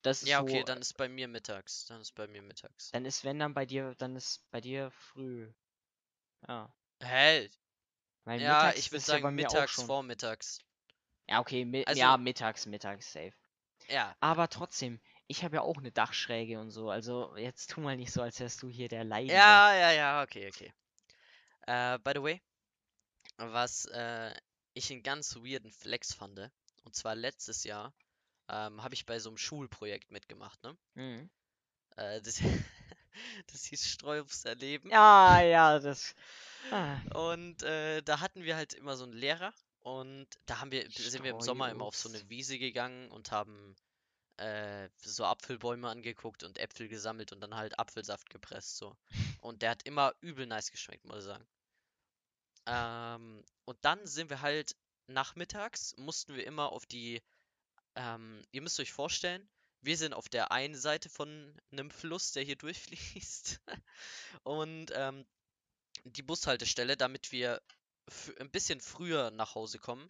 Das 0.02 0.22
ist 0.22 0.30
Ja, 0.30 0.40
so, 0.40 0.44
okay, 0.44 0.64
dann 0.64 0.80
ist 0.80 0.98
bei 0.98 1.10
mir 1.10 1.28
mittags. 1.28 1.86
Dann 1.86 2.02
ist 2.02 2.12
bei 2.14 2.28
mir 2.28 2.42
mittags. 2.42 2.92
dann 2.92 3.06
ist 3.06 3.24
wenn 3.24 3.40
dann 3.40 3.54
bei 3.54 3.66
dir, 3.66 3.96
dann 3.98 4.16
ist 4.16 4.50
bei 4.52 4.62
dir 4.62 4.92
früh. 4.92 5.52
Ja. 6.48 6.72
Hä? 7.02 7.50
Weil 8.24 8.42
Ja, 8.42 8.72
ich 8.74 8.92
würde 8.92 8.98
ist 8.98 9.08
ja 9.08 9.14
sagen 9.16 9.26
auch 9.26 9.32
mittags, 9.32 9.74
vormittags. 9.82 10.60
Ja, 11.28 11.40
okay, 11.40 11.66
mi 11.66 11.84
Also- 11.86 12.00
ja, 12.00 12.18
mittags, 12.18 12.66
mittags, 12.66 13.12
safe. 13.12 13.34
Ja, 13.90 14.16
Aber 14.20 14.48
trotzdem, 14.50 15.00
ich 15.28 15.44
habe 15.44 15.56
ja 15.56 15.62
auch 15.62 15.78
eine 15.78 15.92
Dachschräge 15.92 16.60
und 16.60 16.72
so. 16.72 16.90
Also 16.90 17.36
jetzt 17.38 17.72
tu 17.72 17.82
mal 17.82 17.98
nicht 17.98 18.12
so, 18.12 18.22
als 18.22 18.40
wärst 18.40 18.62
du 18.62 18.70
hier 18.70 18.88
der 18.88 19.04
Leidende. 19.04 19.34
ja, 19.36 19.74
ja, 19.74 19.92
ja, 19.92 20.24
okay, 20.24 20.48
okay. 20.48 20.74
Äh, 21.68 21.98
by 22.00 22.12
the 22.16 22.22
way, 22.22 22.42
was 23.38 23.86
äh, 23.86 24.34
ich 24.74 24.92
einen 24.92 25.04
ganz 25.04 25.36
weirden 25.38 25.72
Flex 25.72 26.14
fand, 26.14 26.40
und 26.84 26.96
zwar 26.96 27.16
letztes 27.16 27.64
Jahr, 27.64 27.94
ähm, 28.50 28.84
habe 28.84 28.94
ich 28.94 29.06
bei 29.06 29.18
so 29.20 29.30
einem 29.30 29.38
Schulprojekt 29.38 30.12
mitgemacht, 30.12 30.62
ne? 30.64 30.78
Mhm. 30.94 31.30
Äh, 31.96 32.22
das, 32.22 32.40
das 33.52 33.66
hieß 33.66 33.88
Streuobst 33.88 34.46
erleben. 34.46 34.90
Ja, 34.92 35.42
ja, 35.42 35.80
das. 35.80 36.14
Ah, 36.72 36.98
Und 37.16 37.64
äh, 37.64 38.02
da 38.04 38.20
hatten 38.20 38.44
wir 38.44 38.56
halt 38.56 38.74
immer 38.74 38.96
so 38.96 39.04
einen 39.04 39.14
Lehrer 39.14 39.54
und 39.80 40.28
da 40.46 40.60
haben 40.60 40.72
wir, 40.72 40.90
sind 40.92 41.24
wir 41.24 41.32
im 41.32 41.42
Sommer 41.42 41.70
immer 41.70 41.86
auf 41.86 41.96
so 41.96 42.10
eine. 42.10 42.30
Wiese 42.30 42.60
gegangen 42.60 43.10
und 43.12 43.32
haben 43.32 43.76
äh, 44.38 44.90
so 45.02 45.26
Apfelbäume 45.26 45.90
angeguckt 45.90 46.44
und 46.44 46.58
Äpfel 46.58 46.88
gesammelt 46.88 47.32
und 47.32 47.42
dann 47.42 47.56
halt 47.56 47.80
Apfelsaft 47.80 48.30
gepresst 48.30 48.78
so. 48.78 48.96
Und 49.42 49.62
der 49.62 49.72
hat 49.72 49.84
immer 49.84 50.14
übel 50.22 50.48
nice 50.48 50.72
geschmeckt, 50.72 51.06
muss 51.06 51.20
ich 51.20 51.24
sagen. 51.26 51.48
Ähm, 52.66 53.44
und 53.66 53.78
dann 53.86 54.06
sind 54.08 54.32
wir 54.32 54.42
halt 54.42 54.76
nachmittags, 55.08 55.96
mussten 55.98 56.34
wir 56.36 56.48
immer 56.48 56.72
auf 56.72 56.86
die, 56.88 57.22
ähm, 57.96 58.44
ihr 58.52 58.62
müsst 58.62 58.80
euch 58.80 58.92
vorstellen, 58.92 59.48
wir 59.82 59.98
sind 59.98 60.16
auf 60.16 60.30
der 60.30 60.52
einen 60.52 60.76
Seite 60.76 61.10
von 61.10 61.56
einem 61.72 61.92
Fluss, 61.92 62.32
der 62.32 62.44
hier 62.44 62.56
durchfließt. 62.58 63.62
Und 64.44 64.92
ähm, 64.96 65.26
die 66.04 66.24
Bushaltestelle, 66.24 66.98
damit 66.98 67.32
wir 67.32 67.62
ein 68.40 68.50
bisschen 68.50 68.82
früher 68.82 69.32
nach 69.32 69.56
Hause 69.56 69.80
kommen, 69.80 70.10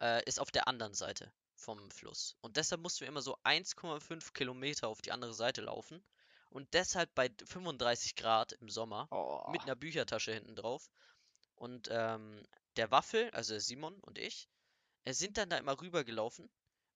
äh, 0.00 0.24
ist 0.24 0.40
auf 0.40 0.50
der 0.50 0.68
anderen 0.68 0.94
Seite 0.94 1.32
vom 1.56 1.90
Fluss. 1.90 2.36
Und 2.40 2.56
deshalb 2.56 2.82
mussten 2.82 3.00
wir 3.00 3.08
immer 3.08 3.22
so 3.22 3.36
1,5 3.44 4.32
Kilometer 4.32 4.88
auf 4.88 5.02
die 5.02 5.12
andere 5.12 5.34
Seite 5.34 5.62
laufen. 5.62 6.02
Und 6.50 6.72
deshalb 6.74 7.14
bei 7.14 7.30
35 7.44 8.14
Grad 8.14 8.52
im 8.52 8.68
Sommer 8.68 9.08
oh. 9.10 9.50
mit 9.50 9.62
einer 9.62 9.74
Büchertasche 9.74 10.32
hinten 10.32 10.54
drauf. 10.54 10.88
Und 11.56 11.88
ähm, 11.90 12.46
der 12.76 12.90
Waffel, 12.90 13.30
also 13.30 13.58
Simon 13.58 13.98
und 14.00 14.18
ich, 14.18 14.48
äh, 15.04 15.12
sind 15.12 15.38
dann 15.38 15.50
da 15.50 15.56
immer 15.56 15.80
rübergelaufen. 15.80 16.48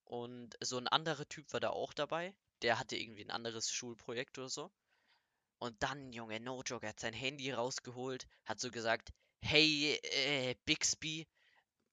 Und 0.04 0.56
so 0.60 0.76
ein 0.78 0.88
anderer 0.88 1.28
Typ 1.28 1.52
war 1.52 1.60
da 1.60 1.70
auch 1.70 1.92
dabei. 1.92 2.34
Der 2.62 2.78
hatte 2.78 2.96
irgendwie 2.96 3.24
ein 3.24 3.30
anderes 3.30 3.70
Schulprojekt 3.70 4.38
oder 4.38 4.48
so. 4.48 4.70
Und 5.58 5.82
dann, 5.82 6.12
Junge, 6.12 6.40
no 6.40 6.62
joke, 6.62 6.86
hat 6.88 7.00
sein 7.00 7.12
Handy 7.12 7.52
rausgeholt, 7.52 8.26
hat 8.46 8.60
so 8.60 8.70
gesagt, 8.70 9.10
hey, 9.42 9.98
äh, 10.02 10.54
Bixby, 10.64 11.26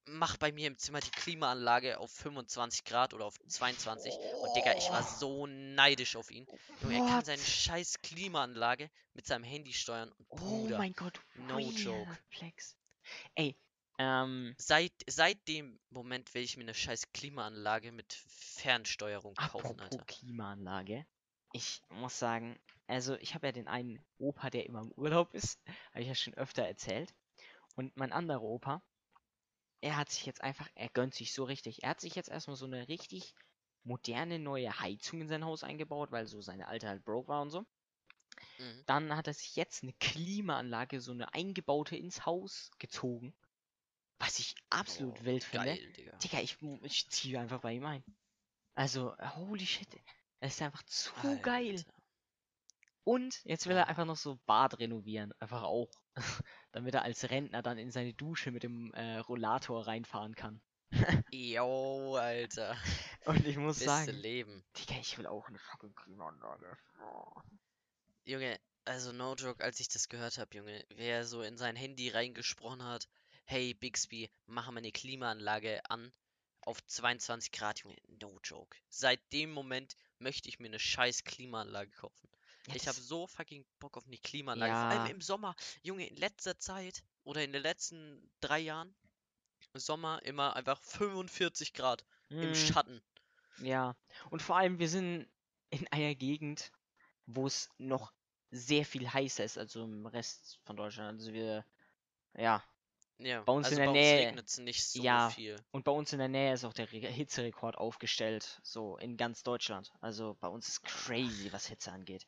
mach 0.07 0.37
bei 0.37 0.51
mir 0.51 0.67
im 0.67 0.77
Zimmer 0.77 0.99
die 0.99 1.11
Klimaanlage 1.11 1.99
auf 1.99 2.11
25 2.11 2.83
Grad 2.85 3.13
oder 3.13 3.25
auf 3.25 3.37
22. 3.47 4.13
Und 4.13 4.55
Digga, 4.55 4.75
ich 4.77 4.89
war 4.89 5.03
so 5.03 5.47
neidisch 5.47 6.15
auf 6.15 6.31
ihn. 6.31 6.47
Junge, 6.81 6.95
er 6.95 7.07
kann 7.07 7.25
seine 7.25 7.41
scheiß 7.41 8.01
Klimaanlage 8.01 8.89
mit 9.13 9.25
seinem 9.27 9.43
Handy 9.43 9.73
steuern. 9.73 10.11
Und 10.11 10.25
Oh 10.29 10.35
Bruder, 10.35 10.77
mein 10.77 10.93
Gott, 10.93 11.19
no 11.35 11.55
real 11.57 11.71
joke. 11.71 12.17
Flex. 12.29 12.75
Ey, 13.35 13.57
ähm, 13.99 14.53
Seit, 14.57 14.93
seit 15.07 15.47
dem 15.47 15.79
Moment 15.89 16.33
will 16.33 16.43
ich 16.43 16.55
mir 16.55 16.63
eine 16.63 16.73
scheiß 16.73 17.11
Klimaanlage 17.13 17.91
mit 17.91 18.13
Fernsteuerung 18.13 19.33
kaufen, 19.35 19.79
Alter. 19.79 20.03
Klimaanlage. 20.05 21.05
Ich 21.53 21.81
muss 21.89 22.19
sagen, 22.19 22.59
also 22.85 23.15
ich 23.15 23.33
habe 23.33 23.47
ja 23.47 23.51
den 23.51 23.67
einen 23.67 23.99
Opa, 24.19 24.49
der 24.49 24.65
immer 24.65 24.81
im 24.81 24.91
Urlaub 24.91 25.33
ist, 25.33 25.59
habe 25.91 26.01
ich 26.01 26.07
ja 26.07 26.15
schon 26.15 26.35
öfter 26.35 26.63
erzählt. 26.63 27.13
Und 27.75 27.95
mein 27.97 28.11
anderer 28.11 28.41
Opa, 28.43 28.83
er 29.81 29.97
hat 29.97 30.09
sich 30.09 30.25
jetzt 30.25 30.41
einfach, 30.41 30.67
er 30.75 30.89
gönnt 30.89 31.13
sich 31.15 31.33
so 31.33 31.43
richtig. 31.43 31.83
Er 31.83 31.91
hat 31.91 32.01
sich 32.01 32.15
jetzt 32.15 32.29
erstmal 32.29 32.55
so 32.57 32.65
eine 32.65 32.87
richtig 32.87 33.33
moderne 33.83 34.39
neue 34.39 34.79
Heizung 34.79 35.21
in 35.21 35.27
sein 35.27 35.45
Haus 35.45 35.63
eingebaut, 35.63 36.11
weil 36.11 36.27
so 36.27 36.41
seine 36.41 36.67
alte 36.67 36.87
halt 36.87 37.03
broke 37.05 37.27
war 37.29 37.41
und 37.41 37.49
so. 37.51 37.65
Mhm. 38.59 38.83
Dann 38.87 39.15
hat 39.15 39.27
er 39.27 39.33
sich 39.33 39.55
jetzt 39.55 39.83
eine 39.83 39.93
Klimaanlage, 39.93 40.99
so 40.99 41.11
eine 41.11 41.33
eingebaute 41.33 41.95
ins 41.95 42.25
Haus 42.25 42.71
gezogen. 42.79 43.35
Was 44.19 44.39
ich 44.39 44.55
absolut 44.69 45.13
Oh, 45.19 45.25
wild 45.25 45.43
finde. 45.43 45.73
geil, 45.73 45.91
Digga. 45.93 46.19
Digga, 46.23 46.39
ich, 46.41 46.57
ich 46.83 47.09
ziehe 47.09 47.39
einfach 47.39 47.61
bei 47.61 47.73
ihm 47.73 47.85
ein. 47.85 48.03
Also, 48.75 49.15
holy 49.35 49.65
shit. 49.65 49.87
Es 50.39 50.55
ist 50.55 50.61
einfach 50.61 50.83
zu 50.83 51.11
geil. 51.41 51.83
Und 53.07 53.41
jetzt 53.45 53.67
will 53.67 53.77
er 53.77 53.87
einfach 53.87 54.03
noch 54.03 54.17
so 54.17 54.37
Bad 54.47 54.79
renovieren. 54.79 55.31
Einfach 55.39 55.63
auch. 55.63 55.89
Damit 56.73 56.93
er 56.93 57.03
als 57.03 57.29
Rentner 57.29 57.61
dann 57.61 57.77
in 57.77 57.89
seine 57.89 58.13
Dusche 58.13 58.51
mit 58.51 58.63
dem 58.63 58.93
äh, 58.95 59.19
Rollator 59.19 59.87
reinfahren 59.87 60.35
kann. 60.35 60.59
Yo, 61.31 62.17
Alter. 62.17 62.75
Und 63.23 63.47
ich 63.47 63.55
muss 63.55 63.79
Beste 63.79 64.11
sagen, 64.11 64.11
Leben. 64.17 64.65
Digga, 64.75 64.99
ich 64.99 65.17
will 65.17 65.25
auch 65.25 65.47
eine 65.47 65.57
fucking 65.57 65.95
Klimaanlage. 65.95 66.77
Oh. 67.01 67.31
Junge, 68.25 68.59
also 68.83 69.13
no 69.13 69.35
joke, 69.35 69.63
als 69.63 69.79
ich 69.79 69.87
das 69.87 70.09
gehört 70.09 70.37
habe, 70.37 70.57
Junge, 70.57 70.83
wer 70.89 71.23
so 71.23 71.43
in 71.43 71.57
sein 71.57 71.77
Handy 71.77 72.09
reingesprochen 72.09 72.83
hat, 72.83 73.07
hey 73.45 73.73
Bixby, 73.73 74.29
mach 74.47 74.69
mal 74.69 74.79
eine 74.79 74.91
Klimaanlage 74.91 75.79
an 75.89 76.11
auf 76.59 76.85
22 76.85 77.53
Grad, 77.53 77.79
Junge, 77.79 77.95
no 78.19 78.37
joke. 78.43 78.75
Seit 78.89 79.21
dem 79.31 79.53
Moment 79.53 79.95
möchte 80.19 80.49
ich 80.49 80.59
mir 80.59 80.67
eine 80.67 80.79
scheiß 80.79 81.23
Klimaanlage 81.23 81.91
kaufen. 81.91 82.27
Ja, 82.67 82.75
Ich 82.75 82.87
habe 82.87 82.97
so 82.99 83.27
fucking 83.27 83.65
Bock 83.79 83.97
auf 83.97 84.05
eine 84.05 84.17
Klimaanlage. 84.17 84.71
Vor 84.73 84.81
allem 84.81 85.05
Ja. 85.05 85.11
im 85.11 85.21
Sommer. 85.21 85.55
Junge, 85.83 86.07
in 86.07 86.15
letzter 86.17 86.57
Zeit 86.59 87.03
oder 87.23 87.43
in 87.43 87.53
den 87.53 87.61
letzten 87.61 88.29
drei 88.41 88.59
Jahren, 88.59 88.93
Sommer 89.73 90.21
immer 90.23 90.55
einfach 90.55 90.81
45 90.81 91.73
Grad 91.73 92.05
im 92.29 92.51
Mm, 92.51 92.55
Schatten. 92.55 93.01
Ja. 93.59 93.95
Und 94.29 94.41
vor 94.41 94.57
allem, 94.57 94.79
wir 94.79 94.89
sind 94.89 95.27
in 95.69 95.87
einer 95.89 96.15
Gegend, 96.15 96.71
wo 97.25 97.47
es 97.47 97.69
noch 97.77 98.11
sehr 98.51 98.85
viel 98.85 99.11
heißer 99.11 99.43
ist 99.43 99.57
als 99.57 99.75
im 99.75 100.05
Rest 100.05 100.59
von 100.63 100.75
Deutschland. 100.77 101.19
Also 101.19 101.33
wir, 101.33 101.65
ja. 102.35 102.63
Ja, 103.19 103.41
Bei 103.41 103.51
uns 103.53 103.67
also 103.67 103.77
in 103.77 103.85
der 103.85 103.85
bei 103.87 103.99
Nähe- 103.99 104.17
uns 104.19 104.27
regnet 104.27 104.47
es 104.49 104.57
nicht 104.59 104.85
so 104.85 105.01
ja. 105.01 105.29
viel. 105.31 105.55
Und 105.71 105.83
bei 105.83 105.91
uns 105.91 106.13
in 106.13 106.19
der 106.19 106.27
Nähe 106.27 106.53
ist 106.53 106.63
auch 106.65 106.73
der 106.73 106.91
Re 106.91 106.99
Hitzerekord 106.99 107.75
aufgestellt. 107.77 108.59
So 108.63 108.97
in 108.97 109.17
ganz 109.17 109.41
Deutschland. 109.43 109.91
Also 110.01 110.35
bei 110.39 110.47
uns 110.47 110.67
ist 110.67 110.83
crazy, 110.83 111.51
was 111.51 111.65
Hitze 111.67 111.91
angeht. 111.91 112.27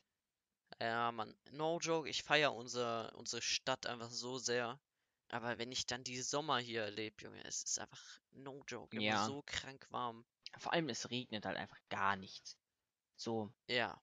Ja, 0.80 1.12
Mann, 1.12 1.34
no 1.52 1.78
joke, 1.78 2.08
ich 2.08 2.22
feiere 2.22 2.54
unser, 2.54 3.14
unsere 3.16 3.42
Stadt 3.42 3.86
einfach 3.86 4.10
so 4.10 4.38
sehr. 4.38 4.80
Aber 5.28 5.58
wenn 5.58 5.70
ich 5.70 5.86
dann 5.86 6.02
die 6.04 6.20
Sommer 6.22 6.58
hier 6.58 6.82
erlebe, 6.84 7.22
Junge, 7.22 7.44
es 7.44 7.62
ist 7.62 7.78
einfach 7.78 8.02
no 8.32 8.64
joke, 8.66 8.96
immer 8.96 9.04
Ja. 9.04 9.24
so 9.26 9.42
krank 9.46 9.86
warm. 9.90 10.24
Vor 10.58 10.72
allem, 10.72 10.88
es 10.88 11.10
regnet 11.10 11.44
halt 11.46 11.56
einfach 11.56 11.78
gar 11.90 12.16
nichts. 12.16 12.56
So, 13.16 13.52
Ja, 13.68 14.00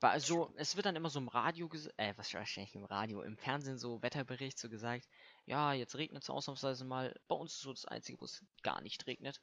War 0.00 0.10
also, 0.10 0.52
es 0.56 0.76
wird 0.76 0.86
dann 0.86 0.96
immer 0.96 1.10
so 1.10 1.18
im 1.20 1.28
Radio, 1.28 1.66
ges- 1.68 1.92
äh, 1.96 2.12
was 2.16 2.32
wahrscheinlich 2.34 2.74
im 2.74 2.84
Radio, 2.84 3.22
im 3.22 3.36
Fernsehen 3.38 3.78
so 3.78 4.02
Wetterbericht 4.02 4.58
so 4.58 4.68
gesagt, 4.68 5.08
ja, 5.46 5.72
jetzt 5.72 5.94
regnet 5.96 6.22
es 6.24 6.30
ausnahmsweise 6.30 6.84
mal. 6.84 7.18
Bei 7.28 7.36
uns 7.36 7.54
ist 7.54 7.60
so 7.62 7.72
das 7.72 7.84
Einzige, 7.86 8.20
wo 8.20 8.24
es 8.26 8.44
gar 8.62 8.80
nicht 8.82 9.06
regnet. 9.06 9.40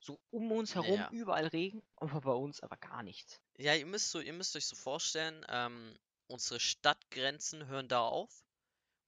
So 0.00 0.18
um 0.30 0.50
uns 0.52 0.74
herum 0.74 0.96
Ja. 0.96 1.08
überall 1.10 1.46
Regen, 1.46 1.82
aber 1.96 2.20
bei 2.22 2.32
uns 2.32 2.60
aber 2.60 2.76
gar 2.76 3.02
nichts. 3.02 3.40
ja, 3.58 3.74
ihr 3.74 3.86
müsst 3.86 4.10
so, 4.10 4.20
ihr 4.20 4.32
müsst 4.32 4.56
euch 4.56 4.66
so 4.66 4.76
vorstellen, 4.76 5.44
ähm, 5.48 5.96
unsere 6.26 6.58
Stadtgrenzen 6.60 7.66
hören 7.66 7.88
da 7.88 8.00
auf 8.02 8.44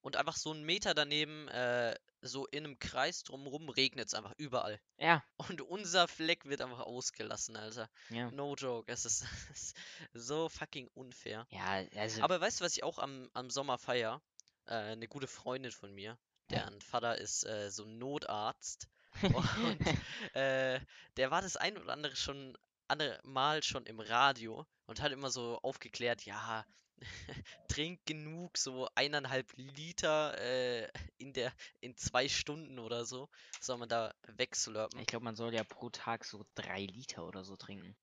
und 0.01 0.17
einfach 0.17 0.35
so 0.35 0.51
einen 0.51 0.63
Meter 0.63 0.93
daneben, 0.93 1.47
äh, 1.49 1.95
so 2.21 2.45
in 2.47 2.65
einem 2.65 2.79
Kreis 2.79 3.23
drumrum 3.23 3.69
regnet 3.69 4.07
es 4.07 4.13
einfach 4.13 4.33
überall. 4.37 4.79
Ja, 4.97 5.23
Und 5.37 5.61
unser 5.61 6.07
Fleck 6.07 6.45
wird 6.45 6.61
einfach 6.61 6.81
ausgelassen, 6.81 7.55
Alter. 7.57 7.89
ja. 8.09 8.29
No 8.31 8.55
joke, 8.55 8.91
es 8.91 9.05
ist, 9.05 9.23
es 9.53 9.73
ist 9.73 9.77
so 10.13 10.47
fucking 10.49 10.89
unfair. 10.93 11.47
Ja, 11.49 11.83
also, 11.95 12.21
Aber 12.21 12.39
weißt 12.39 12.59
du, 12.61 12.65
was 12.65 12.75
ich 12.77 12.83
auch 12.83 12.99
am, 12.99 13.29
am 13.33 13.49
Sommer 13.49 13.77
feier? 13.77 14.21
Äh, 14.65 14.73
eine 14.75 15.07
gute 15.07 15.27
Freundin 15.27 15.71
von 15.71 15.93
mir, 15.93 16.17
deren 16.49 16.79
Vater 16.81 17.17
ist 17.17 17.45
äh, 17.45 17.69
so 17.71 17.83
ein 17.83 17.97
Notarzt. 17.97 18.87
Und 19.23 20.35
äh, 20.35 20.79
der 21.17 21.31
war 21.31 21.41
das 21.41 21.57
ein 21.57 21.77
oder 21.77 21.93
andere 21.93 22.15
schon 22.15 22.57
andere 22.87 23.19
Mal 23.23 23.63
schon 23.63 23.85
im 23.85 23.99
Radio 23.99 24.65
und 24.85 25.01
hat 25.01 25.11
immer 25.11 25.29
so 25.29 25.59
aufgeklärt, 25.61 26.25
ja, 26.25 26.65
trink 27.67 28.05
genug, 28.05 28.57
so 28.57 28.87
eineinhalb 28.95 29.51
Liter 29.55 30.37
äh, 30.39 30.89
in 31.17 31.33
der 31.33 31.51
in 31.81 31.97
zwei 31.97 32.27
Stunden 32.29 32.79
oder 32.79 33.05
so, 33.05 33.29
soll 33.59 33.77
man 33.77 33.89
da 33.89 34.13
wegslurpen. 34.27 34.99
Ich 34.99 35.07
glaube, 35.07 35.25
man 35.25 35.35
soll 35.35 35.53
ja 35.53 35.63
pro 35.63 35.89
Tag 35.89 36.25
so 36.25 36.45
drei 36.55 36.85
Liter 36.85 37.25
oder 37.25 37.43
so 37.43 37.55
trinken. 37.55 37.95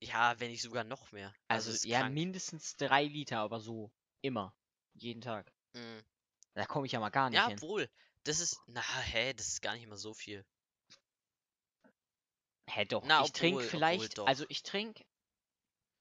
Ja, 0.00 0.38
wenn 0.38 0.50
nicht 0.50 0.62
sogar 0.62 0.84
noch 0.84 1.12
mehr. 1.12 1.32
Also, 1.48 1.70
ist 1.70 1.84
ja, 1.84 2.00
krank. 2.00 2.14
mindestens 2.14 2.76
drei 2.76 3.04
Liter, 3.04 3.38
aber 3.38 3.60
so 3.60 3.90
immer. 4.20 4.54
Jeden 4.94 5.22
Tag. 5.22 5.50
Mm. 5.72 6.00
Da 6.54 6.66
komme 6.66 6.86
ich 6.86 6.92
ja 6.92 7.00
mal 7.00 7.10
gar 7.10 7.30
nicht 7.30 7.38
Ja, 7.38 7.48
hin. 7.48 7.56
obwohl, 7.56 7.88
das 8.26 8.40
ist, 8.40 8.60
na, 8.66 8.82
hä, 8.82 9.32
das 9.34 9.48
ist 9.48 9.62
gar 9.62 9.74
nicht 9.74 9.86
mal 9.86 9.96
so 9.96 10.14
viel. 10.14 10.44
Hä, 12.68 12.84
doch. 12.84 13.04
Na, 13.04 13.24
ich 13.24 13.32
trinke 13.32 13.62
vielleicht, 13.62 14.18
also 14.18 14.44
ich 14.48 14.62
trinke 14.62 15.04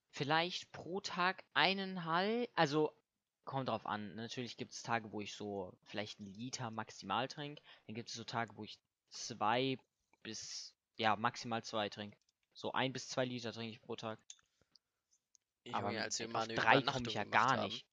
vielleicht 0.09 0.71
pro 0.71 1.01
Tag 1.01 1.43
eineinhalb, 1.53 2.49
also 2.55 2.91
kommt 3.43 3.69
drauf 3.69 3.85
an. 3.85 4.15
Natürlich 4.15 4.57
gibt 4.57 4.73
es 4.73 4.81
Tage, 4.81 5.11
wo 5.11 5.21
ich 5.21 5.33
so 5.35 5.71
vielleicht 5.83 6.19
einen 6.19 6.33
Liter 6.33 6.71
maximal 6.71 7.27
trinke. 7.27 7.61
Dann 7.85 7.95
gibt 7.95 8.09
es 8.09 8.15
so 8.15 8.23
Tage, 8.23 8.55
wo 8.57 8.63
ich 8.63 8.79
zwei 9.11 9.77
bis, 10.23 10.73
ja, 10.97 11.15
maximal 11.15 11.63
zwei 11.63 11.89
trinke. 11.89 12.17
So 12.53 12.71
ein 12.71 12.91
bis 12.91 13.07
zwei 13.09 13.25
Liter 13.25 13.53
trinke 13.53 13.71
ich 13.71 13.81
pro 13.81 13.95
Tag. 13.95 14.19
Aber 15.71 15.89
Junge, 15.89 15.93
mit- 15.93 16.03
als 16.03 16.19
wir 16.19 16.27
mal 16.29 16.43
eine 16.43 16.55
drei 16.55 16.81
komme 16.81 17.07
ich 17.07 17.13
ja 17.13 17.23
gar 17.23 17.57
haben, 17.57 17.69
nicht. 17.69 17.85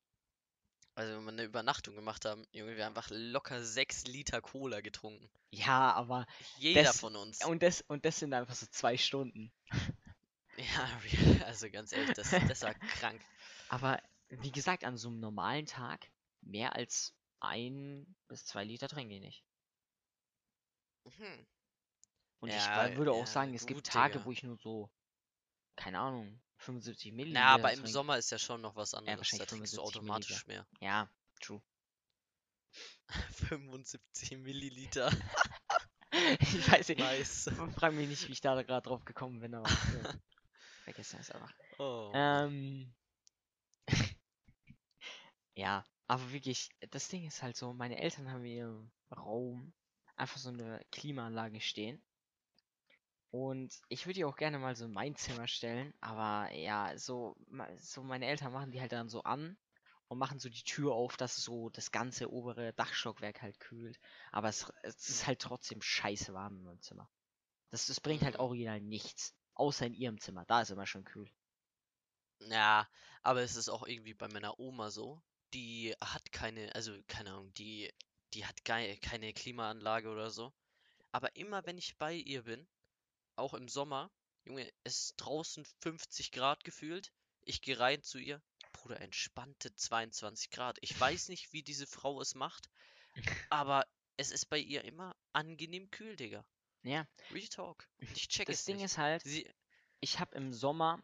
Also 0.95 1.17
wenn 1.17 1.25
wir 1.25 1.33
eine 1.33 1.45
Übernachtung 1.45 1.95
gemacht 1.95 2.25
haben, 2.25 2.47
Junge, 2.53 2.77
wir 2.77 2.85
haben 2.85 2.97
einfach 2.97 3.11
locker 3.11 3.65
sechs 3.65 4.05
Liter 4.07 4.41
Cola 4.41 4.81
getrunken. 4.81 5.31
Ja, 5.51 5.93
aber 5.93 6.27
Jeder 6.59 6.83
Das- 6.85 7.01
von 7.01 7.17
uns. 7.17 7.45
und 7.45 7.63
das 7.63 7.81
und 7.83 8.05
das 8.05 8.19
sind 8.19 8.33
einfach 8.35 8.55
so 8.55 8.67
zwei 8.67 8.97
Stunden. 8.97 9.53
Ja, 10.59 11.01
also 11.47 11.71
ganz 11.71 11.93
ehrlich, 11.93 12.13
das, 12.13 12.29
das 12.31 12.61
war 12.61 12.75
krank. 12.75 13.23
Aber 13.71 13.99
wie 14.29 14.53
gesagt, 14.53 14.85
an 14.85 14.99
so 14.99 15.09
einem 15.09 15.19
normalen 15.19 15.65
Tag 15.65 16.11
mehr 16.43 16.77
als 16.77 17.15
ein 17.41 18.15
bis 18.29 18.45
zwei 18.45 18.63
Liter 18.63 18.87
trinke 18.87 19.15
ich 19.15 19.21
nicht. 19.23 19.45
Mhm. 21.05 21.47
Und 22.41 22.51
ich 22.51 22.55
Ja, 22.57 22.91
wa- 22.93 22.97
würde 22.97 23.13
auch 23.13 23.21
ja, 23.21 23.27
sagen, 23.27 23.55
es 23.55 23.65
gibt 23.67 23.79
gut, 23.85 23.87
Tage, 23.87 24.15
Digga. 24.15 24.25
wo 24.27 24.33
ich 24.33 24.43
nur 24.43 24.59
so, 24.59 24.91
keine 25.77 25.99
Ahnung, 26.01 26.39
75 26.63 27.13
Milliliter 27.13 27.41
Na, 27.41 27.55
aber 27.55 27.73
im. 27.73 27.87
Sommer 27.87 28.19
ist 28.19 28.31
ja 28.31 28.39
schon 28.39 28.61
noch 28.61 28.77
was 28.77 28.95
anderes. 28.95 29.15
Da 29.15 29.19
wahrscheinlich 29.19 29.49
trinkst 29.49 29.73
du 29.75 29.77
75 29.77 29.79
automatisch 29.81 30.47
mehr. 30.47 30.67
Ja, 30.81 31.11
true. 31.41 31.63
75 33.49 34.39
Milliliter. 34.39 35.11
ich 36.41 36.71
weiß 36.71 36.89
nicht, 36.89 37.01
Nice. 37.01 37.51
frag 37.77 37.93
mich 37.93 38.09
nicht, 38.09 38.29
wie 38.29 38.33
ich 38.33 38.41
da 38.41 38.61
gerade 38.63 38.89
drauf 38.89 39.05
gekommen 39.05 39.41
bin, 39.41 39.55
aber 39.55 39.69
ja. 39.69 40.15
vergessen 40.85 41.19
es 41.21 41.31
einfach. 41.31 41.53
Oh. 41.79 42.11
Ähm. 42.15 42.95
ja, 45.55 45.85
aber 46.07 46.33
wirklich, 46.33 46.71
das 46.91 47.09
Ding 47.09 47.27
ist 47.27 47.43
halt 47.43 47.57
so, 47.57 47.73
meine 47.73 47.99
Eltern 47.99 48.31
haben 48.31 48.45
in 48.45 48.53
ihrem 48.53 48.93
Raum 49.11 49.73
einfach 50.17 50.39
so 50.39 50.51
eine 50.51 50.85
Klimaanlage 50.93 51.61
stehen. 51.61 52.03
Und 53.33 53.83
ich 53.89 54.07
würde 54.07 54.15
die 54.15 54.25
auch 54.27 54.37
gerne 54.37 54.61
mal 54.61 54.77
so 54.77 54.85
in 54.87 54.93
mein 54.93 55.17
Zimmer 55.17 55.49
stellen, 55.49 55.95
aber 56.01 56.53
ja, 56.55 56.97
so, 56.99 57.37
so 57.79 58.05
meine 58.05 58.27
Eltern 58.27 58.53
machen 58.53 58.73
die 58.73 58.81
halt 58.81 58.93
dann 58.93 59.09
so 59.11 59.25
an 59.25 59.59
und 60.09 60.19
machen 60.19 60.39
so 60.41 60.51
die 60.51 60.65
Tür 60.65 60.93
auf, 60.95 61.17
dass 61.19 61.37
so 61.37 61.71
das 61.71 61.91
ganze 61.93 62.33
obere 62.33 62.75
Dachstockwerk 62.75 63.43
halt 63.43 63.61
kühlt. 63.61 63.99
Aber 64.33 64.49
es, 64.51 64.73
es 64.85 65.09
ist 65.11 65.27
halt 65.29 65.41
trotzdem 65.41 65.83
scheiße 65.83 66.35
warm 66.35 66.59
in 66.59 66.65
meinem 66.65 66.83
Zimmer. 66.83 67.11
Das, 67.71 67.87
das 67.87 68.01
bringt 68.01 68.23
halt 68.25 68.37
Mhm. 68.37 68.41
original 68.41 68.81
nichts. 68.83 69.35
Außer 69.55 69.87
in 69.87 69.95
ihrem 69.95 70.21
Zimmer. 70.21 70.45
Da 70.47 70.63
ist 70.63 70.71
immer 70.71 70.87
schon 70.87 71.05
kühl. 71.05 71.31
Ja, 72.51 72.89
aber 73.23 73.43
es 73.43 73.57
ist 73.57 73.69
auch 73.71 73.87
irgendwie 73.87 74.13
bei 74.15 74.29
meiner 74.29 74.59
Oma 74.61 74.91
so. 74.91 75.23
Die 75.55 75.95
hat 76.01 76.31
keine, 76.33 76.75
also 76.75 76.93
keine 77.09 77.31
Ahnung, 77.33 77.53
die, 77.55 77.91
die 78.35 78.45
hat 78.47 78.65
keine 78.65 79.33
Klimaanlage 79.33 80.09
oder 80.11 80.31
so. 80.31 80.53
Aber 81.13 81.37
immer 81.37 81.67
wenn 81.67 81.79
ich 81.79 81.99
bei 81.99 82.15
ihr 82.15 82.45
bin, 82.45 82.69
auch 83.37 83.55
im 83.55 83.69
Sommer, 83.69 84.11
Junge, 84.45 84.71
es 84.85 85.05
ist 85.05 85.15
draußen 85.17 85.65
50 85.83 86.33
Grad 86.33 86.65
gefühlt. 86.65 87.13
Ich 87.43 87.61
gehe 87.63 87.79
rein 87.79 88.03
zu 88.03 88.19
ihr. 88.19 88.43
Bruder, 88.73 89.01
entspannte 89.01 89.75
22 89.75 90.51
Grad. 90.51 90.79
Ich 90.81 90.99
weiß 90.99 91.29
nicht, 91.29 91.53
wie 91.53 91.63
diese 91.63 91.87
Frau 91.87 92.21
es 92.21 92.35
macht, 92.35 92.71
aber 93.51 93.87
es 94.17 94.31
ist 94.31 94.47
bei 94.47 94.59
ihr 94.59 94.85
immer 94.85 95.15
angenehm 95.33 95.91
kühl, 95.91 96.17
Digga. 96.17 96.45
Ja, 96.83 97.07
Real 97.31 97.47
Talk. 97.49 97.89
Ich 97.99 98.29
check 98.29 98.47
das 98.47 98.61
es 98.61 98.65
Ding 98.65 98.77
nicht. 98.77 98.85
ist 98.87 98.99
halt, 98.99 99.23
Sie, 99.23 99.49
ich 100.01 100.19
habe 100.19 100.35
im 100.35 100.53
Sommer, 100.53 101.01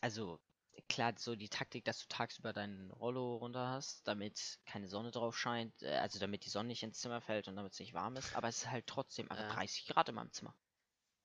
also 0.00 0.40
klar, 0.88 1.12
so 1.18 1.36
die 1.36 1.48
Taktik, 1.50 1.84
dass 1.84 2.00
du 2.00 2.06
tagsüber 2.08 2.52
deinen 2.54 2.90
Rollo 2.90 3.36
runter 3.36 3.68
hast, 3.68 4.06
damit 4.08 4.58
keine 4.64 4.88
Sonne 4.88 5.10
drauf 5.10 5.36
scheint, 5.36 5.82
äh, 5.82 5.96
also 5.96 6.18
damit 6.18 6.44
die 6.46 6.50
Sonne 6.50 6.68
nicht 6.68 6.82
ins 6.82 7.00
Zimmer 7.00 7.20
fällt 7.20 7.48
und 7.48 7.56
damit 7.56 7.72
es 7.74 7.78
nicht 7.80 7.92
warm 7.92 8.16
ist, 8.16 8.34
aber 8.34 8.48
es 8.48 8.58
ist 8.58 8.70
halt 8.70 8.86
trotzdem 8.86 9.30
einfach 9.30 9.50
Äh. 9.50 9.54
30 9.54 9.86
Grad 9.86 10.08
in 10.08 10.14
meinem 10.14 10.32
Zimmer. 10.32 10.56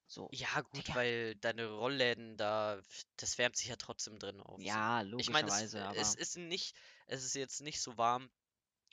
So, 0.10 0.28
ja, 0.32 0.62
gut, 0.62 0.76
Digga. 0.78 0.94
weil 0.96 1.36
deine 1.36 1.68
Rollläden 1.68 2.36
da, 2.36 2.82
das 3.18 3.38
wärmt 3.38 3.56
sich 3.58 3.68
ja 3.68 3.76
trotzdem 3.78 4.20
drin 4.20 4.42
auf. 4.42 4.62
ja, 4.64 5.02
Ich 5.18 5.30
meine, 5.30 5.48
es, 5.48 5.56
logischerweise, 5.58 5.80
es 5.94 6.16
ist 6.16 6.38
nicht, 6.38 6.76
es 7.08 7.24
ist 7.24 7.36
jetzt 7.36 7.62
nicht 7.62 7.80
so 7.82 7.98
warm, 7.98 8.30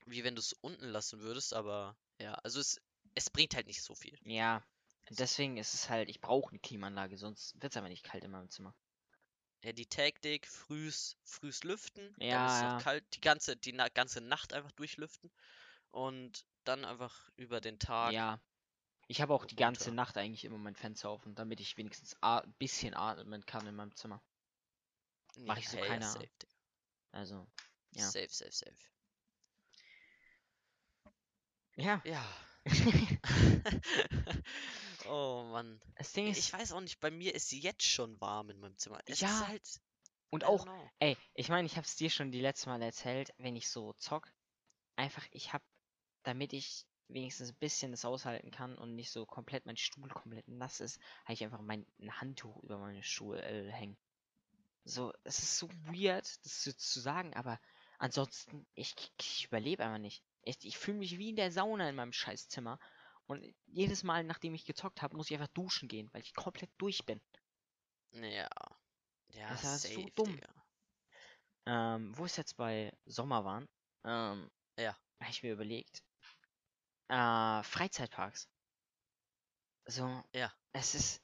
wie 0.06 0.24
wenn 0.24 0.34
du 0.36 0.40
es 0.40 0.52
unten 0.54 0.86
lassen 0.88 1.20
würdest, 1.20 1.54
aber 1.54 1.96
ja, 2.20 2.34
also 2.34 2.60
es, 2.60 2.80
es 3.14 3.30
bringt 3.30 3.54
halt 3.54 3.66
nicht 3.66 3.82
so 3.82 3.94
viel. 3.94 4.18
ja, 4.24 4.62
deswegen 5.10 5.56
ist 5.56 5.74
es 5.74 5.88
halt, 5.88 6.08
ich 6.08 6.20
brauche 6.20 6.50
eine 6.50 6.60
Klimaanlage, 6.60 7.16
sonst 7.18 7.54
wird 7.60 7.72
es 7.72 7.76
aber 7.76 7.88
nicht 7.88 8.04
kalt 8.04 8.24
in 8.24 8.30
meinem 8.30 8.50
Zimmer. 8.50 8.74
Ja, 9.62 9.72
die 9.72 9.86
Taktik, 9.86 10.46
frühs, 10.46 11.16
frühs 11.24 11.62
lüften, 11.64 12.14
dann 12.28 12.42
Ja, 12.42 12.46
ist 12.46 12.62
es 12.62 12.62
ja. 12.62 12.78
kalt, 12.78 13.04
die 13.14 13.20
ganze, 13.20 13.56
die 13.56 13.72
na 13.72 13.88
ganze 13.88 14.20
Nacht 14.22 14.52
einfach 14.54 14.72
durchlüften 14.72 15.30
und 15.90 16.46
dann 16.64 16.84
einfach 16.84 17.30
über 17.36 17.60
den 17.60 17.78
Tag. 17.78 18.14
Ja, 18.14 18.40
ich 19.08 19.20
habe 19.20 19.34
auch 19.34 19.44
die 19.44 19.56
ganze. 19.56 19.92
Nacht 19.92 20.16
eigentlich 20.16 20.44
immer 20.44 20.58
mein 20.58 20.74
Fenster 20.74 21.10
offen, 21.10 21.34
damit 21.34 21.60
ich 21.60 21.76
wenigstens 21.76 22.16
ein 22.22 22.52
bisschen 22.58 22.94
atmen 22.94 23.44
kann 23.46 23.66
in 23.66 23.74
meinem 23.74 23.94
Zimmer. 23.94 24.22
mach 25.38 25.58
ich 25.58 25.68
so 25.68 25.76
ja, 25.76 25.84
ja, 25.84 25.88
keine- 25.90 26.06
safe, 26.06 26.28
Digga. 26.42 26.54
Also, 27.12 27.46
ja. 27.92 28.04
safe, 28.10 28.28
safe, 28.30 28.52
safe. 28.52 28.76
ja. 31.76 32.02
Ja. 32.04 32.24
oh 35.08 35.44
Mann. 35.50 35.80
Das 35.96 36.12
Ding 36.12 36.26
ist, 36.26 36.38
Ich 36.38 36.52
weiß 36.52 36.72
auch 36.72 36.80
nicht, 36.80 36.98
bei 37.00 37.10
mir 37.10 37.34
ist 37.34 37.52
jetzt 37.52 37.84
schon 37.84 38.20
warm 38.20 38.50
in 38.50 38.58
meinem 38.58 38.76
Zimmer. 38.76 39.00
Es 39.06 39.20
Ja, 39.20 39.46
halt. 39.46 39.80
und 40.30 40.44
auch, 40.44 40.64
know. 40.64 40.90
ey, 40.98 41.16
ich 41.34 41.48
meine, 41.48 41.66
ich 41.66 41.76
habe 41.76 41.86
es 41.86 41.94
dir 41.96 42.10
schon 42.10 42.32
die 42.32 42.40
letzte 42.40 42.68
Mal 42.68 42.82
erzählt, 42.82 43.32
wenn 43.38 43.54
ich 43.56 43.68
so 43.70 43.92
zock, 43.94 44.32
einfach, 44.96 45.26
ich 45.30 45.52
habe, 45.52 45.64
damit 46.24 46.52
ich 46.52 46.86
wenigstens 47.08 47.50
ein 47.50 47.58
bisschen 47.58 47.90
das 47.92 48.04
aushalten 48.04 48.50
kann 48.50 48.76
und 48.76 48.94
nicht 48.94 49.10
so 49.10 49.26
komplett 49.26 49.66
mein 49.66 49.76
Stuhl 49.76 50.08
komplett 50.08 50.48
nass 50.48 50.80
ist, 50.80 51.00
habe 51.24 51.34
ich 51.34 51.44
einfach 51.44 51.60
mein 51.60 51.86
ein 52.00 52.20
Handtuch 52.20 52.62
über 52.62 52.78
meine 52.78 53.02
Stuhl 53.02 53.38
äh, 53.38 53.70
hängen. 53.70 53.96
So, 54.84 55.12
es 55.24 55.40
ist 55.40 55.58
so 55.58 55.68
weird, 55.86 56.24
das 56.44 56.60
zu, 56.62 56.76
zu 56.76 57.00
sagen, 57.00 57.34
aber 57.34 57.60
ansonsten, 57.98 58.66
ich, 58.74 58.94
ich 59.20 59.46
überlebe 59.46 59.84
einfach 59.84 59.98
nicht. 59.98 60.22
Ich, 60.42 60.64
ich 60.64 60.78
fühle 60.78 60.98
mich 60.98 61.18
wie 61.18 61.30
in 61.30 61.36
der 61.36 61.50
Sauna 61.50 61.88
in 61.88 61.96
meinem 61.96 62.12
Scheißzimmer. 62.12 62.78
Und 63.26 63.44
jedes 63.66 64.04
Mal, 64.04 64.22
nachdem 64.22 64.54
ich 64.54 64.64
gezockt 64.64 65.02
habe, 65.02 65.16
muss 65.16 65.28
ich 65.28 65.36
einfach 65.36 65.52
duschen 65.52 65.88
gehen, 65.88 66.08
weil 66.12 66.22
ich 66.22 66.34
komplett 66.34 66.70
durch 66.78 67.04
bin. 67.04 67.20
Ja. 68.12 68.48
Ja, 69.32 69.48
Das 69.48 69.84
ist 69.84 69.94
so 69.94 70.08
dumm. 70.14 70.32
Digga. 70.32 70.54
Ähm, 71.66 72.16
wo 72.16 72.24
es 72.24 72.36
jetzt 72.36 72.56
bei 72.56 72.92
Sommer 73.06 73.44
waren, 73.44 73.68
ähm, 74.04 74.48
Ja. 74.76 74.96
habe 75.20 75.30
ich 75.30 75.42
mir 75.42 75.52
überlegt, 75.52 76.04
äh, 77.08 77.62
Freizeitparks. 77.62 78.48
So, 79.86 80.24
Ja. 80.32 80.52
es 80.72 80.94
ist, 80.94 81.22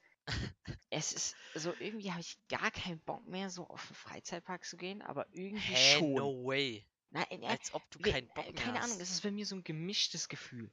es 0.90 1.12
ist, 1.12 1.36
so 1.54 1.72
irgendwie 1.80 2.10
habe 2.10 2.20
ich 2.20 2.38
gar 2.48 2.70
keinen 2.70 3.00
Bock 3.00 3.26
mehr, 3.26 3.50
so 3.50 3.66
auf 3.66 3.86
einen 3.86 3.96
Freizeitpark 3.96 4.64
zu 4.64 4.76
gehen, 4.76 5.02
aber 5.02 5.26
irgendwie 5.32 5.74
Hä, 5.74 5.98
schon. 5.98 6.14
no 6.14 6.44
way. 6.44 6.86
Nein, 7.10 7.26
äh, 7.30 7.46
Als 7.46 7.74
ob 7.74 7.82
du 7.90 7.98
keinen 7.98 8.28
Bock 8.28 8.46
äh, 8.46 8.52
mehr 8.52 8.64
keine 8.64 8.78
hast. 8.78 8.84
Ahnung, 8.84 9.00
es 9.00 9.10
ist 9.10 9.22
bei 9.22 9.30
mir 9.30 9.46
so 9.46 9.56
ein 9.56 9.64
gemischtes 9.64 10.28
Gefühl. 10.28 10.72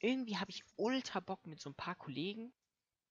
Irgendwie 0.00 0.38
habe 0.38 0.50
ich 0.50 0.64
ultra 0.76 1.20
Bock 1.20 1.46
mit 1.46 1.60
so 1.60 1.70
ein 1.70 1.74
paar 1.74 1.94
Kollegen 1.94 2.52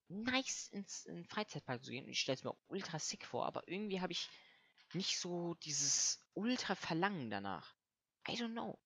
nice 0.07 0.67
ins 0.69 1.05
in 1.05 1.25
Freizeitpark 1.25 1.83
zu 1.83 1.91
gehen. 1.91 2.05
Und 2.05 2.11
ich 2.11 2.19
stelle 2.19 2.35
es 2.35 2.43
mir 2.43 2.51
auch 2.51 2.59
ultra 2.67 2.99
sick 2.99 3.25
vor, 3.25 3.45
aber 3.45 3.67
irgendwie 3.67 4.01
habe 4.01 4.13
ich 4.13 4.29
nicht 4.93 5.19
so 5.19 5.55
dieses 5.55 6.19
ultra 6.33 6.75
Verlangen 6.75 7.29
danach. 7.29 7.75
I 8.27 8.33
don't 8.33 8.51
know. 8.51 8.79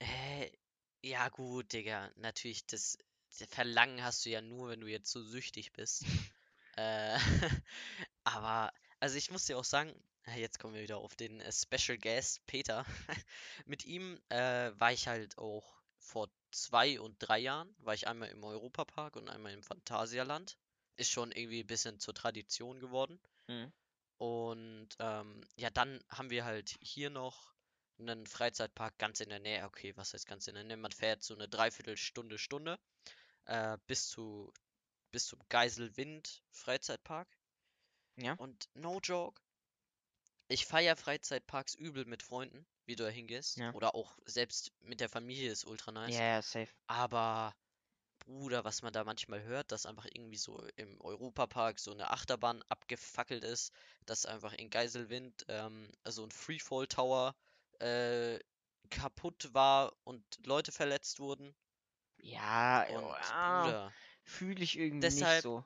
Äh, 0.00 0.50
ja 1.08 1.28
gut, 1.28 1.72
Digga. 1.72 2.10
Natürlich, 2.16 2.66
das, 2.66 2.98
das 3.38 3.48
Verlangen 3.48 4.02
hast 4.02 4.24
du 4.24 4.30
ja 4.30 4.40
nur, 4.40 4.68
wenn 4.68 4.80
du 4.80 4.86
jetzt 4.86 5.10
so 5.10 5.22
süchtig 5.22 5.72
bist. 5.72 6.04
äh, 6.76 7.18
aber, 8.24 8.72
also 9.00 9.16
ich 9.16 9.30
muss 9.30 9.46
dir 9.46 9.58
auch 9.58 9.64
sagen, 9.64 9.92
ja, 10.26 10.34
jetzt 10.34 10.58
kommen 10.58 10.74
wir 10.74 10.82
wieder 10.82 10.98
auf 10.98 11.16
den 11.16 11.40
äh, 11.40 11.52
Special 11.52 11.98
Guest, 11.98 12.44
Peter. 12.46 12.84
Mit 13.66 13.84
ihm 13.86 14.20
äh, 14.28 14.70
war 14.78 14.92
ich 14.92 15.08
halt 15.08 15.38
auch 15.38 15.78
vor 15.98 16.28
zwei 16.50 17.00
und 17.00 17.16
drei 17.18 17.38
Jahren, 17.38 17.74
war 17.78 17.94
ich 17.94 18.08
einmal 18.08 18.28
im 18.28 18.44
Europapark 18.44 19.16
und 19.16 19.28
einmal 19.28 19.52
im 19.52 19.62
Phantasialand. 19.62 20.58
ist 20.96 21.10
schon 21.10 21.32
irgendwie 21.32 21.60
ein 21.60 21.66
bisschen 21.66 21.98
zur 21.98 22.14
Tradition 22.14 22.80
geworden. 22.80 23.20
Mhm. 23.46 23.72
Und 24.18 24.88
ähm, 24.98 25.40
ja, 25.56 25.70
dann 25.70 26.02
haben 26.08 26.30
wir 26.30 26.44
halt 26.44 26.76
hier 26.80 27.08
noch 27.08 27.52
einen 27.98 28.26
Freizeitpark 28.26 28.98
ganz 28.98 29.20
in 29.20 29.28
der 29.28 29.40
Nähe. 29.40 29.64
Okay, 29.64 29.96
was 29.96 30.14
heißt 30.14 30.26
ganz 30.26 30.46
in 30.46 30.54
der 30.54 30.64
Nähe? 30.64 30.76
Man 30.76 30.92
fährt 30.92 31.22
so 31.22 31.34
eine 31.34 31.48
Dreiviertelstunde, 31.48 32.38
Stunde 32.38 32.78
äh, 33.46 33.78
bis 33.86 34.08
zu 34.08 34.52
bis 35.10 35.26
zum 35.26 35.40
Geiselwind 35.48 36.42
Freizeitpark. 36.50 37.28
Ja. 38.16 38.34
Und 38.34 38.68
no 38.74 39.00
joke, 39.02 39.40
ich 40.48 40.66
feiere 40.66 40.96
Freizeitparks 40.96 41.74
übel 41.74 42.04
mit 42.04 42.22
Freunden, 42.22 42.66
wie 42.86 42.96
du 42.96 43.04
da 43.04 43.10
hingehst. 43.10 43.56
Ja. 43.56 43.72
Oder 43.74 43.94
auch 43.94 44.18
selbst 44.24 44.72
mit 44.80 45.00
der 45.00 45.08
Familie 45.08 45.50
ist 45.50 45.64
ultra 45.64 45.92
nice. 45.92 46.14
Ja, 46.14 46.24
ja, 46.24 46.42
safe. 46.42 46.68
Aber 46.86 47.54
Bruder, 48.18 48.64
was 48.64 48.82
man 48.82 48.92
da 48.92 49.04
manchmal 49.04 49.42
hört, 49.42 49.72
dass 49.72 49.86
einfach 49.86 50.06
irgendwie 50.06 50.36
so 50.36 50.62
im 50.76 51.00
Europapark 51.00 51.78
so 51.78 51.92
eine 51.92 52.10
Achterbahn 52.10 52.62
abgefackelt 52.68 53.44
ist, 53.44 53.72
dass 54.06 54.26
einfach 54.26 54.52
in 54.52 54.70
Geiselwind 54.70 55.44
ähm, 55.48 55.90
so 56.06 56.24
ein 56.24 56.30
Freefall 56.30 56.86
Tower 56.86 57.34
äh, 57.80 58.38
kaputt 58.90 59.52
war 59.52 59.92
und 60.04 60.22
Leute 60.46 60.72
verletzt 60.72 61.20
wurden. 61.20 61.54
Ja, 62.20 62.82
Und 62.88 63.02
ja, 63.02 63.62
Bruder, 63.62 63.92
fühle 64.24 64.64
ich 64.64 64.78
irgendwie 64.78 65.06
nicht 65.06 65.20
deshalb- 65.20 65.42
so. 65.42 65.64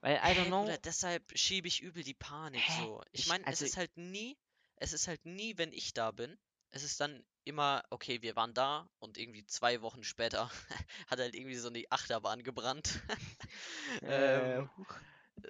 Weil, 0.00 0.16
I 0.16 0.36
don't 0.38 0.46
know. 0.46 0.62
Bruder, 0.62 0.78
deshalb 0.78 1.22
schiebe 1.38 1.68
ich 1.68 1.80
übel 1.80 2.02
die 2.02 2.14
Panik 2.14 2.60
Hä? 2.62 2.82
so. 2.82 3.02
Ich 3.12 3.20
Ich- 3.22 3.28
meine, 3.28 3.46
also- 3.46 3.64
es 3.64 3.70
ist 3.72 3.76
halt 3.76 3.96
nie, 3.96 4.36
es 4.76 4.92
ist 4.92 5.08
halt 5.08 5.24
nie, 5.26 5.56
wenn 5.58 5.72
ich 5.72 5.94
da 5.94 6.10
bin. 6.10 6.38
Es 6.70 6.82
ist 6.82 7.00
dann 7.00 7.24
immer, 7.44 7.84
okay, 7.90 8.22
wir 8.22 8.34
waren 8.36 8.54
da 8.54 8.88
und 8.98 9.18
irgendwie 9.18 9.44
zwei 9.46 9.80
Wochen 9.82 10.04
später 10.04 10.50
hat 11.06 11.18
halt 11.18 11.34
irgendwie 11.34 11.56
so 11.56 11.68
eine 11.68 11.84
Achterbahn 11.90 12.42
gebrannt. 12.42 13.00
Äh, 14.02 14.56
ähm, 14.58 14.70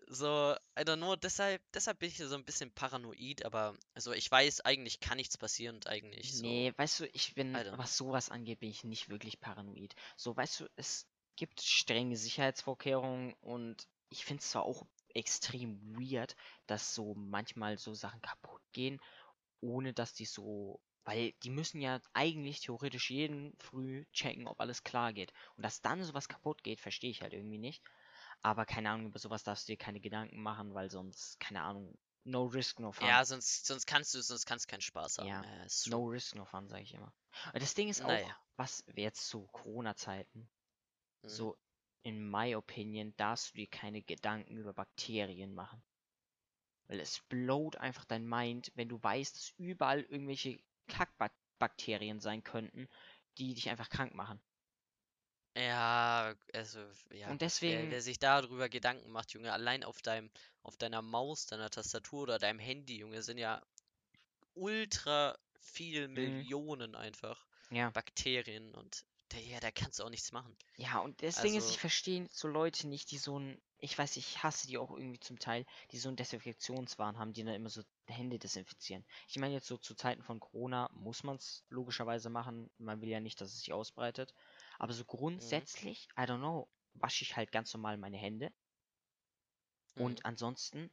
so, 0.09 0.55
I 0.79 0.83
don't 0.85 0.97
know, 0.99 1.17
deshalb, 1.17 1.63
deshalb 1.73 1.99
bin 1.99 2.09
ich 2.09 2.19
so 2.19 2.35
ein 2.35 2.45
bisschen 2.45 2.71
paranoid, 2.73 3.45
aber 3.45 3.77
also 3.95 4.13
ich 4.13 4.31
weiß, 4.31 4.61
eigentlich 4.63 5.01
kann 5.01 5.17
nichts 5.17 5.37
passieren 5.39 5.77
und 5.77 5.87
eigentlich 5.87 6.33
so. 6.35 6.43
Nee, 6.43 6.73
weißt 6.77 7.01
du, 7.01 7.07
ich 7.13 7.35
bin, 7.35 7.55
was 7.77 7.97
sowas 7.97 8.31
angeht, 8.31 8.61
bin 8.61 8.71
ich 8.71 8.85
nicht 8.85 9.09
wirklich 9.09 9.41
paranoid. 9.41 9.95
So, 10.17 10.37
weißt 10.37 10.61
du, 10.61 10.67
es 10.77 11.07
gibt 11.37 11.61
strenge 11.61 12.17
Sicherheitsvorkehrungen 12.17 13.35
und 13.41 13.89
ich 14.09 14.25
finde 14.25 14.41
es 14.43 14.51
zwar 14.51 14.65
auch 14.65 14.87
extrem 15.15 15.81
weird, 15.99 16.37
dass 16.67 16.95
so 16.95 17.15
manchmal 17.15 17.79
so 17.79 17.95
Sachen 17.95 18.21
kaputt 18.21 18.63
gehen, 18.73 19.01
ohne 19.61 19.93
dass 19.93 20.15
die 20.15 20.25
so, 20.25 20.81
weil 21.05 21.33
die 21.43 21.51
müssen 21.51 21.81
ja 21.81 22.01
eigentlich 22.13 22.61
theoretisch 22.61 23.11
jeden 23.11 23.57
früh 23.59 24.05
checken, 24.13 24.47
ob 24.47 24.61
alles 24.61 24.85
klar 24.85 25.13
geht. 25.13 25.33
Und 25.57 25.65
dass 25.65 25.83
dann 25.83 26.03
sowas 26.05 26.29
kaputt 26.29 26.63
geht, 26.63 26.81
verstehe 26.81 27.11
ich 27.11 27.23
halt 27.23 27.33
irgendwie 27.33 27.59
nicht. 27.59 27.83
Aber 28.43 28.67
keine 28.67 28.91
Ahnung, 28.91 29.07
über 29.07 29.19
sowas 29.19 29.45
darfst 29.45 29.69
du 29.69 29.73
dir 29.73 29.77
keine 29.77 30.01
Gedanken 30.01 30.43
machen, 30.43 30.75
weil 30.75 30.91
sonst, 30.91 31.39
keine 31.39 31.63
Ahnung, 31.63 31.97
no 32.25 32.45
risk, 32.45 32.81
no 32.81 32.93
fun. 32.93 33.07
Ja, 33.09 33.25
sonst, 33.25 33.67
sonst 33.67 33.87
kannst 33.87 34.15
du, 34.15 34.23
sonst 34.23 34.47
kannst 34.47 34.69
keinen 34.69 34.81
Spaß 34.81 35.19
haben. 35.19 35.29
Ja, 35.29 35.43
Ja. 35.43 35.67
No 35.87 36.05
risk, 36.05 36.35
no 36.35 36.45
fun, 36.45 36.69
sage 36.69 36.83
ich 36.83 36.95
immer. 36.95 37.13
Und 37.53 37.63
das 37.63 37.75
Ding 37.75 37.89
ist 37.89 38.03
auch, 38.03 38.09
Naja. 38.09 38.37
was 38.57 38.85
jetzt 38.95 39.29
zu 39.29 39.47
Corona-Zeiten, 39.47 40.49
Mhm. 41.23 41.29
so 41.29 41.57
in 42.03 42.29
my 42.31 42.57
opinion, 42.57 43.15
darfst 43.17 43.53
du 43.53 43.59
dir 43.59 43.69
keine 43.69 44.03
Gedanken 44.03 44.57
über 44.57 44.73
Bakterien 44.73 45.55
machen. 45.55 45.83
Weil 46.89 47.01
es 47.01 47.21
blowt 47.29 47.77
einfach 47.77 48.05
dein 48.05 48.27
Mind, 48.29 48.73
wenn 48.75 48.89
du 48.89 49.03
weißt, 49.03 49.37
dass 49.37 49.55
überall 49.57 50.01
irgendwelche 50.03 50.59
Kackbakterien 50.89 52.21
sein 52.21 52.43
könnten, 52.43 52.89
die 53.39 53.55
dich 53.55 53.71
einfach 53.71 53.89
krank 53.89 54.15
machen. 54.15 54.41
Ja, 55.55 56.35
also, 56.55 56.81
ja. 57.13 57.27
Und 57.31 57.41
Wer, 57.41 57.47
deswegen, 57.47 57.91
wer 57.91 58.01
sich 58.03 58.19
darüber 58.19 58.69
Gedanken 58.69 59.11
macht, 59.11 59.33
Junge, 59.33 59.53
allein 59.53 59.85
auf 59.85 60.01
deinem, 60.01 60.31
auf 60.63 60.77
deiner 60.77 61.03
Maus, 61.03 61.47
deiner 61.47 61.69
Tastatur 61.71 62.23
oder 62.23 62.39
deinem 62.39 62.59
Handy, 62.59 62.97
Junge, 62.99 63.23
sind 63.23 63.39
ja 63.39 63.61
ultra 64.55 65.37
viel 65.61 66.09
Mhm. 66.09 66.15
Millionen 66.15 66.95
einfach 66.95 67.47
ja. 67.71 67.91
Bakterien 67.91 68.75
und 68.75 69.05
da, 69.31 69.39
ja, 69.39 69.61
da 69.61 69.71
kannst 69.71 69.99
du 69.99 70.05
auch 70.05 70.11
nichts 70.11 70.33
machen. 70.33 70.55
Ja, 70.77 70.99
und 70.99 71.23
das 71.23 71.37
Ding 71.41 71.53
ist, 71.55 71.65
Also- 71.65 71.71
ich 71.75 71.79
verstehe 71.81 72.29
so 72.31 72.49
Leute 72.49 72.87
nicht, 72.87 73.11
die 73.11 73.17
so 73.19 73.39
ein, 73.39 73.59
ich 73.79 73.97
weiß, 73.97 74.17
ich 74.19 74.43
hasse 74.43 74.67
die 74.67 74.77
auch 74.77 74.91
irgendwie 74.91 75.21
zum 75.21 75.39
Teil, 75.39 75.65
die 75.91 75.99
so 75.99 76.09
einen 76.09 76.17
Desinfektionswahn 76.17 77.19
haben, 77.19 77.33
die 77.33 77.43
dann 77.43 77.55
immer 77.55 77.71
so 77.71 77.83
Hände 78.07 78.39
desinfizieren. 78.39 79.05
Ich 79.29 79.39
meine 79.39 79.55
jetzt 79.55 79.67
so 79.69 79.79
zu 79.79 79.95
Zeiten 79.95 80.23
von 80.23 80.39
Corona 80.39 80.91
muss 80.93 81.23
man 81.25 81.37
es 81.37 81.65
logischerweise 81.71 82.29
machen. 82.29 82.71
Man 82.79 83.01
will 83.01 83.09
ja 83.09 83.21
nicht, 83.21 83.41
dass 83.41 83.53
es 83.55 83.61
sich 83.61 83.73
ausbreitet. 83.73 84.35
Aber 84.83 84.93
so 84.93 85.05
grundsätzlich, 85.05 86.09
I 86.19 86.23
don't 86.23 86.39
know, 86.39 86.69
wasche 86.95 87.23
ich 87.23 87.37
halt 87.37 87.53
ganz 87.53 87.73
normal 87.73 87.97
meine 87.99 88.17
Hände. 88.17 88.53
Mhm. 89.95 90.03
Und 90.05 90.25
ansonsten 90.27 90.91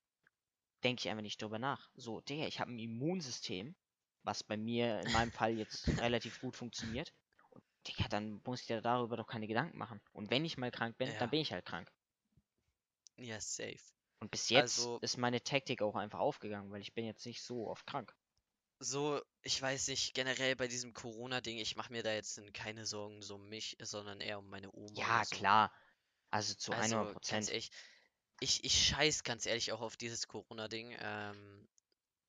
denke 0.83 1.01
ich 1.01 1.09
einfach 1.09 1.23
nicht 1.23 1.41
drüber 1.41 1.57
nach. 1.57 1.89
So, 1.95 2.21
Digga, 2.21 2.45
ich 2.45 2.59
habe 2.59 2.71
ein 2.71 2.77
Immunsystem, 2.79 3.75
was 4.23 4.43
bei 4.43 4.57
mir 4.57 4.99
in 5.01 5.11
meinem 5.11 5.31
Fall 5.31 5.57
jetzt 5.57 5.87
relativ 6.05 6.39
gut 6.39 6.55
funktioniert. 6.55 7.11
Und 7.49 7.63
Digga, 7.87 8.07
dann 8.09 8.41
muss 8.45 8.61
ich 8.61 8.67
dir 8.67 8.79
darüber 8.81 9.17
doch 9.17 9.27
keine 9.27 9.47
Gedanken 9.47 9.77
machen. 9.79 9.99
Und 10.13 10.29
wenn 10.29 10.45
ich 10.45 10.57
mal 10.57 10.69
krank 10.71 10.95
bin, 10.97 11.09
Ja. 11.11 11.17
dann 11.17 11.31
bin 11.31 11.39
ich 11.39 11.51
halt 11.51 11.65
krank. 11.65 11.91
Ja, 13.17 13.41
safe. 13.41 13.79
Und 14.19 14.29
bis 14.29 14.49
jetzt 14.49 14.77
Also- 14.79 14.99
ist 14.99 15.17
meine 15.17 15.41
Taktik 15.41 15.81
auch 15.81 15.95
einfach 15.95 16.19
aufgegangen, 16.19 16.69
weil 16.71 16.81
ich 16.81 16.93
bin 16.93 17.05
jetzt 17.05 17.25
nicht 17.25 17.41
so 17.41 17.67
oft 17.67 17.87
krank. 17.87 18.15
So, 18.81 19.21
ich 19.41 19.61
weiß 19.61 19.87
nicht, 19.87 20.13
generell 20.13 20.55
bei 20.57 20.67
diesem 20.67 20.93
Corona-Ding, 20.93 21.57
ich 21.59 21.75
mache 21.77 21.91
mir 21.93 22.03
da 22.03 22.13
jetzt 22.13 22.41
keine 22.53 22.85
Sorgen 22.85 23.21
so 23.21 23.35
um 23.35 23.47
mich, 23.49 23.77
sondern 23.81 24.19
eher 24.21 24.39
um 24.39 24.49
meine 24.49 24.69
Oma 24.73 25.07
Ja, 25.07 25.23
so. 25.23 25.47
klar. 25.47 25.73
Also 26.31 26.55
zu 26.55 26.75
Also, 26.75 26.97
100 26.97 27.11
ganz 27.27 27.49
Prozent. 27.49 27.55
ich, 28.41 28.63
ich 28.63 28.87
scheiß 28.87 29.23
ganz 29.23 29.45
ehrlich 29.45 29.71
auch 29.73 29.81
auf 29.81 29.97
dieses 29.97 30.27
Corona-Ding. 30.27 30.95
Ähm, 30.99 31.67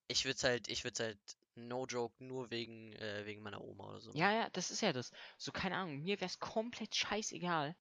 ich 0.08 0.24
würde 0.26 0.40
halt, 0.44 0.68
ich 0.68 0.84
würde 0.84 1.04
halt, 1.04 1.20
no 1.56 1.86
joke, 1.86 2.24
nur 2.24 2.50
wegen, 2.50 2.92
äh, 2.94 3.26
wegen 3.26 3.42
meiner 3.42 3.62
Oma 3.62 3.90
oder 3.90 4.00
so. 4.00 4.14
Ja, 4.14 4.30
ja, 4.32 4.50
das 4.50 4.70
ist 4.70 4.82
ja 4.82 4.92
das. 4.92 5.10
So, 5.38 5.50
keine 5.52 5.76
Ahnung, 5.76 6.02
mir 6.02 6.20
wäre 6.20 6.26
es 6.28 6.38
komplett 6.38 6.94
scheißegal. 6.94 7.76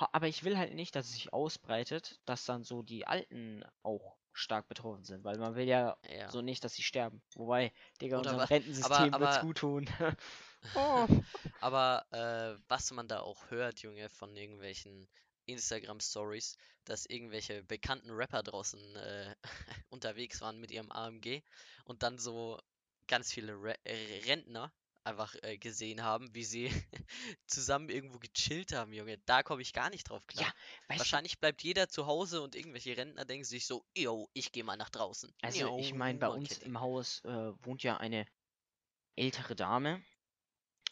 Ha- 0.00 0.10
Aber 0.12 0.28
ich 0.28 0.44
will 0.44 0.58
halt 0.58 0.74
nicht, 0.74 0.96
dass 0.96 1.06
es 1.08 1.14
sich 1.14 1.32
ausbreitet, 1.34 2.20
dass 2.26 2.46
dann 2.46 2.64
so 2.64 2.82
die 2.84 3.06
Alten 3.08 3.64
auch 3.82 4.19
stark 4.32 4.68
betroffen 4.68 5.04
sind, 5.04 5.24
weil 5.24 5.38
man 5.38 5.54
will 5.54 5.66
ja 5.66 5.96
Ja. 6.08 6.30
so 6.30 6.40
nicht, 6.42 6.62
dass 6.64 6.74
sie 6.74 6.82
sterben. 6.82 7.20
Wobei, 7.34 7.72
Digga, 8.00 8.18
Oder 8.20 8.36
wa- 8.36 8.44
Rentensystem 8.44 9.12
aber- 9.14 9.20
wird's 9.26 9.36
aber- 9.38 9.46
gut 9.46 9.58
tun. 9.58 9.88
oh. 10.76 11.06
Aber 11.60 12.04
äh, 12.10 12.60
was 12.68 12.90
man 12.92 13.08
da 13.08 13.20
auch 13.20 13.50
hört, 13.50 13.80
Junge, 13.80 14.08
von 14.10 14.36
irgendwelchen 14.36 15.08
Instagram-Stories, 15.46 16.56
dass 16.84 17.06
irgendwelche 17.06 17.62
bekannten 17.64 18.10
Rapper 18.10 18.42
draußen 18.42 18.96
äh, 18.96 19.34
unterwegs 19.90 20.40
waren 20.40 20.58
mit 20.60 20.70
ihrem 20.70 20.90
AMG 20.90 21.42
und 21.84 22.02
dann 22.02 22.18
so 22.18 22.58
ganz 23.08 23.32
viele 23.32 23.52
Re 23.54 23.74
äh, 23.84 24.20
Rentner 24.26 24.72
einfach 25.10 25.34
äh, 25.42 25.58
gesehen 25.58 26.02
haben, 26.02 26.34
wie 26.34 26.44
sie 26.44 26.70
zusammen 27.46 27.88
irgendwo 27.90 28.18
gechillt 28.18 28.72
haben, 28.72 28.92
Junge. 28.92 29.18
Da 29.26 29.42
komme 29.42 29.62
ich 29.62 29.72
gar 29.72 29.90
nicht 29.90 30.08
drauf 30.08 30.26
klar. 30.26 30.46
Ja, 30.46 30.52
weißt 30.88 30.98
du, 30.98 30.98
Wahrscheinlich 30.98 31.38
bleibt 31.38 31.62
jeder 31.62 31.88
zu 31.88 32.06
Hause 32.06 32.42
und 32.42 32.54
irgendwelche 32.54 32.96
Rentner 32.96 33.24
denken 33.24 33.44
sich 33.44 33.66
so, 33.66 33.84
yo, 33.96 34.28
ich 34.32 34.52
gehe 34.52 34.64
mal 34.64 34.76
nach 34.76 34.90
draußen. 34.90 35.32
also 35.42 35.78
ich 35.78 35.94
meine, 35.94 36.18
bei 36.18 36.28
uns 36.28 36.56
ihn. 36.56 36.64
im 36.66 36.80
Haus 36.80 37.22
äh, 37.24 37.52
wohnt 37.64 37.82
ja 37.82 37.96
eine 37.98 38.26
ältere 39.16 39.56
Dame. 39.56 40.02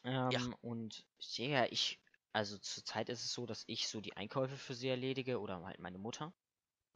Ähm, 0.05 0.55
und 0.61 1.05
ja, 1.37 1.67
ich, 1.67 2.01
also 2.33 2.59
zurzeit 2.59 3.09
ist 3.09 3.25
es 3.25 3.33
so, 3.33 3.47
dass 3.47 3.65
ich 3.67 3.89
so 3.89 4.01
die 4.01 4.17
Einkäufe 4.17 4.57
für 4.57 4.75
sie 4.75 4.89
erledige 4.89 5.41
oder 5.41 5.63
halt 5.65 5.81
meine 5.81 5.99
Mutter 5.99 6.33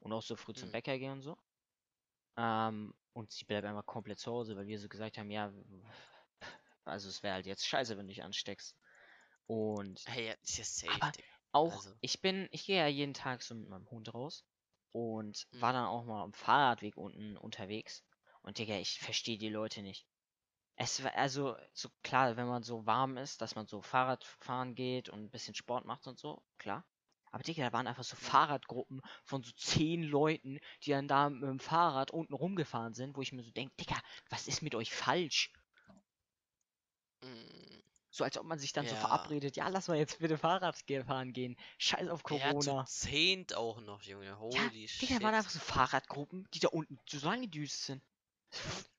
und 0.01 0.13
auch 0.13 0.23
so 0.23 0.37
früh 0.37 0.55
zum 0.55 0.69
Mhm. 0.69 0.73
Bäcker 0.73 0.99
gehe 0.99 1.13
und 1.13 1.23
so. 1.23 1.37
Ähm, 2.37 2.95
und 3.15 3.31
sie 3.33 3.45
bleibt 3.45 3.67
einfach 3.67 3.87
komplett 3.87 4.19
zu 4.19 4.31
Hause, 4.33 4.57
weil 4.57 4.67
wir 4.67 4.79
so 4.79 4.89
gesagt 4.89 5.19
haben, 5.19 5.31
ja, 5.31 5.53
also 6.85 7.09
es 7.09 7.23
wäre 7.23 7.35
halt 7.35 7.47
jetzt 7.47 7.67
scheiße, 7.67 7.97
wenn 7.97 8.07
du 8.07 8.13
dich 8.13 8.23
ansteckst. 8.23 8.77
Und 9.47 10.03
Hey, 10.07 10.29
ja, 10.29 10.33
ist 10.43 10.59
ja 10.59 10.65
safe, 10.65 10.93
Aber- 11.01 11.13
Digga. 11.13 11.29
auch, 11.53 11.73
Also. 11.75 11.95
ich 12.01 12.21
bin, 12.23 12.49
ich 12.51 12.65
gehe 12.67 12.79
ja 12.79 12.87
jeden 12.87 13.15
Tag 13.15 13.43
so 13.43 13.55
mit 13.55 13.69
meinem 13.69 13.91
Hund 13.91 14.13
raus 14.15 14.45
und 14.93 15.47
Mhm. 15.53 15.61
war 15.61 15.73
dann 15.73 15.87
auch 15.87 16.05
mal 16.05 16.23
am 16.23 16.33
Fahrradweg 16.33 16.97
unten 16.97 17.37
unterwegs. 17.37 18.05
Und 18.43 18.59
Digga, 18.59 18.77
ich 18.77 18.99
verstehe 19.01 19.39
die 19.39 19.49
Leute 19.51 19.83
nicht. 19.83 20.07
Es 20.77 21.05
war 21.05 21.15
also 21.15 21.57
so 21.73 21.89
klar, 22.03 22.37
wenn 22.37 22.47
man 22.49 22.63
so 22.63 22.87
warm 22.87 23.17
ist, 23.17 23.41
dass 23.41 23.55
man 23.55 23.67
so 23.67 23.83
Fahrrad 23.83 24.25
fahren 24.25 24.75
geht 24.75 25.09
und 25.09 25.21
ein 25.21 25.31
bisschen 25.31 25.55
Sport 25.55 25.85
macht 25.85 26.07
und 26.07 26.19
so, 26.19 26.43
klar. 26.59 26.85
Aber 27.31 27.43
Digga, 27.43 27.65
da 27.65 27.73
waren 27.73 27.87
einfach 27.87 28.05
so 28.05 28.17
Fahrradgruppen 28.17 29.01
von 29.25 29.43
so 29.43 29.53
zehn 29.53 30.03
Leuten, 30.03 30.59
die 30.83 30.91
dann 30.91 31.09
da 31.09 31.31
mit 31.31 31.43
dem 31.43 31.61
Fahrrad 31.61 32.11
unten 32.11 32.35
rumgefahren 32.35 32.95
sind, 32.95 33.17
wo 33.17 33.23
ich 33.23 33.33
mir 33.33 33.43
so 33.43 33.51
denke, 33.51 33.75
Digga, 33.77 33.99
was 34.31 34.49
ist 34.49 34.63
mit 34.63 34.75
euch 34.75 34.93
falsch? 34.93 35.53
Mm, 37.23 37.81
So 38.11 38.25
als 38.25 38.37
ob 38.37 38.45
man 38.45 38.59
sich 38.59 38.73
dann 38.75 38.87
so 38.87 38.95
Ja. 38.95 39.01
verabredet, 39.01 39.57
ja, 39.57 39.69
lass 39.69 39.89
mal 39.89 39.97
jetzt 39.97 40.19
bitte 40.19 40.37
Fahrrad 40.37 40.77
fahren 41.07 41.33
gehen. 41.33 41.57
Scheiß 41.79 42.09
auf 42.09 42.23
Ja, 42.31 42.39
Corona. 42.53 42.85
zu 42.85 42.93
zehnt 43.09 43.55
auch 43.55 43.81
noch, 43.81 44.03
Junge. 44.03 44.39
Holy 44.39 44.87
shit. 44.87 45.09
Digga, 45.09 45.23
waren 45.25 45.35
einfach 45.35 45.51
so 45.51 45.59
Fahrradgruppen, 45.59 46.47
die 46.53 46.59
da 46.61 46.69
unten 46.69 46.99
so 47.09 47.27
angedüst 47.29 47.85
sind. 47.85 48.03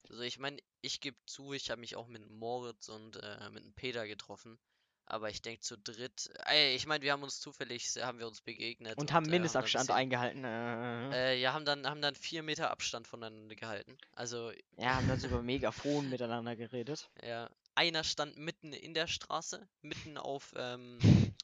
Also 0.10 0.22
ich 0.24 0.40
meine, 0.40 0.58
ich 0.82 1.00
gebe 1.00 1.18
zu, 1.26 1.54
ich 1.54 1.70
habe 1.70 1.80
mich 1.82 1.96
auch 1.96 2.08
mit 2.08 2.28
Moritz 2.30 2.90
und 2.90 3.18
äh, 3.22 3.50
mit 3.52 3.64
dem 3.64 3.74
Peter 3.74 4.08
getroffen. 4.08 4.58
Aber 5.06 5.30
ich 5.30 5.42
denke 5.42 5.62
zu 5.62 5.78
dritt. 5.78 6.32
Ey, 6.46 6.76
ich 6.76 6.88
meine, 6.88 7.04
wir 7.04 7.12
haben 7.12 7.24
uns 7.24 7.40
zufällig, 7.40 7.88
haben 8.02 8.20
wir 8.20 8.28
uns 8.28 8.42
begegnet. 8.42 8.98
Und 8.98 9.12
haben 9.12 9.26
äh, 9.28 9.32
Mindestabstand 9.32 9.90
dann 9.90 9.98
ein 9.98 10.02
eingehalten. 10.04 10.44
Äh, 10.46 11.10
bisschen, 11.10 11.12
äh, 11.14 11.36
ja, 11.36 11.54
haben 11.54 11.66
dann, 11.66 11.86
haben 11.88 12.02
dann 12.02 12.16
vier 12.16 12.42
Meter 12.42 12.72
Abstand 12.72 13.08
voneinander 13.08 13.56
gehalten. 13.56 13.98
Also, 14.14 14.52
ja, 14.78 14.96
haben 14.96 15.08
dann 15.08 15.20
so 15.20 15.28
über 15.28 15.42
Megafon 15.44 16.10
miteinander 16.10 16.56
geredet. 16.56 17.10
ja. 17.22 17.50
Einer 17.76 18.04
stand 18.04 18.38
mitten 18.38 18.74
in 18.74 18.94
der 18.94 19.08
Straße, 19.08 19.68
mitten 19.82 20.18
auf, 20.18 20.54
ähm, 20.58 21.00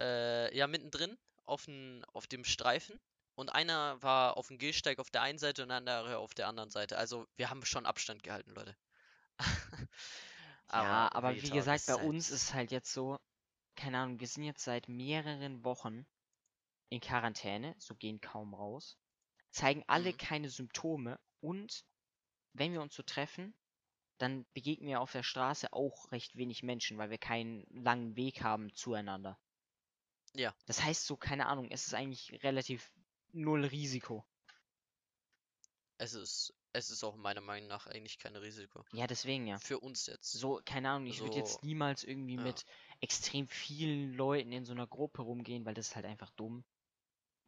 äh, 0.00 0.56
ja, 0.56 0.66
mittendrin, 0.66 1.18
auf, 1.44 1.68
n, 1.68 2.04
auf 2.12 2.26
dem 2.26 2.44
Streifen. 2.44 3.00
Und 3.34 3.48
einer 3.50 4.02
war 4.02 4.36
auf 4.36 4.48
dem 4.48 4.58
Gehsteig 4.58 4.98
auf 4.98 5.10
der 5.10 5.22
einen 5.22 5.38
Seite 5.38 5.62
und 5.62 5.68
der 5.70 5.78
andere 5.78 6.18
auf 6.18 6.34
der 6.34 6.48
anderen 6.48 6.70
Seite. 6.70 6.98
Also, 6.98 7.26
wir 7.36 7.50
haben 7.50 7.64
schon 7.64 7.86
Abstand 7.86 8.22
gehalten, 8.22 8.52
Leute. 8.54 8.76
Ja, 10.72 11.10
aber 11.12 11.34
wie 11.42 11.50
gesagt, 11.50 11.86
bei 11.86 11.94
halt- 11.94 12.04
uns 12.06 12.30
ist 12.30 12.54
halt 12.54 12.70
jetzt 12.70 12.92
so, 12.92 13.18
keine 13.76 13.98
Ahnung, 13.98 14.20
wir 14.20 14.28
sind 14.28 14.44
jetzt 14.44 14.64
seit 14.64 14.88
mehreren 14.88 15.64
Wochen 15.64 16.06
in 16.90 17.00
Quarantäne, 17.00 17.74
so 17.78 17.94
gehen 17.94 18.20
kaum 18.20 18.54
raus, 18.54 18.96
zeigen 19.50 19.84
alle 19.86 20.12
Mhm. 20.12 20.18
keine 20.18 20.48
Symptome 20.50 21.18
und 21.40 21.84
wenn 22.54 22.72
wir 22.72 22.82
uns 22.82 22.94
so 22.94 23.02
treffen, 23.02 23.54
dann 24.20 24.44
begegnen 24.52 24.88
wir 24.88 25.00
auf 25.00 25.12
der 25.12 25.22
Straße 25.22 25.72
auch 25.72 26.12
recht 26.12 26.36
wenig 26.36 26.62
Menschen, 26.62 26.98
weil 26.98 27.10
wir 27.10 27.18
keinen 27.18 27.64
langen 27.70 28.16
Weg 28.16 28.42
haben 28.42 28.74
zueinander. 28.74 29.38
Ja. 30.34 30.54
Das 30.66 30.82
heißt 30.82 31.06
so, 31.06 31.16
keine 31.16 31.46
Ahnung, 31.46 31.70
es 31.70 31.86
ist 31.86 31.94
eigentlich 31.94 32.42
relativ 32.42 32.92
null 33.32 33.64
Risiko. 33.64 34.24
Es 35.96 36.14
ist, 36.14 36.54
es 36.72 36.90
ist 36.90 37.02
auch 37.02 37.16
meiner 37.16 37.40
Meinung 37.40 37.68
nach 37.68 37.86
eigentlich 37.86 38.18
kein 38.18 38.36
Risiko. 38.36 38.84
Ja, 38.92 39.06
deswegen 39.06 39.46
ja. 39.46 39.58
Für 39.58 39.80
uns 39.80 40.06
jetzt. 40.06 40.32
So, 40.32 40.60
keine 40.64 40.90
Ahnung, 40.90 41.06
ich 41.06 41.20
würde 41.20 41.32
So, 41.32 41.38
jetzt 41.38 41.64
niemals 41.64 42.04
irgendwie 42.04 42.36
ja. 42.36 42.42
mit 42.42 42.64
extrem 43.00 43.48
vielen 43.48 44.12
Leuten 44.12 44.52
in 44.52 44.64
so 44.64 44.72
einer 44.72 44.86
Gruppe 44.86 45.22
rumgehen, 45.22 45.64
weil 45.64 45.74
das 45.74 45.88
ist 45.88 45.96
halt 45.96 46.06
einfach 46.06 46.30
dumm. 46.32 46.64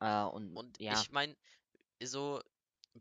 Äh, 0.01 0.25
und, 0.25 0.57
Und 0.57 0.79
ja, 0.81 0.95
ich 0.95 1.11
meine, 1.12 1.37
so 2.03 2.43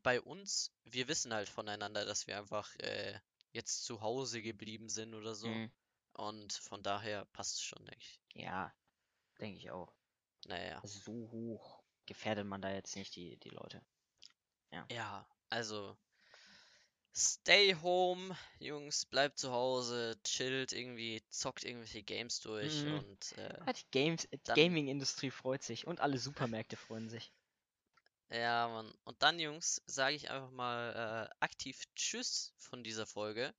bei 0.03 0.21
uns, 0.21 0.71
wir 0.83 1.07
wissen 1.07 1.33
halt 1.33 1.49
voneinander, 1.49 2.05
dass 2.05 2.27
wir 2.27 2.37
einfach 2.37 2.73
äh, 2.75 3.19
jetzt 3.51 3.83
zu 3.85 4.01
Hause 4.01 4.41
geblieben 4.41 4.89
sind 4.89 5.13
oder 5.15 5.35
so. 5.35 5.61
mm, 5.61 5.71
Und 6.13 6.53
von 6.53 6.83
daher 6.83 7.25
passt 7.25 7.55
es 7.57 7.61
schon, 7.63 7.85
denke 7.85 8.01
ich. 8.05 8.21
ja, 8.35 8.73
denke 9.39 9.57
ich 9.59 9.71
auch. 9.71 9.95
Naja. 10.47 10.85
So 10.85 11.11
hoch 11.31 11.81
gefährdet 12.05 12.45
man 12.45 12.61
da 12.61 12.71
jetzt 12.71 12.95
nicht 12.95 13.15
die, 13.15 13.35
die 13.37 13.49
Leute. 13.49 13.81
Ja, 14.89 15.27
also 15.49 15.97
stay 17.15 17.73
home, 17.73 18.35
Jungs, 18.59 19.05
bleibt 19.05 19.39
zu 19.39 19.51
Hause, 19.53 20.19
chillt 20.25 20.73
irgendwie, 20.73 21.23
zockt 21.29 21.63
irgendwelche 21.63 22.03
Games 22.03 22.41
durch 22.41 22.85
Mhm. 22.85 22.89
und 22.89 23.31
äh, 23.37 23.65
Ja, 23.67 23.73
die 23.73 23.83
Games, 23.91 24.27
Gaming-Industrie 24.53 25.31
freut 25.31 25.63
sich 25.63 25.87
und 25.87 25.99
alle 26.01 26.17
Supermärkte 26.19 26.77
freuen 26.77 27.09
sich. 27.09 27.33
Ja, 28.31 28.67
Mann. 28.67 28.93
Und 29.03 29.21
dann, 29.21 29.39
Jungs, 29.39 29.81
sage 29.85 30.15
ich 30.15 30.29
einfach 30.29 30.51
mal 30.51 31.29
äh, 31.29 31.35
aktiv 31.39 31.83
Tschüss 31.95 32.53
von 32.57 32.83
dieser 32.83 33.05
Folge. 33.05 33.53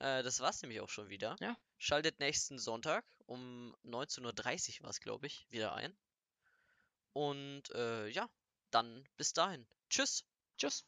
Äh, 0.00 0.22
das 0.22 0.40
war's 0.40 0.62
nämlich 0.62 0.80
auch 0.80 0.88
schon 0.88 1.08
wieder. 1.08 1.36
Ja. 1.40 1.56
Schaltet 1.78 2.18
nächsten 2.18 2.58
Sonntag 2.58 3.04
um 3.26 3.74
19.30 3.84 4.78
Uhr 4.78 4.84
war 4.84 4.90
es, 4.90 5.00
glaube 5.00 5.26
ich, 5.26 5.46
wieder 5.50 5.74
ein. 5.74 5.96
Und 7.12 7.70
äh, 7.70 8.08
ja, 8.08 8.28
dann 8.70 9.04
bis 9.16 9.32
dahin. 9.32 9.66
Tschüss. 9.88 10.24
Tschüss. 10.58 10.84